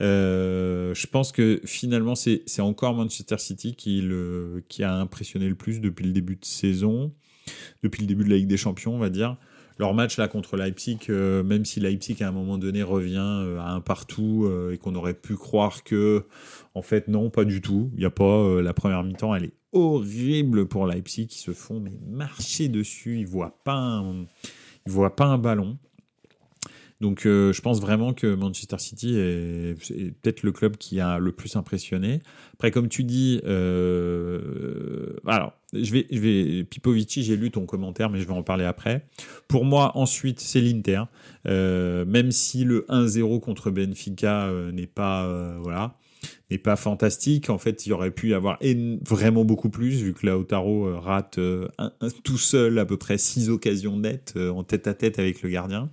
euh, 0.00 0.94
je 0.94 1.06
pense 1.06 1.32
que 1.32 1.60
finalement 1.64 2.14
c'est, 2.14 2.42
c'est 2.46 2.62
encore 2.62 2.94
Manchester 2.94 3.38
City 3.38 3.74
qui, 3.74 4.00
le, 4.00 4.64
qui 4.68 4.82
a 4.82 4.94
impressionné 4.94 5.48
le 5.48 5.56
plus 5.56 5.80
depuis 5.80 6.06
le 6.06 6.12
début 6.12 6.36
de 6.36 6.44
saison, 6.44 7.12
depuis 7.82 8.02
le 8.02 8.06
début 8.06 8.24
de 8.24 8.30
la 8.30 8.36
Ligue 8.36 8.48
des 8.48 8.56
Champions, 8.56 8.94
on 8.94 8.98
va 8.98 9.10
dire. 9.10 9.36
Leur 9.80 9.94
match 9.94 10.18
là 10.18 10.28
contre 10.28 10.58
Leipzig, 10.58 10.98
euh, 11.08 11.42
même 11.42 11.64
si 11.64 11.80
Leipzig 11.80 12.22
à 12.22 12.28
un 12.28 12.32
moment 12.32 12.58
donné 12.58 12.82
revient 12.82 13.16
euh, 13.16 13.58
à 13.58 13.70
un 13.70 13.80
partout 13.80 14.46
et 14.70 14.76
qu'on 14.76 14.94
aurait 14.94 15.14
pu 15.14 15.36
croire 15.36 15.82
que, 15.82 16.26
en 16.74 16.82
fait, 16.82 17.08
non, 17.08 17.30
pas 17.30 17.46
du 17.46 17.62
tout. 17.62 17.90
Il 17.96 18.02
y 18.02 18.04
a 18.04 18.10
pas 18.10 18.60
la 18.60 18.74
première 18.74 19.02
mi-temps, 19.02 19.34
elle 19.34 19.46
est 19.46 19.54
horrible 19.72 20.66
pour 20.66 20.86
Leipzig 20.86 21.28
qui 21.28 21.38
se 21.38 21.52
font 21.52 21.82
marcher 22.06 22.68
dessus. 22.68 23.18
Ils 23.20 23.26
voient 23.26 23.58
pas 23.64 23.72
un, 23.72 24.26
ils 24.84 24.92
voient 24.92 25.16
pas 25.16 25.24
un 25.24 25.38
ballon. 25.38 25.78
Donc 27.00 27.24
euh, 27.24 27.52
je 27.52 27.62
pense 27.62 27.80
vraiment 27.80 28.12
que 28.12 28.34
Manchester 28.34 28.78
City 28.78 29.16
est, 29.16 29.74
peut-être 30.20 30.42
le 30.42 30.52
club 30.52 30.76
qui 30.76 31.00
a 31.00 31.18
le 31.18 31.32
plus 31.32 31.56
impressionné. 31.56 32.20
Après 32.54 32.70
comme 32.70 32.88
tu 32.88 33.04
dis, 33.04 33.40
euh, 33.44 35.14
alors 35.26 35.54
je 35.72 35.92
vais, 35.92 36.06
je 36.10 36.18
vais 36.18 36.64
Pipovici, 36.64 37.22
j'ai 37.22 37.36
lu 37.36 37.50
ton 37.50 37.66
commentaire, 37.66 38.10
mais 38.10 38.20
je 38.20 38.26
vais 38.26 38.32
en 38.32 38.42
parler 38.42 38.64
après. 38.64 39.06
Pour 39.48 39.64
moi 39.64 39.92
ensuite 39.96 40.40
c'est 40.40 40.60
l'Inter, 40.60 41.02
euh, 41.46 42.04
même 42.04 42.30
si 42.32 42.64
le 42.64 42.86
1-0 42.88 43.40
contre 43.40 43.70
Benfica 43.70 44.50
n'est 44.72 44.86
pas 44.86 45.56
voilà 45.60 45.96
n'est 46.50 46.58
pas 46.58 46.76
fantastique. 46.76 47.50
En 47.50 47.58
fait, 47.58 47.86
il 47.86 47.92
aurait 47.92 48.10
pu 48.10 48.30
y 48.30 48.34
avoir 48.34 48.58
vraiment 49.06 49.44
beaucoup 49.44 49.70
plus, 49.70 50.02
vu 50.02 50.12
que 50.12 50.26
Lautaro 50.26 50.86
euh, 50.86 50.98
rate 50.98 51.38
euh, 51.38 51.68
tout 52.24 52.38
seul 52.38 52.78
à 52.78 52.86
peu 52.86 52.96
près 52.96 53.18
six 53.18 53.50
occasions 53.50 53.96
nettes 53.96 54.34
euh, 54.36 54.50
en 54.50 54.64
tête 54.64 54.86
à 54.86 54.94
tête 54.94 55.18
avec 55.18 55.42
le 55.42 55.50
gardien. 55.50 55.90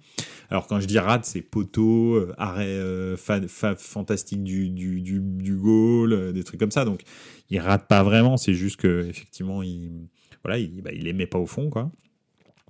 Alors 0.50 0.68
quand 0.68 0.80
je 0.80 0.88
dis 0.88 1.00
rate, 1.00 1.26
c'est 1.26 1.42
poteau, 1.42 2.26
arrêt 2.38 2.80
fantastique 3.18 4.44
du, 4.44 4.70
du, 4.70 5.02
du, 5.02 5.20
du, 5.20 5.56
goal, 5.56 6.32
des 6.34 6.44
trucs 6.44 6.60
comme 6.60 6.72
ça. 6.72 6.86
Donc 6.86 7.02
il 7.50 7.60
rate 7.60 7.88
pas 7.88 8.04
vraiment, 8.04 8.38
c'est 8.38 8.54
juste 8.54 8.78
que 8.78 9.06
effectivement 9.10 9.62
il 9.62 10.08
voilà, 10.44 10.58
il, 10.60 10.82
bah, 10.82 10.92
il 10.94 11.04
les 11.04 11.13
met 11.13 11.28
pas 11.28 11.40
au 11.40 11.46
fond 11.46 11.70
quoi. 11.70 11.92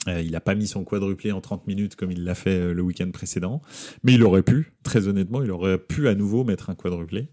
Euh, 0.08 0.22
il 0.22 0.32
n'a 0.32 0.40
pas 0.40 0.56
mis 0.56 0.68
son 0.68 0.84
quadruplé 0.84 1.32
en 1.32 1.42
30 1.42 1.68
minutes 1.68 1.96
comme 1.96 2.12
il 2.12 2.24
l'a 2.24 2.36
fait 2.36 2.60
euh, 2.60 2.74
le 2.74 2.82
week-end 2.82 3.10
précédent, 3.12 3.62
mais 4.04 4.14
il 4.14 4.24
aurait 4.24 4.44
pu, 4.44 4.74
très 4.84 5.08
honnêtement, 5.08 5.44
il 5.44 5.52
aurait 5.52 5.80
pu 5.80 6.08
à 6.08 6.16
nouveau 6.16 6.44
mettre 6.44 6.70
un 6.70 6.76
quadruplé. 6.76 7.30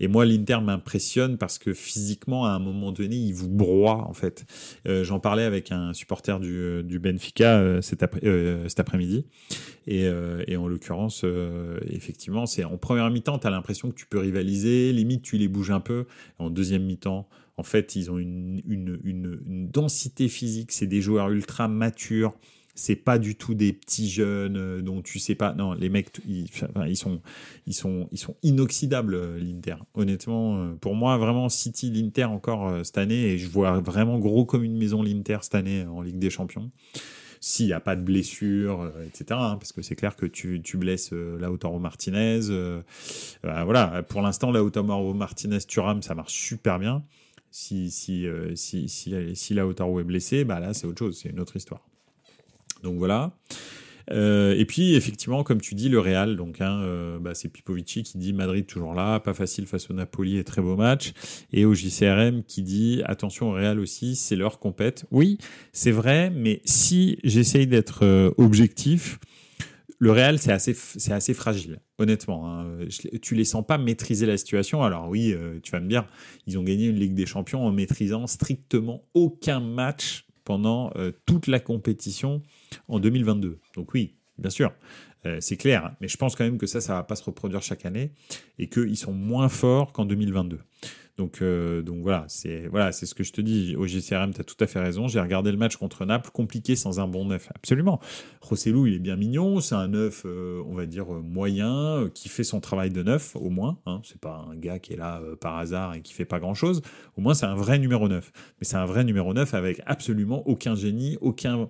Et 0.00 0.08
moi, 0.08 0.24
l'Inter 0.24 0.58
m'impressionne 0.62 1.38
parce 1.38 1.58
que 1.58 1.72
physiquement, 1.72 2.44
à 2.44 2.50
un 2.50 2.58
moment 2.58 2.92
donné, 2.92 3.16
il 3.16 3.32
vous 3.32 3.48
broie 3.48 4.06
en 4.08 4.14
fait. 4.14 4.46
Euh, 4.86 5.04
j'en 5.04 5.20
parlais 5.20 5.44
avec 5.44 5.70
un 5.72 5.92
supporter 5.92 6.40
du, 6.40 6.82
du 6.82 6.98
Benfica 6.98 7.80
cet, 7.82 8.02
après, 8.02 8.20
cet 8.68 8.80
après-midi, 8.80 9.26
et, 9.86 10.08
en 10.56 10.68
l'occurrence, 10.68 11.24
effectivement, 11.88 12.46
c'est 12.46 12.64
en 12.64 12.76
première 12.76 13.08
mi-temps, 13.10 13.38
tu 13.38 13.46
as 13.46 13.50
l'impression 13.50 13.90
que 13.90 13.94
tu 13.94 14.06
peux 14.06 14.18
rivaliser, 14.18 14.92
limite 14.92 15.22
tu 15.22 15.38
les 15.38 15.48
bouges 15.48 15.70
un 15.70 15.80
peu. 15.80 16.06
En 16.38 16.50
deuxième 16.50 16.84
mi-temps, 16.84 17.28
en 17.58 17.64
fait, 17.64 17.96
ils 17.96 18.10
ont 18.10 18.18
une, 18.18 19.68
densité 19.70 20.28
physique. 20.28 20.70
C'est 20.72 20.86
des 20.86 21.02
joueurs 21.02 21.28
ultra 21.30 21.66
matures. 21.68 22.34
C'est 22.76 22.94
pas 22.94 23.18
du 23.18 23.34
tout 23.34 23.54
des 23.54 23.72
petits 23.72 24.08
jeunes 24.08 24.56
euh, 24.56 24.80
dont 24.80 25.02
tu 25.02 25.18
sais 25.18 25.34
pas. 25.34 25.52
Non, 25.52 25.72
les 25.72 25.88
mecs, 25.88 26.10
ils, 26.28 26.96
sont, 26.96 27.20
inoxydables. 28.44 29.14
Euh, 29.14 29.38
L'Inter, 29.40 29.74
honnêtement, 29.94 30.62
euh, 30.62 30.74
pour 30.80 30.94
moi, 30.94 31.18
vraiment 31.18 31.48
City, 31.48 31.90
l'Inter 31.90 32.26
encore 32.26 32.86
cette 32.86 32.98
année, 32.98 33.32
et 33.32 33.38
je 33.38 33.48
vois 33.48 33.80
vraiment 33.80 34.20
gros 34.20 34.44
comme 34.44 34.62
une 34.62 34.78
maison 34.78 35.02
l'Inter 35.02 35.38
cette 35.42 35.56
année 35.56 35.84
en 35.84 36.00
Ligue 36.00 36.20
des 36.20 36.30
Champions 36.30 36.70
s'il 37.40 37.66
n'y 37.66 37.72
a 37.72 37.78
pas 37.78 37.94
de 37.94 38.02
blessure, 38.02 38.92
etc. 39.06 39.26
Hein, 39.30 39.58
parce 39.60 39.72
que 39.72 39.80
c'est 39.80 39.94
clair 39.94 40.16
que 40.16 40.26
tu, 40.26 40.60
tu 40.60 40.76
blesses 40.76 41.12
Lautaro 41.12 41.78
Martinez. 41.78 42.40
Voilà, 43.44 44.02
pour 44.02 44.22
l'instant, 44.22 44.50
Lautaro 44.50 45.14
Martinez, 45.14 45.60
Thuram, 45.60 46.02
ça 46.02 46.16
marche 46.16 46.32
super 46.32 46.80
bien. 46.80 47.04
Si, 47.50 47.90
si, 47.90 48.26
euh, 48.26 48.54
si, 48.54 48.86
est 49.08 50.04
blessé, 50.04 50.44
bah 50.44 50.60
là, 50.60 50.74
c'est 50.74 50.86
autre 50.86 50.98
chose, 50.98 51.18
c'est 51.20 51.30
une 51.30 51.40
autre 51.40 51.56
histoire. 51.56 51.80
Donc 52.82 52.98
voilà. 52.98 53.32
Euh, 54.10 54.54
et 54.56 54.64
puis 54.64 54.94
effectivement, 54.94 55.42
comme 55.42 55.60
tu 55.60 55.74
dis, 55.74 55.88
le 55.88 56.00
Real, 56.00 56.36
donc 56.36 56.60
hein, 56.60 56.80
euh, 56.82 57.18
bah, 57.18 57.34
c'est 57.34 57.48
Pipovici 57.48 58.02
qui 58.02 58.16
dit 58.16 58.32
Madrid 58.32 58.66
toujours 58.66 58.94
là, 58.94 59.20
pas 59.20 59.34
facile 59.34 59.66
face 59.66 59.90
au 59.90 59.94
Napoli 59.94 60.38
et 60.38 60.44
très 60.44 60.62
beau 60.62 60.76
match. 60.76 61.12
Et 61.52 61.64
au 61.64 61.74
JCRM 61.74 62.42
qui 62.44 62.62
dit 62.62 63.02
attention 63.04 63.50
au 63.50 63.52
Real 63.52 63.78
aussi, 63.78 64.16
c'est 64.16 64.36
leur 64.36 64.58
compète. 64.58 65.04
Oui, 65.10 65.38
c'est 65.72 65.90
vrai, 65.90 66.30
mais 66.30 66.60
si 66.64 67.18
j'essaye 67.22 67.66
d'être 67.66 68.32
objectif, 68.38 69.18
le 70.00 70.12
Real, 70.12 70.38
c'est 70.38 70.52
assez, 70.52 71.34
fragile, 71.34 71.80
honnêtement. 71.98 72.48
Hein. 72.48 72.78
Tu 73.20 73.34
les 73.34 73.44
sens 73.44 73.66
pas 73.66 73.78
maîtriser 73.78 74.26
la 74.26 74.36
situation. 74.36 74.84
Alors 74.84 75.08
oui, 75.08 75.32
euh, 75.32 75.58
tu 75.60 75.72
vas 75.72 75.80
me 75.80 75.88
dire, 75.88 76.06
ils 76.46 76.56
ont 76.56 76.62
gagné 76.62 76.86
une 76.86 76.96
Ligue 76.96 77.14
des 77.14 77.26
Champions 77.26 77.66
en 77.66 77.72
maîtrisant 77.72 78.26
strictement 78.28 79.02
aucun 79.14 79.58
match 79.58 80.26
pendant 80.44 80.92
euh, 80.96 81.10
toute 81.26 81.48
la 81.48 81.58
compétition 81.58 82.42
en 82.86 83.00
2022. 83.00 83.58
Donc 83.74 83.92
oui, 83.92 84.14
bien 84.38 84.50
sûr, 84.50 84.72
euh, 85.26 85.38
c'est 85.40 85.56
clair. 85.56 85.86
Hein. 85.86 85.96
Mais 86.00 86.06
je 86.06 86.16
pense 86.16 86.36
quand 86.36 86.44
même 86.44 86.58
que 86.58 86.66
ça, 86.66 86.80
ça 86.80 86.94
va 86.94 87.02
pas 87.02 87.16
se 87.16 87.24
reproduire 87.24 87.62
chaque 87.62 87.84
année 87.84 88.12
et 88.58 88.68
qu'ils 88.68 88.96
sont 88.96 89.12
moins 89.12 89.48
forts 89.48 89.92
qu'en 89.92 90.04
2022. 90.04 90.60
Donc, 91.18 91.42
euh, 91.42 91.82
donc 91.82 92.02
voilà, 92.02 92.24
c'est 92.28 92.68
voilà, 92.68 92.92
ce 92.92 93.12
que 93.12 93.24
je 93.24 93.32
te 93.32 93.40
dis. 93.40 93.74
Au 93.76 93.86
GCRM, 93.86 94.32
tu 94.32 94.40
as 94.40 94.44
tout 94.44 94.56
à 94.60 94.68
fait 94.68 94.78
raison. 94.78 95.08
J'ai 95.08 95.20
regardé 95.20 95.50
le 95.50 95.58
match 95.58 95.76
contre 95.76 96.04
Naples, 96.04 96.30
compliqué 96.32 96.76
sans 96.76 97.00
un 97.00 97.08
bon 97.08 97.24
neuf. 97.24 97.48
Absolument. 97.56 98.00
Rossellou, 98.40 98.86
il 98.86 98.94
est 98.94 98.98
bien 99.00 99.16
mignon. 99.16 99.60
C'est 99.60 99.74
un 99.74 99.88
neuf, 99.88 100.22
euh, 100.24 100.62
on 100.66 100.74
va 100.74 100.86
dire, 100.86 101.12
euh, 101.12 101.20
moyen, 101.20 102.08
qui 102.14 102.28
fait 102.28 102.44
son 102.44 102.60
travail 102.60 102.90
de 102.90 103.02
neuf, 103.02 103.34
au 103.34 103.50
moins. 103.50 103.78
Hein. 103.86 104.00
C'est 104.04 104.20
pas 104.20 104.46
un 104.48 104.54
gars 104.54 104.78
qui 104.78 104.92
est 104.92 104.96
là 104.96 105.20
par 105.40 105.58
hasard 105.58 105.94
et 105.94 106.02
qui 106.02 106.14
fait 106.14 106.24
pas 106.24 106.38
grand-chose. 106.38 106.82
Au 107.16 107.20
moins, 107.20 107.34
c'est 107.34 107.46
un 107.46 107.56
vrai 107.56 107.80
numéro 107.80 108.08
9. 108.08 108.30
Mais 108.60 108.64
c'est 108.64 108.76
un 108.76 108.86
vrai 108.86 109.02
numéro 109.02 109.34
9 109.34 109.54
avec 109.54 109.82
absolument 109.86 110.46
aucun 110.46 110.76
génie, 110.76 111.18
aucun, 111.20 111.68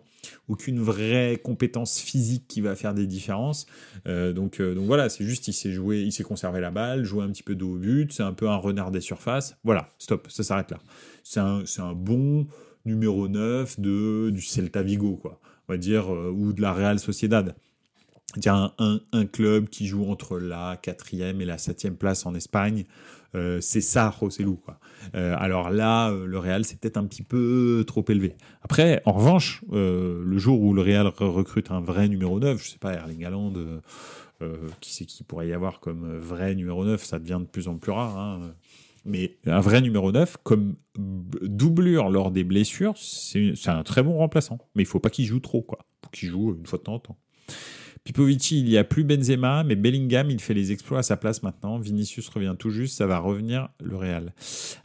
aucune 0.49 0.79
vraie 0.79 1.41
compétence 1.43 1.99
physique 2.01 2.45
qui 2.49 2.61
va 2.61 2.77
faire 2.77 2.93
des 2.93 3.07
différences. 3.07 3.67
donc, 4.07 4.61
donc 4.61 4.85
voilà, 4.85 5.09
c'est 5.09 5.25
juste, 5.25 5.49
il 5.49 5.55
s'est 5.55 5.73
joué, 5.73 6.03
il 6.03 6.13
s'est 6.13 6.23
conservé 6.23 6.61
la 6.61 6.71
balle, 6.71 7.05
joué 7.05 7.25
un 7.25 7.29
petit 7.31 7.43
peu 7.43 7.55
de 7.55 7.65
haut 7.65 7.77
but. 7.77 8.13
C'est 8.13 8.23
un 8.23 8.35
peu 8.35 8.49
un 8.49 8.57
renard 8.57 8.91
des 8.91 9.01
surfaces 9.01 9.38
voilà, 9.65 9.89
stop, 9.99 10.29
ça 10.31 10.43
s'arrête 10.43 10.71
là. 10.71 10.79
C'est 11.23 11.41
un, 11.41 11.93
bon 11.93 12.47
numéro 12.85 13.29
9 13.29 13.81
de, 13.81 14.31
du 14.31 14.41
Celta 14.41 14.83
Vigo, 14.83 15.17
quoi. 15.17 15.41
On 15.69 15.75
va 15.75 15.77
dire, 15.77 16.13
euh, 16.13 16.31
ou 16.31 16.53
de 16.53 16.63
la 16.63 16.73
Real 16.73 16.99
Sociedad. 16.99 17.55
Un, 18.47 18.73
un, 19.13 19.27
club 19.27 19.69
qui 19.69 19.87
joue 19.87 20.05
entre 20.11 20.39
la 20.39 20.79
quatrième 20.83 21.41
et 21.41 21.47
la 21.47 21.57
septième 21.57 21.97
place 21.97 22.27
en 22.27 22.35
Espagne, 22.35 22.85
euh, 23.35 23.59
c'est 23.63 23.81
ça 23.81 24.11
Rossellou. 24.11 24.61
Euh, 25.15 25.35
alors 25.39 25.71
là, 25.71 26.11
le 26.11 26.39
Real 26.39 26.65
c'est 26.67 26.79
peut-être 26.79 26.99
un 26.99 27.07
petit 27.07 27.23
peu 27.23 27.85
trop 27.87 28.05
élevé. 28.09 28.37
Après, 28.63 29.01
en 29.07 29.13
revanche, 29.13 29.65
le 29.71 30.39
jour 30.39 30.61
où 30.61 30.75
le 30.75 30.83
Real 30.83 31.07
recrute 31.07 31.71
un 31.71 31.81
vrai 31.81 32.09
numéro 32.09 32.39
9, 32.39 32.63
je 32.63 32.71
sais 32.71 32.79
pas 32.79 32.93
Erling 32.93 33.25
Haaland, 33.25 33.55
qui 34.81 34.93
c'est 34.93 35.07
qui 35.07 35.25
pourrait 35.25 35.49
y 35.49 35.55
avoir 35.55 35.81
comme 35.81 36.19
vrai 36.19 36.55
numéro 36.55 36.85
9, 36.85 37.03
ça 37.03 37.19
devient 37.19 37.41
de 37.41 37.49
plus 37.49 37.67
en 37.67 37.79
plus 37.79 37.93
rare. 37.93 38.19
Hein 38.19 38.53
mais 39.05 39.39
un 39.47 39.61
vrai 39.61 39.81
numéro 39.81 40.13
9, 40.13 40.39
comme 40.43 40.77
doublure 40.97 42.11
lors 42.11 42.31
des 42.31 42.45
blessures, 42.45 42.95
c'est 42.97 43.69
un 43.69 43.83
très 43.83 44.03
bon 44.03 44.19
remplaçant. 44.19 44.59
Mais 44.75 44.83
il 44.83 44.87
faut 44.87 45.01
pas 45.01 45.11
qu'il 45.11 45.27
joue 45.27 45.41
trop, 45.41 45.63
quoi. 45.63 45.79
faut 46.05 46.11
qu'il 46.11 46.29
joue 46.29 46.55
une 46.59 46.67
fois 46.67 46.79
de 46.79 46.85
temps 46.85 46.95
en 46.95 46.99
temps. 47.01 47.19
Pipovici, 48.05 48.61
il 48.61 48.65
n'y 48.65 48.79
a 48.79 48.85
plus 48.85 49.05
Benzema, 49.05 49.65
mais 49.65 49.77
Bellingham, 49.77 50.31
il 50.31 50.41
fait 50.41 50.55
les 50.55 50.73
exploits 50.73 51.01
à 51.01 51.03
sa 51.03 51.19
place 51.19 51.43
maintenant. 51.43 51.79
Vinicius 51.79 52.29
revient 52.31 52.55
tout 52.59 52.71
juste, 52.71 52.97
ça 52.97 53.07
va 53.07 53.19
revenir 53.19 53.69
le 53.83 53.97
Real. 53.97 54.33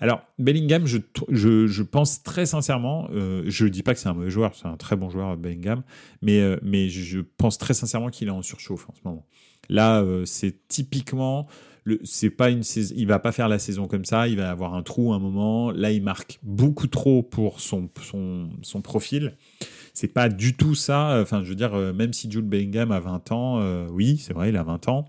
Alors, 0.02 0.24
Bellingham, 0.40 0.86
je, 0.86 0.98
je, 1.30 1.84
pense 1.84 2.24
très 2.24 2.46
sincèrement, 2.46 3.08
euh, 3.14 3.44
je 3.48 3.64
ne 3.64 3.70
dis 3.70 3.82
pas 3.82 3.94
que 3.94 4.00
c'est 4.02 4.10
un 4.10 4.14
mauvais 4.14 4.30
joueur, 4.30 4.56
c'est 4.56 4.68
un 4.68 4.76
très 4.76 4.98
bon 4.98 5.10
joueur, 5.10 5.38
Bellingham, 5.38 5.84
mais, 6.22 6.42
euh, 6.42 6.58
mais 6.64 6.90
je 6.90 7.22
pense 7.22 7.58
très 7.58 7.74
sincèrement 7.74 8.10
qu'il 8.10 8.28
est 8.28 8.32
en 8.32 8.42
surchauffe 8.42 8.90
en 8.90 8.94
ce 8.94 9.00
moment. 9.06 9.26
Là, 9.70 10.02
euh, 10.02 10.26
c'est 10.26 10.68
typiquement 10.68 11.48
c'est 12.04 12.30
pas 12.30 12.50
une 12.50 12.64
saison, 12.64 12.94
il 12.98 13.08
va 13.08 13.20
pas 13.20 13.32
faire 13.32 13.50
la 13.50 13.60
saison 13.60 13.88
comme 13.88 14.06
ça, 14.06 14.28
il 14.28 14.38
va 14.38 14.50
avoir 14.50 14.74
un 14.74 14.84
trou 14.84 15.14
un 15.14 15.20
moment. 15.20 15.72
Là, 15.72 15.92
il 15.92 16.02
marque 16.04 16.40
beaucoup 16.44 16.88
trop 16.88 17.24
pour 17.24 17.60
son, 17.60 17.90
son, 18.02 18.50
son 18.62 18.82
profil. 18.82 19.36
C'est 19.94 20.08
pas 20.08 20.30
du 20.30 20.56
tout 20.56 20.76
ça. 20.76 21.20
Enfin, 21.22 21.44
je 21.44 21.50
veux 21.50 21.56
dire, 21.56 21.74
euh, 21.76 21.94
même 21.94 22.14
si 22.14 22.32
Jude 22.32 22.48
Bellingham 22.48 22.92
a 22.92 23.00
20 23.00 23.32
ans, 23.32 23.60
euh, 23.60 23.88
oui, 23.92 24.18
c'est 24.18 24.34
vrai, 24.34 24.50
il 24.50 24.58
a 24.58 24.64
20 24.64 24.88
ans 24.88 25.06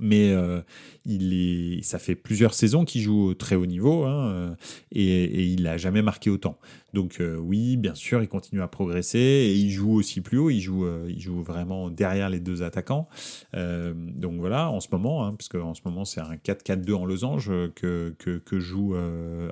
mais 0.00 0.30
euh, 0.30 0.60
il 1.04 1.34
est, 1.34 1.82
ça 1.82 1.98
fait 1.98 2.14
plusieurs 2.14 2.54
saisons 2.54 2.84
qu'il 2.84 3.02
joue 3.02 3.22
au 3.24 3.34
très 3.34 3.56
haut 3.56 3.66
niveau 3.66 4.04
hein, 4.04 4.30
euh, 4.30 4.54
et, 4.92 5.44
il 5.44 5.64
n'a 5.64 5.76
jamais 5.76 6.02
marqué 6.02 6.30
autant. 6.30 6.58
Donc 6.94 7.20
euh, 7.20 7.36
oui, 7.36 7.76
bien 7.76 7.94
sûr, 7.94 8.22
il 8.22 8.28
continue 8.28 8.62
à 8.62 8.68
progresser 8.68 9.18
et 9.18 9.54
il 9.54 9.70
joue 9.70 9.92
aussi 9.94 10.20
plus 10.20 10.38
haut. 10.38 10.50
Il 10.50 10.60
joue, 10.60 10.86
il 11.08 11.20
joue 11.20 11.42
vraiment 11.42 11.90
derrière 11.90 12.30
les 12.30 12.40
deux 12.40 12.62
attaquants. 12.62 13.08
donc 13.54 14.38
voilà, 14.38 14.70
en 14.70 14.80
ce 14.80 14.88
moment, 14.92 15.24
hein, 15.24 15.32
parce 15.32 15.48
qu'en 15.48 15.74
ce 15.74 15.80
moment 15.84 16.04
c'est 16.04 16.20
un 16.20 16.36
4-4-2 16.36 16.94
en 16.94 17.04
losange 17.04 17.50
que, 17.74 18.14
que, 18.18 18.38
que 18.38 18.58
joue 18.58 18.94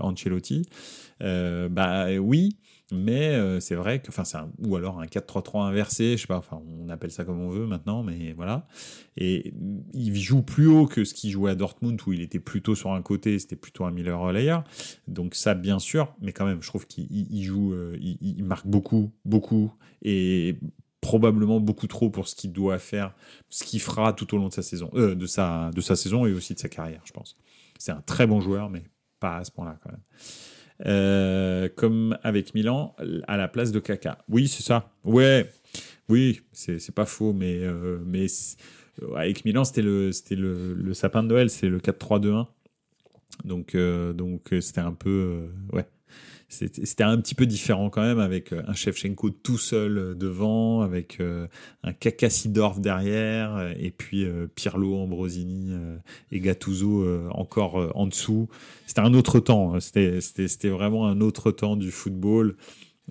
Ancelotti. 0.01 0.67
bah 1.21 2.07
oui, 2.19 2.57
mais 2.93 3.35
euh, 3.35 3.61
c'est 3.61 3.75
vrai 3.75 4.01
que, 4.01 4.09
enfin, 4.09 4.25
c'est 4.25 4.39
ou 4.59 4.77
alors 4.77 5.01
un 5.01 5.07
4-3-3 5.07 5.63
inversé, 5.63 6.17
je 6.17 6.23
sais 6.23 6.27
pas, 6.27 6.39
enfin, 6.39 6.61
on 6.81 6.89
appelle 6.89 7.11
ça 7.11 7.25
comme 7.25 7.41
on 7.41 7.51
veut 7.51 7.67
maintenant, 7.67 8.03
mais 8.03 8.33
voilà. 8.33 8.67
Et 9.17 9.53
il 9.93 10.17
joue 10.17 10.43
plus 10.43 10.67
haut 10.67 10.87
que 10.87 11.05
ce 11.05 11.15
qu'il 11.15 11.31
jouait 11.31 11.51
à 11.51 11.55
Dortmund 11.55 12.01
où 12.07 12.13
il 12.13 12.21
était 12.21 12.41
plutôt 12.41 12.75
sur 12.75 12.93
un 12.93 13.03
côté, 13.03 13.39
c'était 13.39 13.57
plutôt 13.57 13.85
un 13.85 13.91
Miller 13.91 14.19
relayeur. 14.19 14.65
Donc 15.09 15.35
ça, 15.35 15.55
bien 15.55 15.79
sûr, 15.79 16.15
mais 16.21 16.33
quand 16.33 16.47
même, 16.47 16.63
je 16.63 16.69
trouve 16.69 16.87
qu'il 16.87 17.43
joue, 17.43 17.73
euh, 17.75 17.97
il, 18.01 18.45
marque 18.45 18.67
beaucoup, 18.67 19.13
beaucoup, 19.25 19.73
et 20.03 20.57
probablement 21.01 21.61
beaucoup 21.61 21.87
trop 21.87 22.11
pour 22.11 22.29
ce 22.29 22.35
qu'il 22.35 22.53
doit 22.53 22.79
faire, 22.79 23.15
ce 23.49 23.65
qu'il 23.65 23.81
fera 23.81 24.13
tout 24.13 24.35
au 24.35 24.39
long 24.39 24.49
de 24.49 24.53
sa 24.53 24.63
saison, 24.63 24.91
euh, 24.95 25.15
de 25.15 25.27
sa, 25.27 25.71
de 25.75 25.81
sa 25.81 25.97
saison 25.97 26.27
et 26.27 26.33
aussi 26.33 26.55
de 26.55 26.59
sa 26.59 26.69
carrière, 26.69 27.03
je 27.05 27.13
pense. 27.13 27.37
C'est 27.79 27.93
un 27.93 28.03
très 28.03 28.27
bon 28.27 28.41
joueur, 28.41 28.69
mais 28.69 28.85
pas 29.19 29.37
à 29.37 29.45
ce 29.45 29.51
point-là 29.51 29.79
quand 29.83 29.91
même. 29.91 30.03
Euh, 30.87 31.69
comme 31.75 32.17
avec 32.23 32.55
Milan, 32.55 32.95
à 33.29 33.37
la 33.37 33.49
place 33.49 33.73
de 33.73 33.81
Kaka. 33.81 34.19
Oui, 34.29 34.49
c'est 34.49 34.63
ça. 34.63 34.91
Ouais, 35.05 35.51
oui, 36.09 36.41
c'est 36.53 36.95
pas 36.95 37.05
faux, 37.05 37.33
mais, 37.33 37.59
euh, 37.63 37.99
mais 38.05 38.27
avec 39.15 39.45
Milan, 39.45 39.65
c'était 39.65 39.83
le, 39.83 40.11
le, 40.31 40.75
le 40.75 40.95
sapin 40.95 41.23
de 41.23 41.29
Noël, 41.29 41.51
c'est 41.51 41.69
le 41.69 41.79
4-3-2-1. 41.81 42.47
Donc, 43.45 43.75
euh, 43.75 44.13
donc 44.13 44.49
c'était 44.61 44.81
un 44.81 44.93
peu. 44.93 45.49
ouais 45.73 45.87
c'était 46.51 47.05
un 47.05 47.17
petit 47.19 47.37
peu 47.37 47.47
différent 47.47 47.91
quand 47.91 48.03
même 48.03 48.19
avec 48.19 48.53
euh, 48.53 48.63
un 48.67 48.75
Shevchenko 48.75 49.31
tout 49.31 49.57
seul 49.57 49.99
euh, 49.99 50.15
devant, 50.15 50.83
avec 50.83 51.21
euh, 51.21 51.47
un 51.85 51.93
Kakasidorf 51.93 52.81
derrière, 52.81 53.73
et 53.79 53.91
puis 53.91 54.27
Pirlo, 54.57 54.97
Ambrosini 54.97 55.73
et 56.33 56.41
Gattuso 56.41 57.07
encore 57.31 57.93
en 57.95 58.07
dessous. 58.07 58.49
C'était 58.87 59.01
un 59.01 59.15
autre 59.15 59.39
temps, 59.41 59.75
hein. 59.75 59.81
c'était 59.81 60.69
vraiment 60.69 61.07
un 61.07 61.21
autre 61.21 61.51
temps 61.53 61.77
du 61.77 61.91
football. 61.91 62.57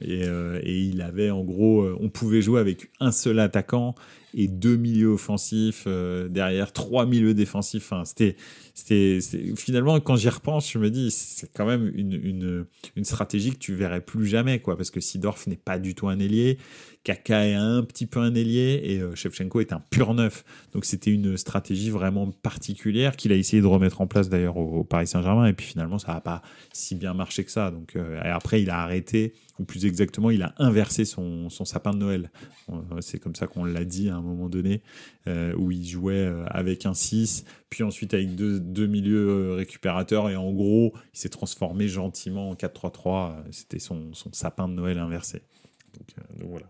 Et, 0.02 0.22
et, 0.22 0.80
il 0.80 1.02
avait 1.02 1.30
en 1.30 1.44
gros, 1.44 1.86
on 2.00 2.10
pouvait 2.10 2.42
jouer 2.42 2.60
avec 2.60 2.92
un 3.00 3.12
seul 3.12 3.40
attaquant 3.40 3.96
et 4.34 4.48
deux 4.48 4.78
milieux 4.78 5.10
offensifs 5.10 5.88
derrière, 6.30 6.72
trois 6.72 7.06
milieux 7.06 7.34
défensifs. 7.34 7.92
Enfin, 7.92 8.06
c'était 8.06 8.36
c'était 8.80 9.20
finalement 9.58 10.00
quand 10.00 10.16
j'y 10.16 10.30
repense, 10.30 10.72
je 10.72 10.80
me 10.80 10.90
dis 10.90 11.12
c'est 11.12 11.52
quand 11.54 11.66
même 11.66 11.92
une, 11.96 12.14
une, 12.14 12.66
une, 12.96 13.04
stratégie 13.04 13.52
que 13.52 13.58
tu 13.58 13.74
verrais 13.74 14.00
plus 14.00 14.26
jamais 14.26 14.60
quoi, 14.60 14.78
parce 14.78 14.90
que 14.90 15.02
Sidorf 15.02 15.48
n'est 15.48 15.58
pas 15.58 15.80
du 15.80 15.96
tout 15.96 16.08
un 16.08 16.18
ailier, 16.20 16.58
Kaka 17.04 17.48
est 17.48 17.54
un 17.56 17.84
petit 17.84 18.06
peu 18.06 18.20
un 18.20 18.36
ailier 18.36 18.82
et 18.84 19.00
euh, 19.00 19.16
Shevchenko 19.16 19.62
est 19.62 19.74
un 19.74 19.80
pur 19.80 20.14
neuf. 20.14 20.44
Donc 20.74 20.86
c'était 20.86 21.12
une 21.12 21.38
stratégie 21.38 21.90
vraiment 21.90 22.30
particulière 22.30 23.16
qu'il 23.16 23.32
a 23.32 23.36
essayé 23.36 23.62
de 23.62 23.68
remettre 23.68 24.02
en 24.02 24.08
place 24.08 24.30
d'ailleurs 24.30 24.58
au, 24.58 24.84
Paris 24.84 25.08
Saint-Germain 25.08 25.46
et 25.46 25.54
puis 25.54 25.66
finalement 25.66 25.98
ça 25.98 26.14
n'a 26.14 26.22
pas 26.22 26.42
si 26.74 26.96
bien 26.96 27.14
marché 27.14 27.44
que 27.44 27.52
ça. 27.52 27.72
Donc 27.72 27.96
euh, 27.96 28.20
après 28.24 28.62
il 28.62 28.70
a 28.70 28.82
arrêté 28.82 29.34
ou 29.60 29.66
plus 29.66 29.86
exactement 29.86 30.30
il 30.30 30.42
a 30.42 30.54
inversé 30.58 31.06
son, 31.06 31.50
son 31.50 31.66
sapin 31.66 31.92
de 31.92 31.98
Noël. 31.98 32.32
Euh, 32.70 32.76
c'est 33.00 33.20
comme 33.20 33.36
ça 33.36 33.48
qu'on 33.48 33.64
l'a 33.64 33.86
dit 33.86 34.10
à 34.10 34.19
moment 34.22 34.50
donné 34.50 34.82
où 35.28 35.72
il 35.72 35.88
jouait 35.88 36.32
avec 36.48 36.86
un 36.86 36.94
6 36.94 37.46
puis 37.70 37.84
ensuite 37.84 38.14
avec 38.14 38.36
deux 38.36 38.60
deux 38.60 38.88
milieux 38.88 39.30
euh, 39.30 39.54
récupérateurs 39.54 40.30
et 40.30 40.36
en 40.36 40.52
gros, 40.52 40.94
il 41.14 41.20
s'est 41.20 41.30
transformé 41.30 41.88
gentiment 41.88 42.50
en 42.50 42.56
4-3-3. 42.56 43.44
C'était 43.52 43.80
son, 43.80 44.12
sapin 44.32 44.68
de 44.68 44.74
Noël 44.74 44.98
inversé. 44.98 45.44
Donc, 45.98 46.08
euh, 46.18 46.46
voilà. 46.48 46.66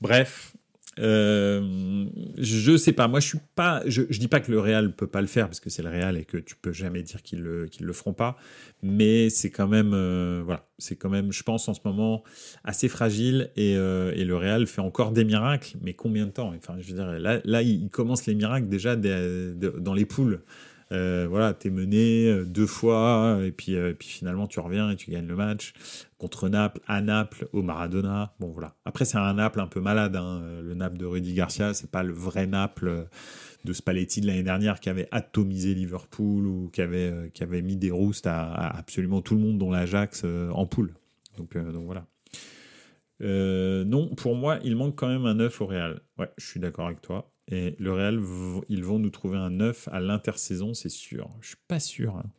Bref, 0.00 0.54
euh, 0.98 2.06
je 2.36 2.76
sais 2.76 2.92
pas. 2.92 3.08
Moi, 3.08 3.20
je 3.20 3.28
suis 3.28 3.38
pas. 3.54 3.82
Je, 3.86 4.02
dis 4.02 4.28
pas 4.28 4.40
que 4.40 4.50
le 4.50 4.60
Real 4.60 4.94
peut 4.94 5.06
pas 5.06 5.20
le 5.20 5.26
faire 5.26 5.46
parce 5.46 5.60
que 5.60 5.70
c'est 5.70 5.82
le 5.82 5.90
Real 5.90 6.16
et 6.16 6.24
que 6.24 6.36
tu 6.36 6.56
peux 6.56 6.72
jamais 6.72 7.02
dire 7.02 7.22
qu'ils 7.22 7.40
le 7.40 7.68
le 7.80 7.92
feront 7.92 8.12
pas. 8.12 8.36
Mais 8.82 9.30
c'est 9.30 9.50
quand 9.50 9.68
même 9.68 9.92
euh, 9.94 10.42
voilà, 10.44 10.66
c'est 10.78 10.96
quand 10.96 11.10
même, 11.10 11.32
je 11.32 11.42
pense 11.42 11.68
en 11.68 11.74
ce 11.74 11.80
moment 11.84 12.22
assez 12.64 12.88
fragile 12.88 13.50
et, 13.56 13.74
euh, 13.76 14.12
le 14.14 14.36
Real 14.36 14.66
fait 14.66 14.80
encore 14.80 15.12
des 15.12 15.24
miracles. 15.24 15.76
Mais 15.82 15.94
combien 15.94 16.26
de 16.26 16.30
temps? 16.30 16.52
Enfin, 16.56 16.76
je 16.80 16.88
veux 16.88 16.94
dire, 16.94 17.06
là, 17.18 17.40
là, 17.44 17.62
il 17.62 17.88
commence 17.90 18.26
les 18.26 18.34
miracles 18.34 18.68
déjà 18.68 18.96
dans 18.96 19.94
les 19.94 20.04
poules. 20.04 20.42
Euh, 20.90 21.26
voilà, 21.28 21.52
t'es 21.52 21.68
mené 21.68 22.26
euh, 22.28 22.44
deux 22.44 22.66
fois 22.66 23.40
et 23.44 23.52
puis, 23.52 23.76
euh, 23.76 23.92
finalement 24.00 24.46
tu 24.46 24.58
reviens 24.58 24.90
et 24.90 24.96
tu 24.96 25.10
gagnes 25.10 25.26
le 25.26 25.36
match 25.36 25.74
contre 26.16 26.48
Naples, 26.48 26.80
à 26.86 27.02
Naples, 27.02 27.48
au 27.52 27.62
Maradona. 27.62 28.34
Bon 28.40 28.48
voilà. 28.48 28.74
Après 28.84 29.04
c'est 29.04 29.18
un 29.18 29.34
Naples 29.34 29.60
un 29.60 29.66
peu 29.66 29.80
malade, 29.80 30.16
hein. 30.16 30.42
le 30.62 30.74
Naples 30.74 30.96
de 30.96 31.04
Rudy 31.04 31.34
Garcia, 31.34 31.74
c'est 31.74 31.90
pas 31.90 32.02
le 32.02 32.12
vrai 32.12 32.46
Naples 32.46 33.06
de 33.64 33.72
Spalletti 33.72 34.20
de 34.20 34.26
l'année 34.26 34.42
dernière 34.42 34.80
qui 34.80 34.88
avait 34.88 35.08
atomisé 35.10 35.74
Liverpool 35.74 36.46
ou 36.46 36.70
qui 36.72 36.80
avait, 36.80 37.62
mis 37.62 37.76
des 37.76 37.90
roustes 37.90 38.26
à, 38.26 38.52
absolument 38.54 39.20
tout 39.20 39.34
le 39.34 39.40
monde 39.40 39.58
dont 39.58 39.70
l'Ajax 39.70 40.24
en 40.24 40.66
poule. 40.66 40.94
Donc, 41.36 41.56
voilà. 41.56 42.06
non, 43.20 44.14
pour 44.16 44.34
moi, 44.34 44.58
il 44.64 44.74
manque 44.74 44.96
quand 44.96 45.08
même 45.08 45.26
un 45.26 45.34
9 45.34 45.60
au 45.60 45.66
Real. 45.66 46.00
Ouais, 46.18 46.30
je 46.38 46.46
suis 46.46 46.60
d'accord 46.60 46.86
avec 46.86 47.02
toi. 47.02 47.30
Et 47.50 47.74
le 47.78 47.92
Real, 47.92 48.20
ils 48.68 48.84
vont 48.84 48.98
nous 48.98 49.10
trouver 49.10 49.38
un 49.38 49.50
9 49.50 49.88
à 49.90 50.00
l'intersaison, 50.00 50.74
c'est 50.74 50.90
sûr. 50.90 51.30
Je 51.40 51.48
suis 51.48 51.56
pas 51.66 51.80
sûr. 51.80 52.16
Hein. 52.16 52.30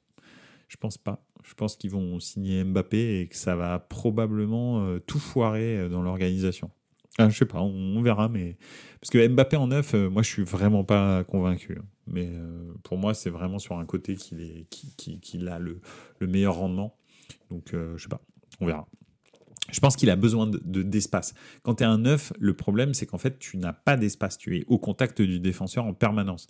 Je 0.67 0.77
pense 0.77 0.97
pas. 0.97 1.25
Je 1.43 1.53
pense 1.55 1.75
qu'ils 1.75 1.89
vont 1.89 2.19
signer 2.19 2.63
Mbappé 2.63 3.21
et 3.21 3.27
que 3.27 3.35
ça 3.35 3.55
va 3.55 3.79
probablement 3.79 4.85
euh, 4.85 4.99
tout 4.99 5.19
foirer 5.19 5.77
euh, 5.77 5.89
dans 5.89 6.03
l'organisation. 6.03 6.69
Ah, 7.17 7.27
je 7.27 7.37
sais 7.37 7.45
pas, 7.45 7.59
on, 7.59 8.01
verra, 8.01 8.29
mais 8.29 8.55
parce 9.01 9.09
que 9.09 9.27
Mbappé 9.27 9.57
en 9.57 9.67
9, 9.67 9.93
euh, 9.93 10.09
moi 10.09 10.21
je 10.21 10.29
suis 10.29 10.43
vraiment 10.43 10.83
pas 10.83 11.23
convaincu. 11.23 11.77
Hein. 11.77 11.85
Mais 12.07 12.29
pour 12.83 12.97
moi, 12.97 13.13
c'est 13.13 13.29
vraiment 13.29 13.59
sur 13.59 13.77
un 13.77 13.85
côté 13.85 14.15
qu'il 14.15 15.47
a 15.47 15.59
le, 15.59 15.79
le, 16.19 16.27
meilleur 16.27 16.55
rendement. 16.55 16.97
Donc 17.51 17.69
je 17.71 18.01
sais 18.01 18.09
pas, 18.09 18.21
on 18.59 18.65
verra. 18.65 18.87
Je 19.71 19.79
pense 19.79 19.95
qu'il 19.95 20.09
a 20.09 20.15
besoin 20.15 20.49
d'espace. 20.63 21.33
De, 21.33 21.39
Quand 21.63 21.75
tu 21.75 21.83
es 21.83 21.85
un 21.85 21.99
neuf, 21.99 22.33
le 22.39 22.53
problème, 22.53 22.93
c'est 22.93 23.05
qu'en 23.05 23.17
fait, 23.17 23.39
tu 23.39 23.57
n'as 23.57 23.73
pas 23.73 23.97
d'espace. 23.97 24.37
Tu 24.37 24.57
es 24.57 24.65
au 24.67 24.77
contact 24.77 25.21
du 25.21 25.39
défenseur 25.39 25.85
en 25.85 25.93
permanence. 25.93 26.47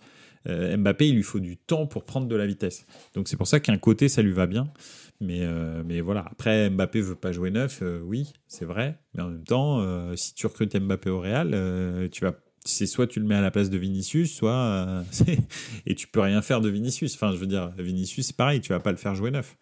Euh, 0.48 0.76
Mbappé, 0.76 1.08
il 1.08 1.16
lui 1.16 1.22
faut 1.22 1.40
du 1.40 1.56
temps 1.56 1.86
pour 1.86 2.04
prendre 2.04 2.26
de 2.26 2.36
la 2.36 2.46
vitesse. 2.46 2.86
Donc, 3.14 3.28
c'est 3.28 3.36
pour 3.36 3.46
ça 3.46 3.60
qu'un 3.60 3.78
côté, 3.78 4.08
ça 4.08 4.22
lui 4.22 4.32
va 4.32 4.46
bien. 4.46 4.72
Mais, 5.20 5.40
euh, 5.42 5.82
mais 5.84 6.00
voilà. 6.00 6.24
Après, 6.30 6.70
Mbappé 6.70 7.00
veut 7.00 7.14
pas 7.14 7.32
jouer 7.32 7.50
neuf. 7.50 7.80
Euh, 7.82 8.00
oui, 8.02 8.32
c'est 8.46 8.64
vrai. 8.64 8.98
Mais 9.14 9.22
en 9.22 9.28
même 9.28 9.44
temps, 9.44 9.84
si 10.16 10.34
tu 10.34 10.46
recrutes 10.46 10.74
Mbappé 10.76 11.10
au 11.10 11.20
Real, 11.20 12.08
tu 12.10 12.24
vas 12.24 12.34
c'est 12.62 12.86
soit 12.86 13.06
tu 13.06 13.20
le 13.20 13.26
mets 13.26 13.36
à 13.36 13.40
la 13.40 13.50
place 13.50 13.70
de 13.70 13.78
Vinicius, 13.78 14.34
soit 14.34 15.02
et 15.86 15.94
tu 15.94 16.06
peux 16.06 16.20
rien 16.20 16.42
faire 16.42 16.60
de 16.60 16.68
Vinicius. 16.68 17.14
Enfin, 17.14 17.32
je 17.32 17.38
veux 17.38 17.46
dire, 17.46 17.72
Vinicius, 17.78 18.26
c'est 18.26 18.36
pareil, 18.36 18.60
tu 18.60 18.68
vas 18.70 18.80
pas 18.80 18.90
le 18.90 18.98
faire 18.98 19.14
jouer 19.14 19.30
neuf. 19.30 19.56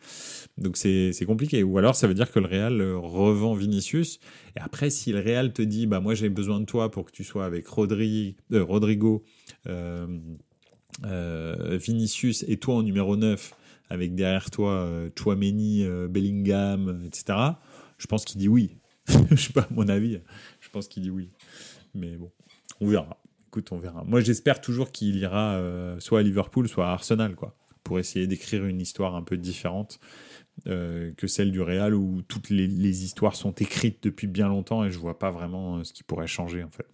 Donc 0.59 0.77
c'est 0.77 1.25
compliqué. 1.27 1.63
Ou 1.63 1.79
alors 1.79 1.95
ça 1.95 2.07
veut 2.07 2.15
dire 2.15 2.31
que 2.31 2.39
le 2.39 2.47
Real 2.47 2.81
euh, 2.81 2.99
revend 2.99 3.55
Vinicius. 3.55 4.21
Et 4.57 4.61
après, 4.61 4.91
si 4.91 5.13
le 5.13 5.21
Real 5.21 5.53
te 5.53 5.63
dit, 5.63 5.87
bah 5.87 6.01
moi 6.01 6.15
j'ai 6.15 6.29
besoin 6.29 6.61
de 6.61 6.65
toi 6.65 6.91
pour 6.91 7.05
que 7.05 7.13
tu 7.13 7.25
sois 7.25 7.45
avec 7.45 7.67
euh, 7.67 8.65
Rodrigo, 8.65 9.25
Vinicius 11.03 12.45
et 12.49 12.57
toi 12.57 12.77
en 12.77 12.83
numéro 12.83 13.17
9, 13.17 13.55
avec 13.91 14.15
derrière 14.15 14.51
toi 14.51 14.91
Chouameni, 15.17 15.87
Bellingham, 16.09 17.03
etc. 17.07 17.39
Je 17.99 18.07
pense 18.07 18.25
qu'il 18.25 18.41
dit 18.41 18.49
oui. 18.49 18.77
je 19.31 19.37
sais 19.37 19.53
pas, 19.53 19.67
mon 19.71 19.89
avis. 19.89 20.21
Je 20.61 20.69
pense 20.71 20.89
qu'il 20.89 21.03
dit 21.03 21.11
oui. 21.11 21.31
Mais 21.95 22.17
bon. 22.17 22.31
On 22.81 22.87
verra. 22.87 23.19
Écoute, 23.49 23.73
on 23.73 23.79
verra. 23.79 24.05
Moi, 24.05 24.21
j'espère 24.21 24.61
toujours 24.61 24.93
qu'il 24.93 25.17
ira 25.17 25.55
euh, 25.55 25.99
soit 26.01 26.21
à 26.21 26.23
Liverpool, 26.23 26.69
soit 26.69 26.87
à 26.87 26.93
Arsenal, 26.93 27.35
quoi, 27.35 27.57
pour 27.83 27.99
essayer 27.99 28.27
d'écrire 28.27 28.65
une 28.67 28.81
histoire 28.81 29.15
un 29.15 29.23
peu 29.23 29.37
différente 29.37 29.99
euh, 30.67 31.13
que 31.17 31.27
celle 31.27 31.53
du 31.53 31.61
Real, 31.61 31.95
où 31.95 32.23
toutes 32.23 32.51
les, 32.51 33.05
histoires 33.05 33.37
sont 33.37 33.53
écrites 33.53 34.03
depuis 34.03 34.27
bien 34.27 34.49
longtemps 34.49 34.85
et 34.85 34.91
je 34.91 34.99
vois 34.99 35.19
pas 35.19 35.31
vraiment 35.31 35.79
euh, 35.79 35.85
ce 35.85 35.93
qui 35.93 36.03
pourrait 36.03 36.27
changer, 36.27 36.63
en 36.63 36.71
fait. 36.71 36.87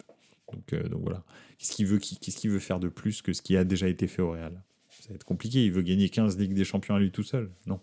Donc, 0.51 0.89
donc 0.89 1.01
voilà. 1.01 1.23
Qu'est-ce 1.57 1.73
qu'il 1.73 1.87
veut, 1.87 1.99
veut 2.53 2.59
faire 2.59 2.79
de 2.79 2.87
plus 2.87 3.21
que 3.21 3.33
ce 3.33 3.41
qui 3.41 3.57
a 3.57 3.63
déjà 3.63 3.87
été 3.87 4.07
fait 4.07 4.21
au 4.21 4.31
Real? 4.31 4.61
Ça 4.89 5.09
va 5.09 5.15
être 5.15 5.23
compliqué. 5.23 5.65
Il 5.65 5.71
veut 5.71 5.81
gagner 5.81 6.09
15 6.09 6.37
Ligues 6.37 6.53
des 6.53 6.65
Champions 6.65 6.95
à 6.95 6.99
lui 6.99 7.11
tout 7.11 7.23
seul. 7.23 7.51
Non. 7.65 7.79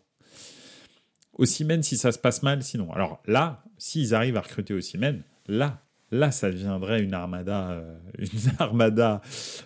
Ossimène 1.34 1.82
si 1.82 1.96
ça 1.96 2.12
se 2.12 2.18
passe 2.18 2.42
mal, 2.42 2.62
sinon. 2.62 2.92
Alors 2.92 3.22
là, 3.26 3.64
s'ils 3.78 4.14
arrivent 4.14 4.36
à 4.36 4.42
recruter 4.42 4.74
Ossimène 4.74 5.22
là, 5.46 5.84
là, 6.12 6.30
ça 6.30 6.50
deviendrait 6.50 7.02
une 7.02 7.14
armada, 7.14 7.82
une 8.18 8.52
armada, 8.58 9.22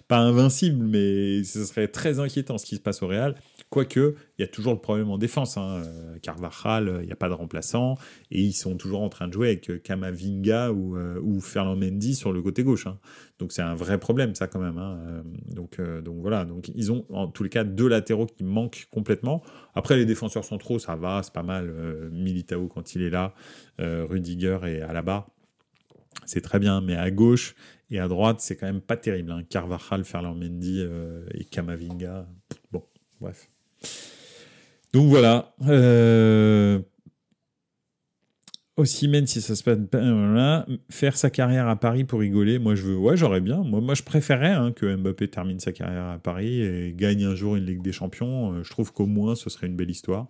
pas 0.08 0.18
invincible, 0.18 0.82
mais 0.84 1.42
ce 1.44 1.64
serait 1.64 1.88
très 1.88 2.20
inquiétant 2.20 2.56
ce 2.56 2.64
qui 2.64 2.76
se 2.76 2.80
passe 2.80 3.02
au 3.02 3.08
Real. 3.08 3.34
Quoique, 3.68 4.14
il 4.38 4.42
y 4.42 4.44
a 4.44 4.48
toujours 4.48 4.72
le 4.72 4.78
problème 4.78 5.10
en 5.10 5.18
défense. 5.18 5.56
Hein. 5.56 5.82
Carvajal, 6.22 7.00
il 7.00 7.06
n'y 7.06 7.12
a 7.12 7.16
pas 7.16 7.28
de 7.28 7.34
remplaçant. 7.34 7.98
Et 8.30 8.40
ils 8.40 8.52
sont 8.52 8.76
toujours 8.76 9.02
en 9.02 9.08
train 9.08 9.26
de 9.26 9.32
jouer 9.32 9.48
avec 9.48 9.82
Kamavinga 9.82 10.70
ou, 10.70 10.96
ou 10.96 11.40
Ferland 11.40 11.76
Mendy 11.76 12.14
sur 12.14 12.32
le 12.32 12.40
côté 12.42 12.62
gauche. 12.62 12.86
Hein. 12.86 12.98
Donc 13.40 13.50
c'est 13.50 13.62
un 13.62 13.74
vrai 13.74 13.98
problème, 13.98 14.36
ça, 14.36 14.46
quand 14.46 14.60
même. 14.60 14.78
Hein. 14.78 15.24
Donc, 15.52 15.80
donc 15.80 16.20
voilà. 16.20 16.44
Donc 16.44 16.68
ils 16.76 16.92
ont, 16.92 17.04
en 17.10 17.26
tous 17.26 17.42
les 17.42 17.50
cas, 17.50 17.64
deux 17.64 17.88
latéraux 17.88 18.26
qui 18.26 18.44
manquent 18.44 18.86
complètement. 18.92 19.42
Après, 19.74 19.96
les 19.96 20.06
défenseurs 20.06 20.44
centraux, 20.44 20.78
ça 20.78 20.94
va, 20.94 21.22
c'est 21.24 21.34
pas 21.34 21.42
mal. 21.42 21.68
Militao, 22.12 22.68
quand 22.68 22.94
il 22.94 23.02
est 23.02 23.10
là, 23.10 23.34
Rudiger 23.78 24.58
et 24.64 24.80
Alaba 24.80 25.26
c'est 26.24 26.40
très 26.40 26.58
bien, 26.58 26.80
mais 26.80 26.96
à 26.96 27.10
gauche 27.10 27.54
et 27.90 28.00
à 28.00 28.08
droite, 28.08 28.40
c'est 28.40 28.56
quand 28.56 28.66
même 28.66 28.80
pas 28.80 28.96
terrible. 28.96 29.30
Hein. 29.30 29.42
Carvajal, 29.48 30.04
Ferland 30.04 30.36
Mendy 30.36 30.84
et 31.34 31.44
Kamavinga. 31.44 32.26
Bon, 32.72 32.82
bref. 33.20 33.48
Donc 34.92 35.08
voilà. 35.08 35.54
Euh... 35.66 36.80
Aussi, 38.76 39.08
même 39.08 39.26
si 39.26 39.40
ça 39.40 39.56
se 39.56 39.62
passe 39.62 39.78
bien, 39.78 40.66
faire 40.90 41.16
sa 41.16 41.30
carrière 41.30 41.66
à 41.66 41.76
Paris 41.76 42.04
pour 42.04 42.20
rigoler, 42.20 42.58
moi 42.58 42.74
je 42.74 42.82
veux, 42.82 42.96
ouais, 42.96 43.16
j'aurais 43.16 43.40
bien. 43.40 43.62
Moi, 43.62 43.80
moi 43.80 43.94
je 43.94 44.02
préférais 44.02 44.52
hein, 44.52 44.70
que 44.72 44.94
Mbappé 44.94 45.28
termine 45.28 45.58
sa 45.58 45.72
carrière 45.72 46.04
à 46.04 46.18
Paris 46.18 46.60
et 46.60 46.92
gagne 46.94 47.24
un 47.24 47.34
jour 47.34 47.56
une 47.56 47.64
Ligue 47.64 47.80
des 47.80 47.92
Champions. 47.92 48.52
Euh, 48.52 48.62
je 48.62 48.70
trouve 48.70 48.92
qu'au 48.92 49.06
moins 49.06 49.34
ce 49.34 49.48
serait 49.48 49.66
une 49.66 49.76
belle 49.76 49.90
histoire. 49.90 50.26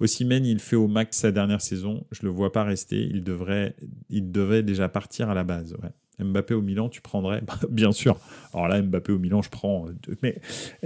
Osimhen, 0.00 0.44
il 0.44 0.58
fait 0.58 0.76
au 0.76 0.88
max 0.88 1.18
sa 1.18 1.32
dernière 1.32 1.60
saison. 1.60 2.04
Je 2.10 2.22
le 2.22 2.30
vois 2.30 2.52
pas 2.52 2.64
rester. 2.64 3.00
Il 3.00 3.22
devrait, 3.22 3.74
il 4.10 4.32
devait 4.32 4.62
déjà 4.62 4.88
partir 4.88 5.30
à 5.30 5.34
la 5.34 5.44
base. 5.44 5.76
Mbappé 6.18 6.54
au 6.54 6.62
Milan, 6.62 6.88
tu 6.88 7.00
prendrais? 7.00 7.40
Bah, 7.46 7.58
Bien 7.70 7.92
sûr. 7.92 8.18
Alors 8.52 8.68
là, 8.68 8.80
Mbappé 8.80 9.12
au 9.12 9.18
Milan, 9.18 9.42
je 9.42 9.50
prends. 9.50 9.88
Euh, 9.88 10.14
mais 10.22 10.40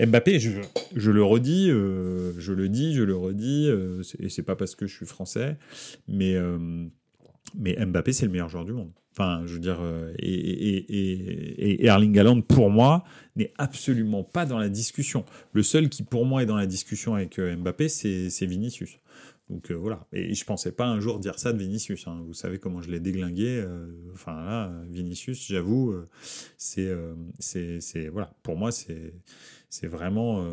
Mbappé, 0.07 0.39
je, 0.39 1.11
le 1.11 1.25
redis, 1.25 1.71
euh, 1.71 2.33
je 2.39 2.53
le 2.53 2.69
dis, 2.69 2.95
je 2.95 3.03
le 3.03 3.17
redis, 3.17 3.69
euh, 3.69 4.03
et 4.19 4.29
c'est 4.29 4.43
pas 4.43 4.57
parce 4.57 4.75
que 4.75 4.87
je 4.87 4.95
suis 4.95 5.07
français, 5.07 5.57
mais, 6.09 6.37
mais 7.57 7.77
Mbappé, 7.85 8.13
c'est 8.13 8.27
le 8.27 8.33
meilleur 8.33 8.49
joueur 8.49 8.65
du 8.65 8.73
monde. 8.73 8.91
Enfin, 9.17 9.43
je 9.47 9.55
veux 9.55 9.61
dire, 9.61 9.81
et, 10.19 10.29
et, 10.29 11.71
et, 11.71 11.87
Erling 11.87 12.19
Haaland, 12.19 12.43
pour 12.43 12.69
moi, 12.69 13.03
n'est 13.35 13.53
absolument 13.57 14.23
pas 14.23 14.45
dans 14.45 14.59
la 14.59 14.69
discussion. 14.69 15.25
Le 15.53 15.63
seul 15.63 15.89
qui, 15.89 16.03
pour 16.03 16.27
moi, 16.27 16.43
est 16.43 16.47
dans 16.47 16.57
la 16.57 16.67
discussion 16.67 17.15
avec 17.15 17.41
Mbappé, 17.41 17.89
c'est 17.89 18.47
Vinicius. 18.47 18.99
Donc 19.49 19.71
euh, 19.71 19.75
voilà. 19.75 20.07
Et 20.13 20.35
je 20.35 20.45
pensais 20.45 20.73
pas 20.73 20.87
un 20.87 21.01
jour 21.01 21.19
dire 21.19 21.39
ça 21.39 21.53
de 21.53 21.59
Vinicius. 21.59 22.07
Hein. 22.09 22.23
Vous 22.27 22.35
savez 22.35 22.59
comment 22.59 22.83
je 22.83 22.91
l'ai 22.91 23.01
déglingué. 23.01 23.63
Euh, 23.65 23.87
enfin 24.13 24.33
là, 24.45 24.73
Vinicius, 24.89 25.47
j'avoue, 25.47 25.93
euh, 25.93 26.09
c'est, 26.57 26.91
c'est, 27.81 28.09
voilà. 28.09 28.33
Pour 28.43 28.57
moi, 28.57 28.73
c'est, 28.73 29.15
c'est 29.71 29.87
vraiment, 29.87 30.45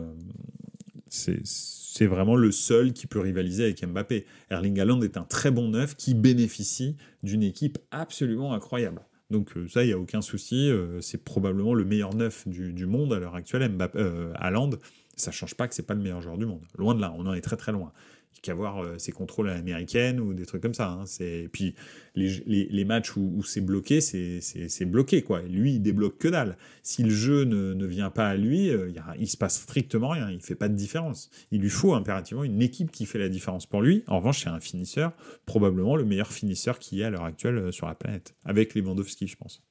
c'est, 1.16 2.08
vraiment 2.08 2.36
le 2.36 2.52
seul 2.52 2.94
qui 2.94 3.08
peut 3.08 3.20
rivaliser 3.20 3.64
avec 3.64 3.86
Mbappé. 3.86 4.26
Erling 4.50 4.80
Haaland 4.80 5.02
est 5.02 5.18
un 5.18 5.24
très 5.24 5.52
bon 5.52 5.70
neuf 5.70 5.96
qui 5.96 6.14
bénéficie 6.14 6.98
d'une 7.22 7.44
équipe 7.44 7.78
absolument 7.92 8.54
incroyable. 8.54 9.02
Donc 9.30 9.54
ça, 9.70 9.84
il 9.84 9.88
n'y 9.88 9.94
a 9.94 10.00
aucun 10.00 10.22
souci. 10.22 10.72
c'est 11.02 11.24
probablement 11.24 11.74
le 11.74 11.86
meilleur 11.86 12.14
neuf 12.14 12.48
du, 12.48 12.86
monde 12.86 13.14
à 13.14 13.20
l'heure 13.20 13.36
actuelle. 13.36 13.70
Mbappé, 13.72 14.00
Haaland, 14.36 14.72
ça 15.16 15.32
change 15.32 15.56
pas 15.56 15.68
que 15.68 15.76
c'est 15.76 15.88
pas 15.88 15.94
le 15.94 16.02
meilleur 16.02 16.22
joueur 16.22 16.38
du 16.38 16.46
monde. 16.46 16.64
Loin 16.78 16.96
de 16.96 17.02
là, 17.02 17.14
on 17.18 17.26
en 17.26 17.34
est 17.34 17.42
très 17.42 17.58
très 17.58 17.72
loin 17.72 17.94
qu'avoir 18.42 18.84
euh, 18.84 18.98
ses 18.98 19.12
contrôles 19.12 19.50
à 19.50 19.56
l'américaine 19.56 20.20
ou 20.20 20.34
des 20.34 20.46
trucs 20.46 20.62
comme 20.62 20.74
ça. 20.74 20.90
Hein. 20.90 21.06
C'est 21.06 21.50
puis 21.52 21.76
les, 22.16 22.86
matchs 22.86 23.16
où, 23.16 23.34
où 23.36 23.44
c'est 23.44 23.62
bloqué, 23.62 24.02
c'est 24.02 24.86
bloqué 24.86 25.22
quoi. 25.22 25.42
lui, 25.42 25.76
il 25.76 25.80
débloque 25.80 26.18
que 26.18 26.28
dalle. 26.28 26.58
Si 26.82 27.04
le 27.04 27.10
jeu 27.10 27.44
ne, 27.46 27.86
vient 27.86 28.10
pas 28.10 28.28
à 28.28 28.36
lui, 28.36 28.70
euh, 28.70 28.90
il, 28.90 29.02
il 29.20 29.28
se 29.28 29.38
passe 29.38 29.62
strictement 29.62 30.10
rien. 30.10 30.30
Il 30.30 30.42
fait 30.42 30.56
pas 30.56 30.68
de 30.68 30.76
différence. 30.76 31.30
Il 31.52 31.62
lui 31.62 31.70
faut 31.70 31.94
impérativement 31.94 32.44
une 32.44 32.62
équipe 32.62 32.92
qui 32.92 33.06
fait 33.06 33.20
la 33.20 33.30
différence 33.30 33.66
pour 33.66 33.82
lui. 33.82 34.04
En 34.08 34.18
revanche, 34.18 34.44
c'est 34.44 34.50
un 34.50 34.60
finisseur, 34.60 35.14
probablement 35.46 35.96
le 35.96 36.06
meilleur 36.06 36.32
finisseur 36.32 36.80
qu'il 36.80 36.98
y 36.98 37.04
a 37.04 37.08
à 37.08 37.10
l'heure 37.10 37.26
actuelle 37.26 37.58
euh, 37.58 37.72
sur 37.72 37.88
la 37.88 37.96
planète, 37.96 38.36
avec 38.46 38.76
Lewandowski, 38.76 39.28
je 39.28 39.38
pense. 39.38 39.62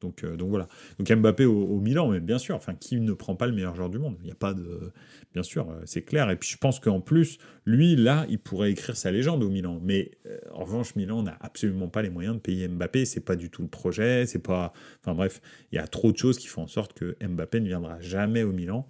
Donc, 0.00 0.24
euh, 0.24 0.36
donc 0.36 0.50
voilà. 0.50 0.66
Donc 0.98 1.10
Mbappé 1.10 1.46
au, 1.46 1.80
Milan, 1.80 2.08
mais 2.08 2.20
bien 2.20 2.38
sûr, 2.38 2.54
enfin, 2.54 2.74
qui 2.74 3.00
ne 3.00 3.12
prend 3.12 3.34
pas 3.34 3.46
le 3.46 3.52
meilleur 3.52 3.74
joueur 3.74 3.88
du 3.88 3.98
monde? 3.98 4.16
Il 4.20 4.26
n'y 4.26 4.32
a 4.32 4.36
pas 4.36 4.52
de. 4.54 4.92
Bien 5.32 5.42
sûr, 5.42 5.70
euh, 5.70 5.80
c'est 5.84 6.02
clair. 6.02 6.30
Et 6.30 6.36
puis 6.36 6.48
je 6.50 6.58
pense 6.58 6.80
qu'en 6.80 7.00
plus, 7.00 7.38
lui, 7.64 7.96
là, 7.96 8.26
il 8.28 8.38
pourrait 8.38 8.70
écrire 8.70 8.96
sa 8.96 9.10
légende 9.10 9.42
au 9.42 9.48
Milan. 9.48 9.80
Mais 9.82 10.12
euh, 10.26 10.38
en 10.52 10.64
revanche, 10.64 10.96
Milan 10.96 11.22
n'a 11.22 11.36
absolument 11.40 11.88
pas 11.88 12.02
les 12.02 12.10
moyens 12.10 12.36
de 12.36 12.40
payer 12.40 12.68
Mbappé. 12.68 13.04
C'est 13.06 13.20
pas 13.20 13.36
du 13.36 13.50
tout 13.50 13.62
le 13.62 13.68
projet. 13.68 14.26
C'est 14.26 14.42
pas. 14.42 14.72
Enfin 15.00 15.14
bref, 15.14 15.40
il 15.72 15.76
y 15.76 15.78
a 15.78 15.86
trop 15.86 16.12
de 16.12 16.16
choses 16.16 16.38
qui 16.38 16.46
font 16.46 16.62
en 16.62 16.68
sorte 16.68 16.92
que 16.92 17.16
Mbappé 17.26 17.60
ne 17.60 17.66
viendra 17.66 18.00
jamais 18.00 18.42
au 18.42 18.52
Milan 18.52 18.88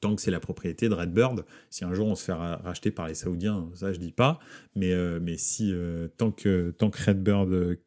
tant 0.00 0.16
que 0.16 0.20
c'est 0.20 0.32
la 0.32 0.40
propriété 0.40 0.88
de 0.88 0.94
Redbird. 0.94 1.44
Si 1.70 1.84
un 1.84 1.94
jour 1.94 2.08
on 2.08 2.16
se 2.16 2.24
fait 2.24 2.32
racheter 2.32 2.90
par 2.90 3.06
les 3.06 3.14
Saoudiens, 3.14 3.70
ça 3.74 3.92
je 3.92 4.00
dis 4.00 4.10
pas, 4.10 4.40
mais, 4.74 4.92
mais 5.20 5.36
si 5.36 5.72
tant, 6.16 6.32
que, 6.32 6.72
tant 6.76 6.90
que 6.90 7.00
Redbird 7.04 7.78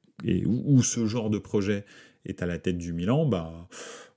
ou, 0.46 0.82
ce 0.84 1.06
genre 1.06 1.30
de 1.30 1.38
projet 1.38 1.86
est 2.26 2.42
à 2.42 2.46
la 2.46 2.58
tête 2.58 2.78
du 2.78 2.94
Milan, 2.94 3.26
bah, 3.26 3.68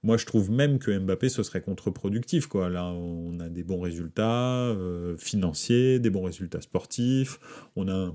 moi 0.03 0.17
je 0.17 0.27
trouve 0.27 0.51
même 0.51 0.79
que 0.79 0.97
Mbappé 0.97 1.29
ce 1.29 1.43
serait 1.43 1.61
contre-productif. 1.61 2.47
Quoi. 2.47 2.69
Là, 2.69 2.93
on 2.93 3.41
a 3.41 3.49
des 3.49 3.63
bons 3.63 3.81
résultats 3.81 4.69
euh, 4.69 5.17
financiers, 5.17 5.99
des 5.99 6.11
bons 6.11 6.23
résultats 6.23 6.61
sportifs, 6.61 7.39
on 7.77 7.89
a 7.89 8.15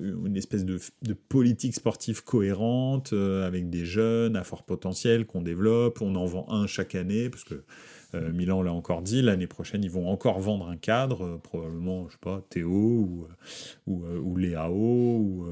une 0.00 0.36
espèce 0.36 0.64
de, 0.64 0.80
politique 1.28 1.74
sportive 1.76 2.24
cohérente 2.24 3.12
euh, 3.12 3.46
avec 3.46 3.70
des 3.70 3.84
jeunes 3.84 4.34
à 4.34 4.42
fort 4.42 4.64
potentiel 4.64 5.26
qu'on 5.26 5.42
développe, 5.42 6.02
on 6.02 6.16
en 6.16 6.26
vend 6.26 6.46
un 6.50 6.66
chaque 6.66 6.96
année, 6.96 7.30
parce 7.30 7.44
que 7.44 7.62
euh, 8.14 8.32
Milan 8.32 8.62
l'a 8.62 8.72
encore 8.72 9.02
dit, 9.02 9.22
l'année 9.22 9.46
prochaine 9.46 9.84
ils 9.84 9.90
vont 9.90 10.08
encore 10.08 10.40
vendre 10.40 10.68
un 10.68 10.76
cadre, 10.76 11.38
probablement, 11.44 12.08
je 12.08 12.14
sais 12.14 12.18
pas, 12.20 12.44
Théo 12.50 12.68
ou, 12.68 13.28
ou, 13.86 14.04
ou 14.04 14.36
Léao 14.36 14.72
ou, 14.72 15.46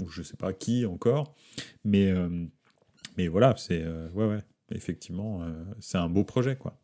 ou 0.00 0.08
je 0.08 0.22
sais 0.22 0.36
pas 0.36 0.52
qui 0.52 0.84
encore, 0.84 1.34
mais 1.84 2.12
mais 3.16 3.28
voilà, 3.28 3.54
c'est 3.56 3.82
euh, 3.82 4.08
ouais, 4.10 4.26
ouais, 4.26 4.40
effectivement, 4.74 5.42
euh, 5.42 5.52
c'est 5.80 5.98
un 5.98 6.08
beau 6.08 6.24
projet, 6.24 6.56
quoi. 6.56 6.78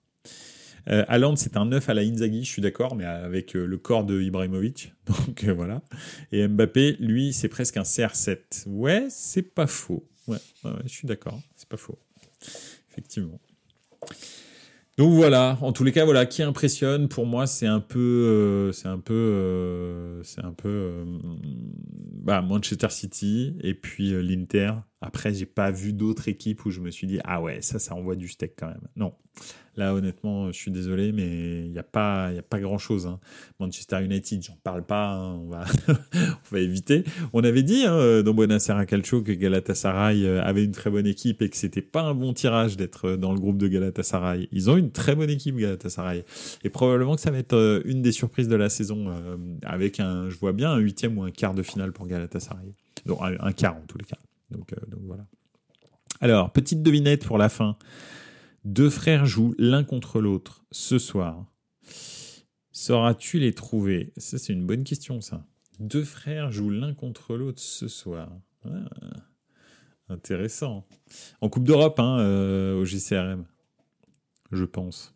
Euh, 0.89 1.05
c'est 1.37 1.57
un 1.57 1.67
neuf 1.67 1.89
à 1.91 1.95
la 1.95 2.03
Inzaghi, 2.03 2.45
je 2.45 2.51
suis 2.51 2.63
d'accord, 2.63 2.97
mais 2.97 3.05
avec 3.05 3.53
le 3.53 3.77
corps 3.77 4.05
de 4.05 4.23
Ibrahimovic. 4.23 4.95
Donc 5.07 5.45
voilà. 5.45 5.83
Et 6.33 6.47
Mbappé, 6.49 6.97
lui, 6.99 7.33
c'est 7.33 7.49
presque 7.49 7.77
un 7.77 7.83
CR7. 7.83 8.67
Ouais, 8.67 9.07
c'est 9.11 9.43
pas 9.43 9.67
faux. 9.67 10.09
Ouais, 10.27 10.39
ouais, 10.65 10.71
je 10.85 10.89
suis 10.89 11.07
d'accord, 11.07 11.41
c'est 11.57 11.69
pas 11.69 11.77
faux. 11.77 11.99
Effectivement. 12.91 13.39
Donc 14.97 15.13
voilà, 15.13 15.59
en 15.61 15.73
tous 15.73 15.85
les 15.85 15.93
cas, 15.93 16.05
voilà, 16.05 16.27
qui 16.27 16.43
impressionne 16.43 17.09
pour 17.09 17.27
moi, 17.27 17.47
c'est 17.47 17.67
un 17.67 17.81
peu, 17.81 18.73
c'est 18.73 18.89
un 18.89 18.99
peu, 18.99 20.21
c'est 20.25 20.45
un 20.45 20.53
peu, 20.53 21.05
bah, 22.15 22.41
Manchester 22.41 22.89
City 22.91 23.55
et 23.61 23.75
puis 23.75 24.11
l'Inter. 24.23 24.73
Après, 25.01 25.33
j'ai 25.33 25.47
pas 25.47 25.71
vu 25.71 25.93
d'autres 25.93 26.29
équipes 26.29 26.65
où 26.65 26.71
je 26.71 26.81
me 26.81 26.91
suis 26.91 27.07
dit 27.07 27.21
ah 27.25 27.41
ouais, 27.41 27.63
ça, 27.63 27.79
ça 27.79 27.95
envoie 27.95 28.17
du 28.17 28.29
steak 28.29 28.55
quand 28.57 28.69
même. 28.69 28.89
Non, 28.97 29.15
Là, 29.79 29.95
honnêtement, 29.95 30.51
je 30.51 30.59
suis 30.59 30.73
désolé, 30.73 31.13
mais 31.13 31.65
il 31.65 31.71
n'y 31.71 31.79
a 31.79 31.85
pas, 31.85 32.33
y 32.33 32.39
a 32.39 32.43
pas 32.43 32.59
grand-chose. 32.59 33.07
Hein. 33.07 33.21
Manchester 33.61 34.03
United, 34.03 34.43
j'en 34.43 34.59
parle 34.65 34.85
pas, 34.85 35.13
hein, 35.13 35.35
on, 35.35 35.49
va 35.49 35.65
on 36.15 36.51
va 36.51 36.59
éviter. 36.59 37.05
On 37.33 37.45
avait 37.45 37.63
dit 37.63 37.85
hein, 37.87 38.23
dans 38.25 38.35
Buonasera 38.35 38.87
Calcio 38.87 39.23
que 39.23 39.31
Galatasaray 39.31 40.27
euh, 40.27 40.43
avait 40.43 40.65
une 40.65 40.73
très 40.73 40.91
bonne 40.91 41.07
équipe 41.07 41.43
et 41.43 41.49
que 41.49 41.57
c'était 41.57 41.81
pas 41.81 42.03
un 42.03 42.15
bon 42.15 42.33
tirage 42.33 42.77
d'être 42.77 43.13
dans 43.15 43.33
le 43.33 43.39
groupe 43.39 43.57
de 43.57 43.69
Galatasaray. 43.69 44.49
Ils 44.51 44.69
ont 44.69 44.77
une 44.77 44.91
très 44.91 45.15
bonne 45.15 45.31
équipe, 45.31 45.57
Galatasaray. 45.57 46.25
Et 46.65 46.71
probablement 46.71 47.15
que 47.15 47.21
ça 47.21 47.31
va 47.31 47.39
être 47.39 47.55
euh, 47.55 47.81
une 47.85 48.03
des 48.03 48.13
surprises 48.13 48.49
de 48.49 48.57
la 48.57 48.71
saison, 48.71 49.11
euh, 49.11 49.37
avec 49.63 50.01
un, 50.01 50.29
je 50.29 50.37
vois 50.39 50.53
bien, 50.53 50.73
un 50.73 50.79
huitième 50.79 51.17
ou 51.19 51.23
un 51.23 51.31
quart 51.31 51.55
de 51.55 51.63
finale 51.63 51.93
pour 51.93 52.09
Galatasaray. 52.09 52.75
Donc 53.07 53.21
un, 53.23 53.53
quart 53.53 53.77
en 53.77 53.87
tous 53.87 53.99
les 53.99 54.05
cas. 54.05 54.19
Donc, 54.51 54.75
donc 54.89 55.01
voilà. 55.05 55.27
Alors, 56.21 56.53
petite 56.53 56.83
devinette 56.83 57.25
pour 57.25 57.39
la 57.39 57.49
fin. 57.49 57.77
Deux 58.65 58.91
frères 58.91 59.25
jouent 59.25 59.55
l'un 59.59 59.85
contre 59.85 60.21
l'autre 60.21 60.65
ce 60.73 60.99
soir. 60.99 61.47
Sauras-tu 62.73 63.39
les 63.39 63.55
trouver? 63.55 64.13
Ça, 64.17 64.39
c'est 64.39 64.53
une 64.53 64.67
bonne 64.67 64.85
question, 64.85 65.21
ça. 65.21 65.47
Deux 65.79 66.05
frères 66.05 66.51
jouent 66.51 66.71
l'un 66.71 66.95
contre 66.95 67.37
l'autre 67.37 67.61
ce 67.61 67.89
soir. 67.89 68.31
Ah, 68.65 68.89
intéressant. 70.09 70.87
En 71.41 71.49
Coupe 71.49 71.65
d'Europe, 71.65 72.01
hein, 72.01 72.19
euh, 72.19 72.81
au 72.81 72.85
GCRM, 72.85 73.47
je 74.51 74.65
pense. 74.65 75.15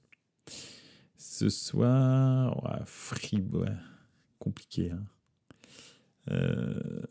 Ce 1.17 1.49
soir, 1.49 2.83
Fribourg, 2.85 3.67
compliqué. 4.39 4.91
Hein. 4.91 5.05
Euh, 6.31 7.03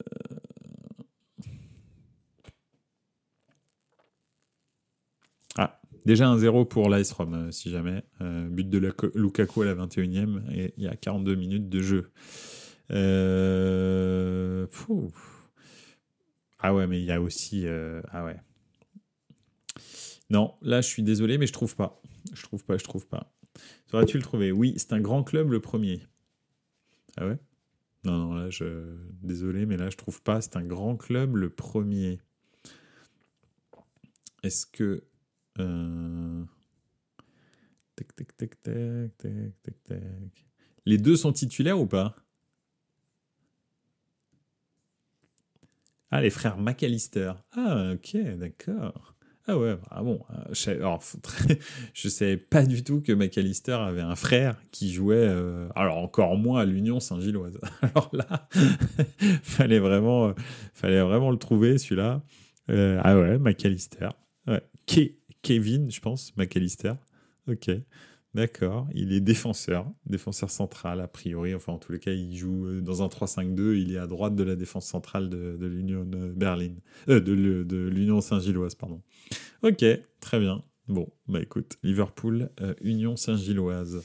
Déjà 6.06 6.28
un 6.28 6.38
0 6.38 6.66
pour 6.66 6.90
l'Ice 6.90 7.14
euh, 7.20 7.52
si 7.52 7.70
jamais. 7.70 8.04
Euh, 8.22 8.48
but 8.50 8.70
de 8.70 8.78
Lukaku 9.16 9.62
à 9.62 9.66
la 9.66 9.76
21e, 9.76 10.42
et 10.52 10.74
il 10.78 10.84
y 10.84 10.88
a 10.88 10.96
42 10.96 11.36
minutes 11.36 11.70
de 11.70 11.82
jeu. 11.82 12.12
Euh, 12.92 14.66
Ah 16.60 16.74
ouais, 16.74 16.88
mais 16.88 17.00
il 17.00 17.06
y 17.06 17.12
a 17.12 17.22
aussi. 17.22 17.66
Ah 18.12 18.26
ouais. 18.26 18.40
Non, 20.30 20.56
là, 20.62 20.82
je 20.82 20.88
suis 20.88 21.04
désolé, 21.04 21.38
mais 21.38 21.48
je 21.48 21.54
trouve 21.54 21.76
pas. 21.76 22.02
Je 22.34 22.44
trouve 22.44 22.64
pas, 22.64 22.78
je 22.78 22.84
trouve 22.84 23.06
pas. 23.08 23.34
Saurais-tu 23.88 24.18
le 24.18 24.24
trouver? 24.24 24.52
Oui, 24.52 24.74
c'est 24.78 24.94
un 24.94 25.02
grand 25.02 25.24
club 25.24 25.52
le 25.52 25.60
premier. 25.60 26.02
Ah 27.18 27.28
ouais? 27.28 27.38
Non, 28.06 28.18
non, 28.18 28.34
là, 28.34 28.50
je. 28.50 28.96
Désolé, 29.22 29.66
mais 29.66 29.78
là, 29.78 29.90
je 29.90 29.98
trouve 29.98 30.22
pas. 30.22 30.42
C'est 30.42 30.56
un 30.56 30.64
grand 30.64 30.96
club 30.96 31.36
le 31.36 31.50
premier. 31.50 32.20
Est-ce 34.44 34.66
que. 34.66 35.04
Euh. 35.60 36.44
Les 40.86 40.98
deux 40.98 41.16
sont 41.16 41.32
titulaires 41.32 41.80
ou 41.80 41.86
pas? 41.88 42.16
Ah, 46.10 46.22
les 46.22 46.30
frères 46.30 46.58
McAllister. 46.58 47.34
Ah, 47.56 47.92
ok, 47.94 48.18
d'accord. 48.38 49.16
Ah 49.48 49.58
ouais, 49.58 49.76
ah 49.90 50.04
bon. 50.04 50.22
euh, 50.32 50.54
Je 50.54 50.70
alors, 50.72 51.02
très- 51.24 51.58
je 51.94 52.10
savais 52.10 52.38
pas 52.38 52.64
du 52.64 52.84
tout 52.84 53.02
que 53.02 53.12
McAllister 53.12 53.72
avait 53.74 54.02
un 54.02 54.16
frère 54.16 54.62
qui 54.72 54.92
jouait, 54.94 55.16
euh, 55.18 55.68
alors 55.76 55.98
encore 55.98 56.38
moins 56.38 56.62
à 56.62 56.66
l'Union 56.66 57.00
Saint-Gilloise. 57.00 57.60
Alors 57.82 58.10
là, 58.14 58.48
fallait 59.42 59.80
vraiment, 59.80 60.34
fallait 60.74 61.02
vraiment 61.02 61.32
le 61.32 61.38
trouver 61.38 61.78
celui-là. 61.78 62.22
Ah 62.70 63.18
ouais, 63.18 63.38
McAllister. 63.40 64.10
Ouais. 64.48 64.62
Kevin, 65.42 65.90
je 65.92 66.00
pense, 66.00 66.36
McAllister. 66.38 66.94
Ok. 67.48 67.70
D'accord, 68.34 68.88
il 68.94 69.12
est 69.12 69.20
défenseur, 69.20 69.92
défenseur 70.06 70.50
central 70.50 71.02
a 71.02 71.08
priori. 71.10 71.54
Enfin, 71.54 71.74
en 71.74 71.78
tous 71.78 71.92
les 71.92 72.00
cas, 72.00 72.14
il 72.14 72.34
joue 72.38 72.66
euh, 72.66 72.82
dans 72.82 73.04
un 73.04 73.08
3-5-2. 73.08 73.76
Il 73.76 73.94
est 73.94 73.98
à 73.98 74.08
droite 74.08 74.36
de 74.36 74.44
la 74.44 74.56
défense 74.56 74.86
centrale 74.86 75.30
de, 75.30 75.58
de 75.60 75.68
l'Union 75.68 76.06
Berlin, 76.06 76.76
euh, 77.10 77.20
de 77.20 77.34
l'Union 77.90 78.22
Saint-Gilloise, 78.22 78.76
pardon. 78.76 79.02
Ok, 79.64 79.84
très 80.22 80.40
bien. 80.40 80.64
Bon, 80.88 81.10
bah 81.28 81.42
écoute, 81.42 81.78
Liverpool, 81.84 82.50
euh, 82.62 82.74
Union 82.82 83.16
Saint-Gilloise. 83.18 84.02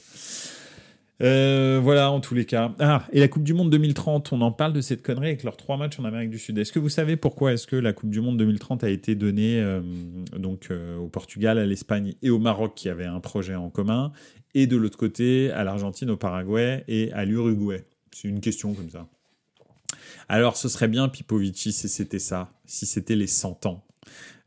Euh, 1.23 1.79
voilà, 1.81 2.11
en 2.11 2.19
tous 2.19 2.35
les 2.35 2.45
cas. 2.45 2.75
Ah, 2.79 3.05
et 3.11 3.19
la 3.19 3.27
Coupe 3.27 3.43
du 3.43 3.53
Monde 3.53 3.71
2030, 3.71 4.33
on 4.33 4.41
en 4.41 4.51
parle 4.51 4.73
de 4.73 4.81
cette 4.81 5.01
connerie 5.01 5.27
avec 5.27 5.43
leurs 5.43 5.57
trois 5.57 5.77
matchs 5.77 5.99
en 5.99 6.05
Amérique 6.05 6.29
du 6.29 6.37
Sud. 6.37 6.57
Est-ce 6.57 6.71
que 6.71 6.79
vous 6.79 6.89
savez 6.89 7.15
pourquoi 7.15 7.53
est-ce 7.53 7.65
que 7.65 7.75
la 7.75 7.93
Coupe 7.93 8.09
du 8.09 8.21
Monde 8.21 8.37
2030 8.37 8.83
a 8.83 8.89
été 8.89 9.15
donnée 9.15 9.59
euh, 9.59 9.81
donc 10.37 10.67
euh, 10.69 10.97
au 10.97 11.07
Portugal, 11.07 11.57
à 11.57 11.65
l'Espagne 11.65 12.13
et 12.21 12.29
au 12.29 12.37
Maroc 12.37 12.73
qui 12.75 12.89
avaient 12.89 13.05
un 13.05 13.19
projet 13.19 13.55
en 13.55 13.69
commun, 13.69 14.11
et 14.53 14.67
de 14.67 14.77
l'autre 14.77 14.97
côté 14.97 15.51
à 15.51 15.63
l'Argentine, 15.63 16.11
au 16.11 16.17
Paraguay 16.17 16.83
et 16.87 17.11
à 17.13 17.25
l'Uruguay? 17.25 17.83
C'est 18.11 18.27
une 18.27 18.41
question 18.41 18.73
comme 18.73 18.89
ça. 18.89 19.07
Alors, 20.29 20.57
ce 20.57 20.67
serait 20.67 20.87
bien, 20.87 21.07
Pipovici, 21.07 21.71
si 21.71 21.87
c'était 21.87 22.19
ça, 22.19 22.51
si 22.65 22.85
c'était 22.85 23.15
les 23.15 23.27
100 23.27 23.65
ans. 23.65 23.86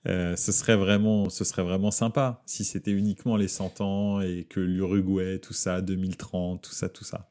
Euh, 0.09 0.35
ce 0.35 0.51
serait 0.51 0.77
vraiment, 0.77 1.29
ce 1.29 1.45
serait 1.45 1.63
vraiment 1.63 1.91
sympa 1.91 2.43
si 2.47 2.65
c'était 2.65 2.91
uniquement 2.91 3.37
les 3.37 3.49
100 3.49 3.83
ans 3.83 4.21
et 4.23 4.47
que 4.49 4.59
l'Uruguay, 4.61 5.39
tout 5.39 5.53
ça, 5.53 5.83
2030, 5.83 6.63
tout 6.63 6.73
ça, 6.73 6.89
tout 6.89 7.05
ça. 7.05 7.29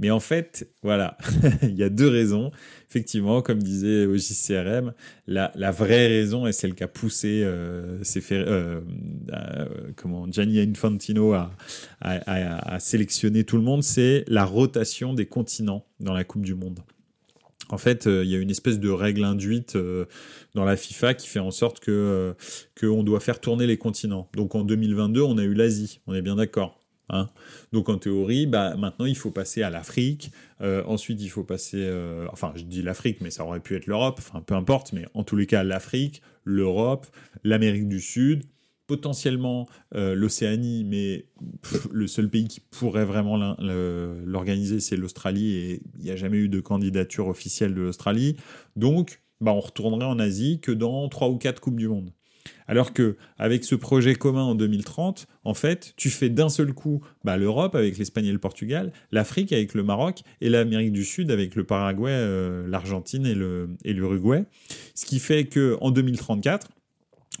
Mais 0.00 0.10
en 0.10 0.18
fait, 0.20 0.68
voilà, 0.82 1.16
il 1.62 1.76
y 1.76 1.82
a 1.84 1.88
deux 1.88 2.08
raisons. 2.08 2.50
Effectivement, 2.88 3.42
comme 3.42 3.62
disait 3.62 4.06
OJCRM, 4.06 4.92
la, 5.28 5.52
la 5.54 5.70
vraie 5.70 6.08
raison 6.08 6.46
et 6.48 6.52
celle 6.52 6.74
qui 6.74 6.82
a 6.82 6.88
poussé 6.88 7.42
euh, 7.44 8.02
euh, 8.32 8.80
euh, 9.32 9.66
comment 9.96 10.26
Gianni 10.30 10.60
Infantino 10.60 11.32
à, 11.34 11.52
à, 12.00 12.14
à- 12.26 12.74
à 12.74 12.80
sélectionner 12.80 13.44
tout 13.44 13.56
le 13.56 13.62
monde, 13.62 13.82
c'est 13.84 14.24
la 14.26 14.44
rotation 14.44 15.14
des 15.14 15.26
continents 15.26 15.86
dans 16.00 16.12
la 16.14 16.24
Coupe 16.24 16.42
du 16.42 16.54
Monde. 16.54 16.80
En 17.72 17.78
fait, 17.78 18.06
euh, 18.06 18.24
il 18.24 18.30
y 18.30 18.34
a 18.34 18.38
une 18.38 18.50
espèce 18.50 18.80
de 18.80 18.90
règle 18.90 19.24
induite 19.24 19.76
euh, 19.76 20.06
dans 20.54 20.64
la 20.64 20.76
FIFA 20.76 21.14
qui 21.14 21.28
fait 21.28 21.38
en 21.38 21.50
sorte 21.50 21.80
que 21.80 21.90
euh, 21.90 22.32
qu'on 22.78 23.02
doit 23.02 23.20
faire 23.20 23.40
tourner 23.40 23.66
les 23.66 23.76
continents. 23.76 24.28
Donc 24.34 24.54
en 24.54 24.62
2022, 24.62 25.22
on 25.22 25.38
a 25.38 25.42
eu 25.42 25.54
l'Asie, 25.54 26.00
on 26.06 26.14
est 26.14 26.22
bien 26.22 26.36
d'accord. 26.36 26.78
Hein 27.08 27.28
Donc 27.72 27.88
en 27.88 27.98
théorie, 27.98 28.46
bah, 28.46 28.76
maintenant 28.76 29.06
il 29.06 29.16
faut 29.16 29.30
passer 29.30 29.62
à 29.62 29.70
l'Afrique. 29.70 30.30
Ensuite, 30.60 31.20
il 31.22 31.28
faut 31.28 31.42
passer, 31.42 31.90
enfin 32.30 32.52
je 32.54 32.62
dis 32.62 32.82
l'Afrique, 32.82 33.20
mais 33.20 33.30
ça 33.30 33.44
aurait 33.44 33.60
pu 33.60 33.74
être 33.74 33.86
l'Europe. 33.86 34.16
Enfin 34.18 34.42
peu 34.42 34.54
importe, 34.54 34.92
mais 34.92 35.06
en 35.14 35.24
tous 35.24 35.34
les 35.34 35.46
cas 35.46 35.64
l'Afrique, 35.64 36.22
l'Europe, 36.44 37.06
l'Amérique 37.42 37.88
du 37.88 37.98
Sud, 37.98 38.44
potentiellement 38.90 39.68
euh, 39.94 40.16
l'Océanie, 40.16 40.82
mais 40.82 41.26
le 41.92 42.08
seul 42.08 42.28
pays 42.28 42.48
qui 42.48 42.58
pourrait 42.58 43.04
vraiment 43.04 43.36
l'organiser, 43.36 44.80
c'est 44.80 44.96
l'Australie, 44.96 45.54
et 45.54 45.82
il 45.96 46.04
n'y 46.04 46.10
a 46.10 46.16
jamais 46.16 46.38
eu 46.38 46.48
de 46.48 46.58
candidature 46.58 47.28
officielle 47.28 47.72
de 47.72 47.82
l'Australie. 47.82 48.34
Donc, 48.74 49.22
bah, 49.40 49.52
on 49.52 49.60
retournerait 49.60 50.06
en 50.06 50.18
Asie 50.18 50.58
que 50.58 50.72
dans 50.72 51.08
trois 51.08 51.28
ou 51.28 51.38
quatre 51.38 51.60
coupes 51.60 51.76
du 51.76 51.86
monde. 51.86 52.10
Alors 52.66 52.92
que 52.92 53.16
avec 53.38 53.62
ce 53.62 53.76
projet 53.76 54.16
commun 54.16 54.42
en 54.42 54.56
2030, 54.56 55.28
en 55.44 55.54
fait, 55.54 55.92
tu 55.96 56.10
fais 56.10 56.30
d'un 56.30 56.48
seul 56.48 56.72
coup 56.72 57.00
bah, 57.22 57.36
l'Europe 57.36 57.76
avec 57.76 57.96
l'Espagne 57.96 58.26
et 58.26 58.32
le 58.32 58.40
Portugal, 58.40 58.92
l'Afrique 59.12 59.52
avec 59.52 59.74
le 59.74 59.84
Maroc 59.84 60.22
et 60.40 60.48
l'Amérique 60.48 60.90
du 60.90 61.04
Sud 61.04 61.30
avec 61.30 61.54
le 61.54 61.62
Paraguay, 61.62 62.10
euh, 62.10 62.66
l'Argentine 62.66 63.24
et 63.24 63.36
le 63.36 63.68
et 63.84 63.92
l'Uruguay. 63.92 64.46
Ce 64.96 65.06
qui 65.06 65.20
fait 65.20 65.44
que 65.44 65.78
en 65.80 65.92
2034, 65.92 66.70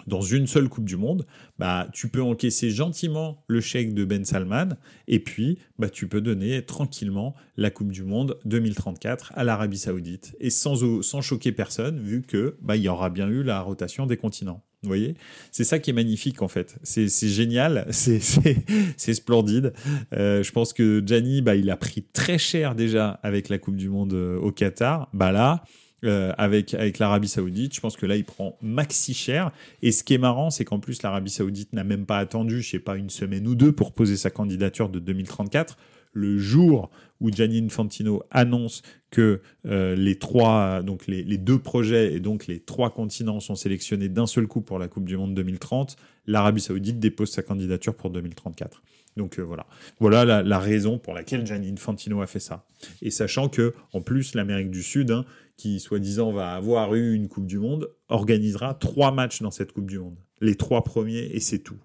dans 0.06 0.20
une 0.20 0.46
seule 0.46 0.68
Coupe 0.68 0.84
du 0.84 0.96
Monde, 0.96 1.26
bah, 1.58 1.88
tu 1.92 2.08
peux 2.08 2.22
encaisser 2.22 2.70
gentiment 2.70 3.44
le 3.48 3.60
chèque 3.60 3.94
de 3.94 4.04
Ben 4.04 4.24
Salman 4.24 4.76
et 5.08 5.20
puis 5.20 5.58
bah, 5.78 5.88
tu 5.88 6.08
peux 6.08 6.20
donner 6.20 6.62
tranquillement 6.62 7.34
la 7.56 7.70
Coupe 7.70 7.92
du 7.92 8.04
Monde 8.04 8.38
2034 8.44 9.32
à 9.34 9.44
l'Arabie 9.44 9.78
Saoudite 9.78 10.36
et 10.40 10.50
sans, 10.50 11.02
sans 11.02 11.20
choquer 11.20 11.52
personne 11.52 12.00
vu 12.00 12.22
que 12.22 12.56
bah, 12.60 12.76
y 12.76 12.88
aura 12.88 13.10
bien 13.10 13.28
eu 13.28 13.42
la 13.42 13.60
rotation 13.60 14.06
des 14.06 14.16
continents. 14.16 14.62
Vous 14.82 14.88
voyez? 14.88 15.14
C'est 15.52 15.64
ça 15.64 15.78
qui 15.78 15.90
est 15.90 15.92
magnifique 15.92 16.40
en 16.40 16.48
fait. 16.48 16.78
C'est 16.82 17.08
génial, 17.28 17.86
c'est 17.90 19.14
splendide. 19.14 19.74
Euh, 20.14 20.42
je 20.42 20.52
pense 20.52 20.72
que 20.72 21.02
Gianni, 21.04 21.42
bah, 21.42 21.54
il 21.54 21.68
a 21.70 21.76
pris 21.76 22.02
très 22.02 22.38
cher 22.38 22.74
déjà 22.74 23.20
avec 23.22 23.50
la 23.50 23.58
Coupe 23.58 23.76
du 23.76 23.90
Monde 23.90 24.14
euh, 24.14 24.38
au 24.38 24.52
Qatar. 24.52 25.10
Bah 25.12 25.32
là, 25.32 25.64
euh, 26.04 26.32
avec, 26.38 26.74
avec 26.74 26.98
l'Arabie 26.98 27.28
Saoudite. 27.28 27.74
Je 27.74 27.80
pense 27.80 27.96
que 27.96 28.06
là, 28.06 28.16
il 28.16 28.24
prend 28.24 28.56
maxi 28.62 29.12
cher. 29.12 29.52
Et 29.82 29.92
ce 29.92 30.02
qui 30.02 30.14
est 30.14 30.18
marrant, 30.18 30.50
c'est 30.50 30.64
qu'en 30.64 30.78
plus, 30.78 31.02
l'Arabie 31.02 31.30
Saoudite 31.30 31.72
n'a 31.72 31.84
même 31.84 32.06
pas 32.06 32.18
attendu, 32.18 32.62
je 32.62 32.70
sais 32.70 32.78
pas, 32.78 32.96
une 32.96 33.10
semaine 33.10 33.46
ou 33.46 33.54
deux 33.54 33.72
pour 33.72 33.92
poser 33.92 34.16
sa 34.16 34.30
candidature 34.30 34.88
de 34.88 34.98
2034. 34.98 35.76
Le 36.12 36.38
jour 36.38 36.90
où 37.20 37.30
Gianni 37.30 37.62
Infantino 37.62 38.22
annonce 38.30 38.82
que 39.10 39.42
euh, 39.66 39.94
les 39.94 40.18
trois, 40.18 40.82
donc 40.82 41.06
les, 41.06 41.22
les 41.22 41.38
deux 41.38 41.58
projets 41.58 42.14
et 42.14 42.20
donc 42.20 42.46
les 42.46 42.60
trois 42.60 42.90
continents 42.90 43.38
sont 43.38 43.54
sélectionnés 43.54 44.08
d'un 44.08 44.26
seul 44.26 44.46
coup 44.46 44.62
pour 44.62 44.78
la 44.78 44.88
Coupe 44.88 45.04
du 45.04 45.16
Monde 45.16 45.34
2030, 45.34 45.96
l'Arabie 46.26 46.60
Saoudite 46.62 46.98
dépose 46.98 47.30
sa 47.30 47.42
candidature 47.42 47.94
pour 47.94 48.10
2034. 48.10 48.82
Donc 49.16 49.38
euh, 49.38 49.42
voilà, 49.42 49.66
voilà 49.98 50.42
la, 50.42 50.58
raison 50.58 50.98
pour 50.98 51.14
laquelle 51.14 51.44
Gianni 51.44 51.70
Infantino 51.72 52.22
a 52.22 52.26
fait 52.26 52.40
ça. 52.40 52.66
Et 53.02 53.10
sachant 53.10 53.48
que 53.48 53.74
en 53.92 54.00
plus 54.00 54.34
l'Amérique 54.34 54.70
du 54.70 54.82
Sud, 54.82 55.10
hein, 55.10 55.24
qui 55.56 55.80
soi-disant 55.80 56.32
va 56.32 56.54
avoir 56.54 56.94
eu 56.94 57.14
une 57.14 57.28
Coupe 57.28 57.46
du 57.46 57.58
Monde, 57.58 57.90
organisera 58.08 58.74
trois 58.74 59.10
matchs 59.10 59.42
dans 59.42 59.50
cette 59.50 59.72
Coupe 59.72 59.90
du 59.90 59.98
Monde. 59.98 60.16
Les 60.40 60.54
trois 60.54 60.84
premiers 60.84 61.28
et 61.32 61.40
c'est 61.40 61.58
tout. 61.58 61.78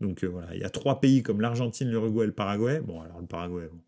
Donc 0.00 0.22
euh, 0.22 0.28
voilà, 0.28 0.54
il 0.54 0.60
y 0.60 0.64
a 0.64 0.70
trois 0.70 1.00
pays 1.00 1.22
comme 1.22 1.40
l'Argentine, 1.40 1.88
l'Uruguay 1.88 2.24
et 2.24 2.28
le 2.28 2.32
Paraguay. 2.32 2.80
Bon, 2.80 3.00
alors 3.00 3.20
le 3.20 3.26
Paraguay, 3.26 3.68
bon. 3.70 3.80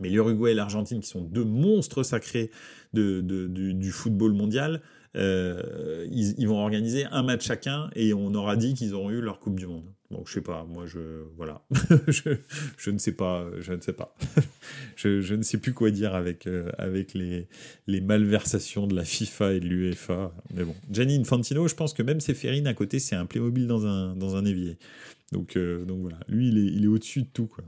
mais 0.00 0.08
l'Uruguay 0.08 0.50
et 0.50 0.54
l'Argentine 0.54 1.00
qui 1.00 1.08
sont 1.08 1.22
deux 1.22 1.44
monstres 1.44 2.02
sacrés 2.02 2.50
du, 2.92 3.90
football 3.92 4.32
mondial, 4.32 4.82
euh, 5.16 6.04
ils 6.10 6.48
vont 6.48 6.58
organiser 6.58 7.04
un 7.06 7.22
match 7.22 7.46
chacun 7.46 7.90
et 7.94 8.12
on 8.12 8.34
aura 8.34 8.56
dit 8.56 8.74
qu'ils 8.74 8.92
auront 8.92 9.10
eu 9.10 9.20
leur 9.20 9.38
Coupe 9.38 9.58
du 9.58 9.66
Monde. 9.66 9.86
Donc 10.10 10.26
je 10.26 10.32
sais 10.32 10.40
pas, 10.40 10.64
moi 10.64 10.86
je 10.86 11.00
voilà, 11.36 11.62
je, 12.08 12.90
ne 12.90 12.96
sais 12.96 13.12
pas, 13.12 13.46
je 13.60 13.74
ne 13.74 13.80
sais 13.80 13.92
pas, 13.92 14.14
je, 14.96 15.34
ne 15.34 15.42
sais 15.42 15.58
plus 15.58 15.74
quoi 15.74 15.90
dire 15.90 16.14
avec 16.14 16.46
euh, 16.46 16.72
les 17.86 18.00
malversations 18.00 18.86
de 18.86 18.96
la 18.96 19.04
FIFA 19.04 19.52
et 19.52 19.60
de 19.60 19.66
l'UEFA. 19.66 20.32
Mais 20.54 20.64
bon, 20.64 20.74
Gianni 20.90 21.16
Infantino, 21.16 21.68
je 21.68 21.74
pense 21.74 21.92
que 21.92 22.02
même 22.02 22.20
Seferin 22.20 22.64
à 22.64 22.72
côté, 22.72 23.00
c'est 23.00 23.16
un 23.16 23.26
Playmobil 23.26 23.66
dans 23.66 23.86
un 23.86 24.16
dans 24.16 24.34
un 24.34 24.46
évier. 24.46 24.78
Donc 25.32 25.56
euh, 25.58 25.84
donc 25.84 26.00
voilà, 26.00 26.20
lui 26.26 26.48
il 26.48 26.58
est 26.58 26.72
il 26.72 26.84
est 26.84 26.88
au-dessus 26.88 27.22
de 27.22 27.28
tout 27.28 27.46
quoi. 27.46 27.64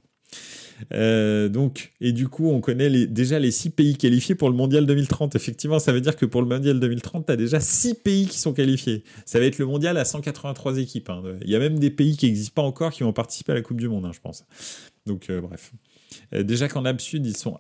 Euh, 0.93 1.49
donc, 1.49 1.93
et 2.01 2.13
du 2.13 2.29
coup, 2.29 2.51
on 2.51 2.61
connaît 2.61 3.07
déjà 3.07 3.39
les 3.39 3.51
six 3.51 3.71
pays 3.71 3.97
qualifiés 3.97 4.35
pour 4.35 4.49
le 4.51 4.57
mondial 4.57 4.87
2030. 4.87 5.37
Effectivement, 5.37 5.79
ça 5.79 5.93
veut 5.93 6.01
dire 6.01 6.17
que 6.17 6.27
pour 6.27 6.43
le 6.43 6.49
mondial 6.49 6.81
2030, 6.81 7.27
tu 7.27 7.33
as 7.33 7.37
déjà 7.37 7.61
six 7.61 7.95
pays 7.95 8.27
qui 8.27 8.39
sont 8.39 8.53
qualifiés. 8.53 9.05
Ça 9.27 9.39
va 9.39 9.47
être 9.47 9.59
le 9.59 9.67
mondial 9.67 9.97
à 9.97 10.05
183 10.05 10.79
équipes. 10.79 11.11
hein. 11.11 11.23
Il 11.43 11.51
y 11.51 11.57
a 11.57 11.59
même 11.59 11.79
des 11.79 11.91
pays 11.91 12.17
qui 12.17 12.27
n'existent 12.27 12.63
pas 12.63 12.67
encore 12.67 12.93
qui 12.93 13.03
vont 13.03 13.13
participer 13.13 13.53
à 13.53 13.55
la 13.55 13.63
Coupe 13.63 13.79
du 13.79 13.89
Monde, 13.89 14.07
hein, 14.07 14.13
je 14.15 14.21
pense. 14.21 14.45
Donc, 15.07 15.31
euh, 15.31 15.41
bref. 15.41 15.73
Euh, 16.35 16.43
déjà 16.43 16.69
qu'en 16.69 16.85
Ab 16.85 17.01
Sud, 17.01 17.25
ils 17.25 17.37
sont, 17.37 17.57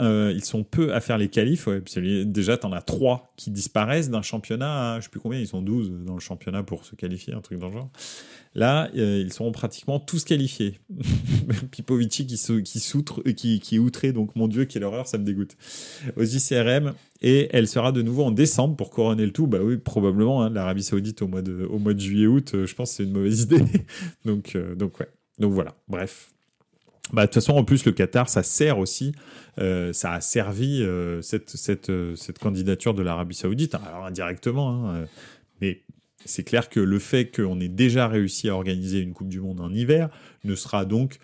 ils 0.00 0.44
sont 0.44 0.64
peu 0.64 0.92
à 0.92 1.00
faire 1.00 1.18
les 1.18 1.28
qualifs. 1.28 1.68
déjà, 1.68 2.56
tu 2.56 2.66
en 2.66 2.72
as 2.72 2.82
3 2.82 3.32
qui 3.36 3.50
disparaissent 3.50 4.10
d'un 4.10 4.22
championnat. 4.22 4.98
je 4.98 5.04
sais 5.04 5.10
plus 5.10 5.20
combien, 5.20 5.38
ils 5.38 5.46
sont 5.46 5.62
12 5.62 5.92
dans 6.04 6.14
le 6.14 6.20
championnat 6.20 6.62
pour 6.62 6.84
se 6.84 6.94
qualifier, 6.94 7.34
un 7.34 7.40
truc 7.40 7.58
dans 7.58 7.68
le 7.68 7.74
genre. 7.74 7.90
Là, 8.54 8.90
euh, 8.96 9.18
ils 9.24 9.32
sont 9.32 9.50
pratiquement 9.50 9.98
tous 9.98 10.24
qualifiés. 10.24 10.78
Pipovici 11.70 12.26
qui, 12.26 12.36
qui, 12.62 12.80
soutre, 12.80 13.22
qui, 13.22 13.60
qui 13.60 13.76
est 13.76 13.78
outré, 13.78 14.12
donc 14.12 14.36
mon 14.36 14.48
Dieu, 14.48 14.66
quelle 14.66 14.84
horreur, 14.84 15.06
ça 15.06 15.18
me 15.18 15.24
dégoûte. 15.24 15.56
Aux 16.16 16.24
ICRM, 16.24 16.92
et 17.22 17.48
elle 17.52 17.66
sera 17.66 17.92
de 17.92 18.02
nouveau 18.02 18.24
en 18.24 18.30
décembre 18.30 18.76
pour 18.76 18.90
couronner 18.90 19.24
le 19.24 19.32
tout. 19.32 19.46
Bah 19.46 19.60
oui, 19.62 19.78
probablement, 19.78 20.42
hein, 20.42 20.50
l'Arabie 20.50 20.82
Saoudite 20.82 21.22
au 21.22 21.28
mois 21.28 21.42
de, 21.42 21.66
de 21.66 22.00
juillet-août, 22.00 22.64
je 22.64 22.74
pense 22.74 22.90
que 22.90 22.96
c'est 22.96 23.04
une 23.04 23.12
mauvaise 23.12 23.42
idée. 23.44 23.62
donc, 24.24 24.56
donc, 24.76 25.00
ouais. 25.00 25.08
Donc 25.38 25.52
voilà, 25.52 25.74
bref. 25.88 26.32
Bah, 27.12 27.22
de 27.22 27.26
toute 27.26 27.34
façon, 27.34 27.52
en 27.54 27.64
plus, 27.64 27.84
le 27.84 27.92
Qatar, 27.92 28.28
ça 28.28 28.42
sert 28.42 28.78
aussi, 28.78 29.12
euh, 29.58 29.92
ça 29.92 30.12
a 30.12 30.20
servi 30.20 30.82
euh, 30.82 31.20
cette, 31.20 31.50
cette, 31.50 31.90
euh, 31.90 32.16
cette, 32.16 32.38
candidature 32.38 32.94
de 32.94 33.02
l'Arabie 33.02 33.34
Saoudite, 33.34 33.74
alors 33.74 34.06
indirectement, 34.06 34.88
hein, 34.88 35.04
c'est 36.24 36.44
clair 36.44 36.68
que 36.68 36.80
le 36.80 36.98
fait 36.98 37.34
qu'on 37.34 37.60
ait 37.60 37.68
déjà 37.68 38.08
réussi 38.08 38.48
à 38.48 38.54
organiser 38.54 39.00
une 39.00 39.12
Coupe 39.12 39.28
du 39.28 39.40
Monde 39.40 39.60
en 39.60 39.72
hiver 39.72 40.08
ne 40.44 40.54
sera 40.54 40.84
donc, 40.84 41.18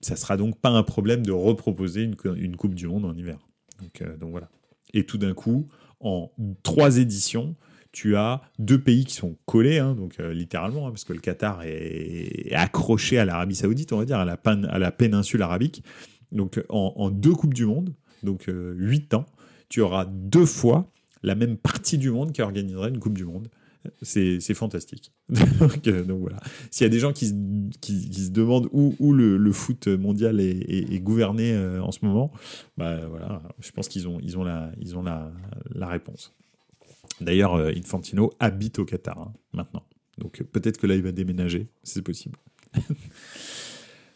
ça 0.00 0.16
sera 0.16 0.36
donc 0.36 0.58
pas 0.60 0.70
un 0.70 0.82
problème 0.82 1.24
de 1.24 1.32
reproposer 1.32 2.02
une, 2.02 2.56
Coupe 2.56 2.74
du 2.74 2.86
Monde 2.86 3.04
en 3.04 3.14
hiver. 3.14 3.38
Donc, 3.80 4.18
donc 4.18 4.30
voilà. 4.30 4.48
Et 4.94 5.04
tout 5.04 5.18
d'un 5.18 5.34
coup, 5.34 5.68
en 6.00 6.30
trois 6.62 6.98
éditions, 6.98 7.56
tu 7.92 8.16
as 8.16 8.42
deux 8.58 8.80
pays 8.80 9.04
qui 9.04 9.14
sont 9.14 9.36
collés, 9.46 9.78
hein, 9.78 9.94
donc 9.94 10.20
euh, 10.20 10.32
littéralement, 10.32 10.86
hein, 10.86 10.90
parce 10.90 11.04
que 11.04 11.12
le 11.12 11.20
Qatar 11.20 11.62
est, 11.64 12.52
accroché 12.52 13.18
à 13.18 13.24
l'Arabie 13.24 13.56
Saoudite, 13.56 13.92
on 13.92 13.98
va 13.98 14.04
dire, 14.04 14.18
à 14.18 14.24
la, 14.24 14.38
à 14.44 14.78
la 14.78 14.92
péninsule 14.92 15.42
arabique. 15.42 15.82
Donc 16.30 16.62
en, 16.68 17.10
deux 17.10 17.32
Coupes 17.32 17.54
du 17.54 17.64
Monde, 17.64 17.94
donc 18.22 18.48
euh, 18.48 18.74
huit 18.76 19.14
ans, 19.14 19.24
tu 19.68 19.80
auras 19.80 20.04
deux 20.04 20.46
fois 20.46 20.90
la 21.22 21.34
même 21.34 21.56
partie 21.56 21.98
du 21.98 22.10
monde 22.10 22.32
qui 22.32 22.42
organiserait 22.42 22.90
une 22.90 22.98
Coupe 22.98 23.16
du 23.16 23.24
Monde. 23.24 23.48
C'est 24.02 24.54
fantastique. 24.54 25.12
Euh, 25.86 26.04
donc, 26.04 26.20
voilà. 26.20 26.38
S'il 26.70 26.84
y 26.84 26.86
a 26.86 26.90
des 26.90 26.98
gens 26.98 27.12
qui, 27.12 27.32
qui, 27.80 28.12
se 28.12 28.30
demandent 28.30 28.68
où, 28.72 28.94
où 28.98 29.12
le, 29.12 29.52
foot 29.52 29.86
mondial 29.86 30.40
est, 30.40 31.00
gouverné 31.00 31.56
en 31.56 31.92
ce 31.92 32.04
moment, 32.04 32.32
bah 32.76 33.06
voilà, 33.06 33.42
je 33.60 33.70
pense 33.70 33.88
qu'ils 33.88 34.08
ont, 34.08 34.18
ils 34.20 34.36
ont, 34.36 34.44
la, 34.44 34.70
ils 34.80 34.96
ont 34.96 35.02
la, 35.02 35.32
la 35.74 35.86
réponse. 35.86 36.34
D'ailleurs, 37.20 37.54
euh, 37.54 37.72
Infantino 37.76 38.32
habite 38.38 38.78
au 38.78 38.84
Qatar 38.84 39.18
hein, 39.18 39.32
maintenant. 39.52 39.84
Donc 40.18 40.40
euh, 40.40 40.44
peut-être 40.44 40.78
que 40.78 40.86
là, 40.86 40.94
il 40.94 41.02
va 41.02 41.12
déménager, 41.12 41.68
c'est 41.82 42.02
possible. 42.02 42.38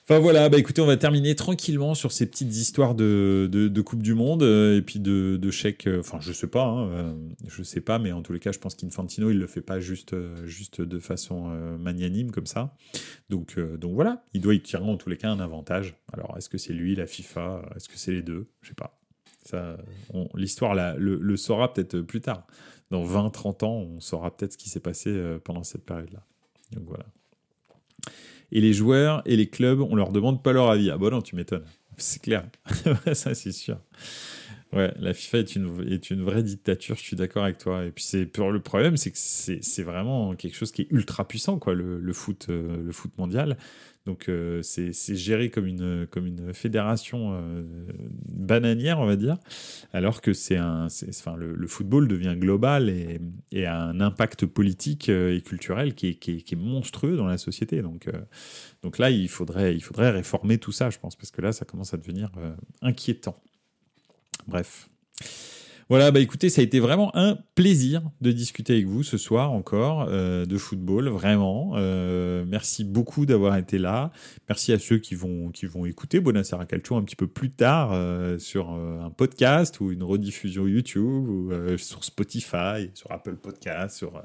Enfin 0.05 0.19
voilà, 0.19 0.49
bah 0.49 0.59
écoutez, 0.59 0.83
on 0.83 0.87
va 0.87 0.97
terminer 0.97 1.37
tranquillement 1.37 1.95
sur 1.95 2.11
ces 2.11 2.27
petites 2.27 2.55
histoires 2.57 2.97
de, 2.97 3.49
de, 3.51 3.81
Coupe 3.83 4.03
du 4.03 4.15
Monde 4.15 4.43
euh, 4.43 4.77
et 4.77 4.83
puis 4.83 4.99
de, 4.99 5.39
de 5.41 5.51
chèques. 5.51 5.89
enfin, 6.01 6.19
je 6.21 6.33
sais 6.33 6.49
pas, 6.49 6.65
hein, 6.65 7.17
je 7.47 7.63
sais 7.63 7.81
pas, 7.81 8.01
mais 8.01 8.11
en 8.11 8.23
tous 8.23 8.33
les 8.33 8.41
cas, 8.41 8.51
je 8.51 8.59
pense 8.59 8.75
qu'Infantino, 8.75 9.31
il 9.31 9.39
le 9.39 9.47
fait 9.47 9.61
pas 9.61 9.79
juste, 9.79 10.17
juste 10.45 10.81
de 10.81 10.99
façon 10.99 11.49
magnanime 11.79 12.33
comme 12.33 12.47
ça. 12.47 12.75
Donc, 13.31 13.59
donc 13.59 13.95
voilà, 13.95 14.25
il 14.35 14.41
doit 14.41 14.55
y 14.55 14.61
tirer 14.61 14.83
en 14.83 14.97
tous 14.97 15.09
les 15.09 15.17
cas 15.17 15.31
un 15.31 15.41
avantage. 15.41 15.95
Alors, 16.13 16.35
est-ce 16.37 16.49
que 16.49 16.59
c'est 16.59 16.73
lui, 16.73 16.97
la 16.97 17.07
FIFA 17.07 17.63
Est-ce 17.77 17.89
que 17.89 17.97
c'est 17.97 18.13
les 18.13 18.23
deux? 18.23 18.49
Je 18.61 18.71
sais 18.71 18.75
pas. 18.75 18.99
Ça, 19.45 19.77
l'histoire 20.35 20.75
le, 20.75 21.17
le, 21.17 21.37
saura 21.37 21.73
peut-être 21.73 22.01
plus 22.01 22.21
tard 22.21 22.47
dans 22.93 23.05
20-30 23.05 23.65
ans, 23.65 23.73
on 23.73 24.01
saura 24.01 24.37
peut-être 24.37 24.53
ce 24.53 24.59
qui 24.59 24.69
s'est 24.69 24.81
passé 24.81 25.11
euh, 25.11 25.39
pendant 25.43 25.65
cette 25.65 25.85
période-là. 25.85 26.23
Donc 26.73 26.85
voilà. 26.87 27.07
Et 28.53 28.61
les 28.61 28.75
joueurs 28.75 29.23
et 29.25 29.37
les 29.37 29.49
clubs, 29.49 29.81
on 29.81 29.97
leur 29.97 30.13
demande 30.13 30.43
pas 30.43 30.53
leur 30.53 30.71
avis. 30.71 30.91
Ah 30.91 30.99
bon 30.99 31.11
non, 31.11 31.23
tu 31.23 31.35
m'étonnes. 31.35 31.65
C'est 31.97 32.23
clair. 32.23 32.45
ça, 33.15 33.35
c'est 33.35 33.53
sûr. 33.53 33.79
Ouais, 34.73 34.93
la 34.99 35.13
FIFA 35.13 35.39
est 35.39 35.57
une, 35.57 35.93
est 35.93 36.11
une 36.11 36.23
vraie 36.23 36.43
dictature, 36.43 36.97
je 36.97 37.03
suis 37.03 37.17
d'accord 37.17 37.45
avec 37.45 37.59
toi. 37.59 37.85
Et 37.85 37.91
puis 37.91 38.05
c'est 38.05 38.37
le 38.39 38.61
problème, 38.61 38.97
c'est 38.97 39.11
que 39.11 39.19
c'est 39.19 39.83
vraiment 39.83 40.35
quelque 40.35 40.57
chose 40.57 40.73
qui 40.73 40.83
est 40.83 40.89
ultra 40.91 41.29
puissant, 41.29 41.59
quoi, 41.59 41.75
le, 41.75 42.13
foot, 42.13 42.47
euh, 42.49 42.83
le 42.83 42.93
foot 42.93 43.13
mondial. 43.19 43.59
Donc 44.05 44.29
euh, 44.29 44.63
c'est 44.63 45.15
géré 45.15 45.51
comme 45.51 45.67
une, 45.67 46.09
comme 46.11 46.27
une 46.27 46.53
fédération 46.53 47.35
euh, 47.35 47.63
bananière, 48.29 48.99
on 48.99 49.07
va 49.07 49.15
dire, 49.15 49.37
alors 49.93 50.21
que 50.21 50.33
c'est 50.33 50.57
un, 50.57 50.89
enfin, 51.09 51.37
le, 51.37 51.67
football 51.69 52.09
devient 52.09 52.35
global 52.37 52.89
et, 52.89 53.21
et, 53.53 53.65
a 53.65 53.81
un 53.81 54.01
impact 54.01 54.47
politique 54.47 55.09
euh, 55.09 55.37
et 55.37 55.41
culturel 55.41 55.95
qui 55.95 56.09
est, 56.09 56.15
qui, 56.15 56.33
est, 56.33 56.57
monstrueux 56.57 57.17
dans 57.17 57.27
la 57.27 57.39
société. 57.39 57.81
Donc, 57.81 58.09
donc 58.83 58.99
là, 58.99 59.11
il 59.11 59.29
faudrait, 59.29 59.75
il 59.75 59.83
faudrait 59.83 60.11
réformer 60.11 60.59
tout 60.59 60.73
ça, 60.73 60.91
je 60.91 60.99
pense, 60.99 61.15
parce 61.15 61.31
que 61.31 61.41
là, 61.41 61.53
ça 61.53 61.65
commence 61.65 61.95
à 61.95 61.97
devenir 61.97 62.31
inquiétant. 62.81 63.41
Bref. 64.47 64.89
Voilà, 65.93 66.11
bah 66.11 66.21
écoutez, 66.21 66.49
ça 66.49 66.63
a 66.63 66.65
été 66.65 66.81
vraiment 66.81 67.15
un 67.15 67.37
plaisir 67.55 68.01
de 68.23 68.33
discuter 68.33 68.73
avec 68.73 68.87
vous 68.87 69.03
ce 69.03 69.19
soir 69.19 69.53
encore 69.53 70.07
euh, 70.09 70.47
de 70.47 70.57
football, 70.57 71.11
vraiment. 71.11 71.73
Euh, 71.75 72.47
merci 72.49 72.83
beaucoup 72.83 73.27
d'avoir 73.27 73.59
été 73.59 73.77
là. 73.77 74.11
Merci 74.49 74.73
à 74.73 74.79
ceux 74.79 74.97
qui 74.97 75.15
vont, 75.15 75.51
qui 75.51 75.67
vont 75.67 75.85
écouter 75.85 76.21
Bonassara 76.21 76.65
Calcio 76.65 76.97
un 76.97 77.03
petit 77.03 77.15
peu 77.15 77.27
plus 77.27 77.51
tard 77.51 77.91
euh, 77.93 78.39
sur 78.39 78.71
un 78.71 79.11
podcast 79.11 79.81
ou 79.81 79.93
une 79.93 80.03
rediffusion 80.03 80.67
YouTube 80.67 81.29
ou 81.29 81.53
sur 81.77 82.05
Spotify, 82.05 82.91
sur 82.95 83.13
Apple 83.13 83.37
Podcast, 83.37 83.99
sur 83.99 84.23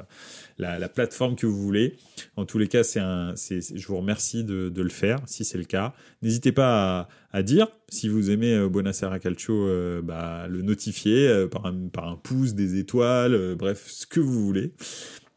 la, 0.58 0.88
plateforme 0.88 1.36
que 1.36 1.48
vous 1.48 1.62
voulez. 1.62 1.98
En 2.38 2.46
tous 2.46 2.60
les 2.60 2.70
cas, 2.70 2.84
c'est 2.84 3.02
un, 3.02 3.34
je 3.36 3.88
vous 3.88 3.98
remercie 3.98 4.46
de, 4.46 4.70
de 4.70 4.82
le 4.82 4.90
faire 4.90 5.20
si 5.26 5.44
c'est 5.44 5.58
le 5.58 5.66
cas. 5.66 5.94
N'hésitez 6.22 6.54
pas 6.54 7.02
à 7.02 7.08
à 7.32 7.44
dire. 7.44 7.68
Si 7.90 8.10
vous 8.10 8.30
aimez 8.30 8.54
euh, 8.54 8.70
Buonasera 8.70 9.20
Calcio, 9.20 9.54
euh, 9.54 10.02
bah, 10.02 10.48
le 10.48 10.62
notifier 10.62 11.28
euh, 11.28 11.48
par, 11.48 11.66
un, 11.66 12.16
pouce, 12.16 12.54
des 12.54 12.78
étoiles, 12.78 13.56
bref, 13.56 13.86
ce 13.88 14.06
que 14.06 14.20
vous 14.20 14.46
voulez. 14.46 14.74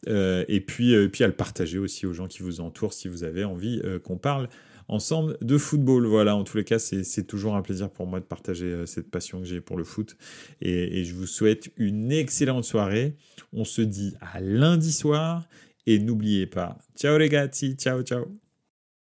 et 0.06 0.60
puis, 0.66 1.08
puis 1.08 1.24
à 1.24 1.26
le 1.26 1.34
partager 1.34 1.78
aussi 1.78 2.06
aux 2.06 2.12
gens 2.12 2.26
qui 2.26 2.42
vous 2.42 2.60
entourent 2.60 2.92
si 2.92 3.08
vous 3.08 3.24
avez 3.24 3.44
envie 3.44 3.82
qu'on 4.02 4.16
parle 4.16 4.48
ensemble 4.88 5.36
de 5.42 5.58
football. 5.58 6.06
Voilà, 6.06 6.34
en 6.34 6.42
tous 6.42 6.56
les 6.56 6.64
cas, 6.64 6.78
c'est 6.78 7.26
toujours 7.26 7.54
un 7.54 7.62
plaisir 7.62 7.90
pour 7.90 8.06
moi 8.06 8.18
de 8.18 8.24
partager 8.24 8.86
cette 8.86 9.10
passion 9.10 9.40
que 9.40 9.46
j'ai 9.46 9.60
pour 9.60 9.76
le 9.76 9.84
foot. 9.84 10.16
Et, 10.62 11.00
et, 11.00 11.04
je 11.04 11.14
vous 11.14 11.26
souhaite 11.26 11.70
une 11.76 12.12
excellente 12.12 12.64
soirée. 12.64 13.14
On 13.52 13.64
se 13.64 13.82
dit 13.82 14.14
à 14.20 14.40
lundi 14.40 14.92
soir. 14.92 15.46
Et 15.86 15.98
n'oubliez 15.98 16.46
pas, 16.46 16.78
ciao 16.94 17.18
les 17.18 17.28
gars, 17.28 17.48
ciao 17.48 18.02
ciao. 18.02 18.49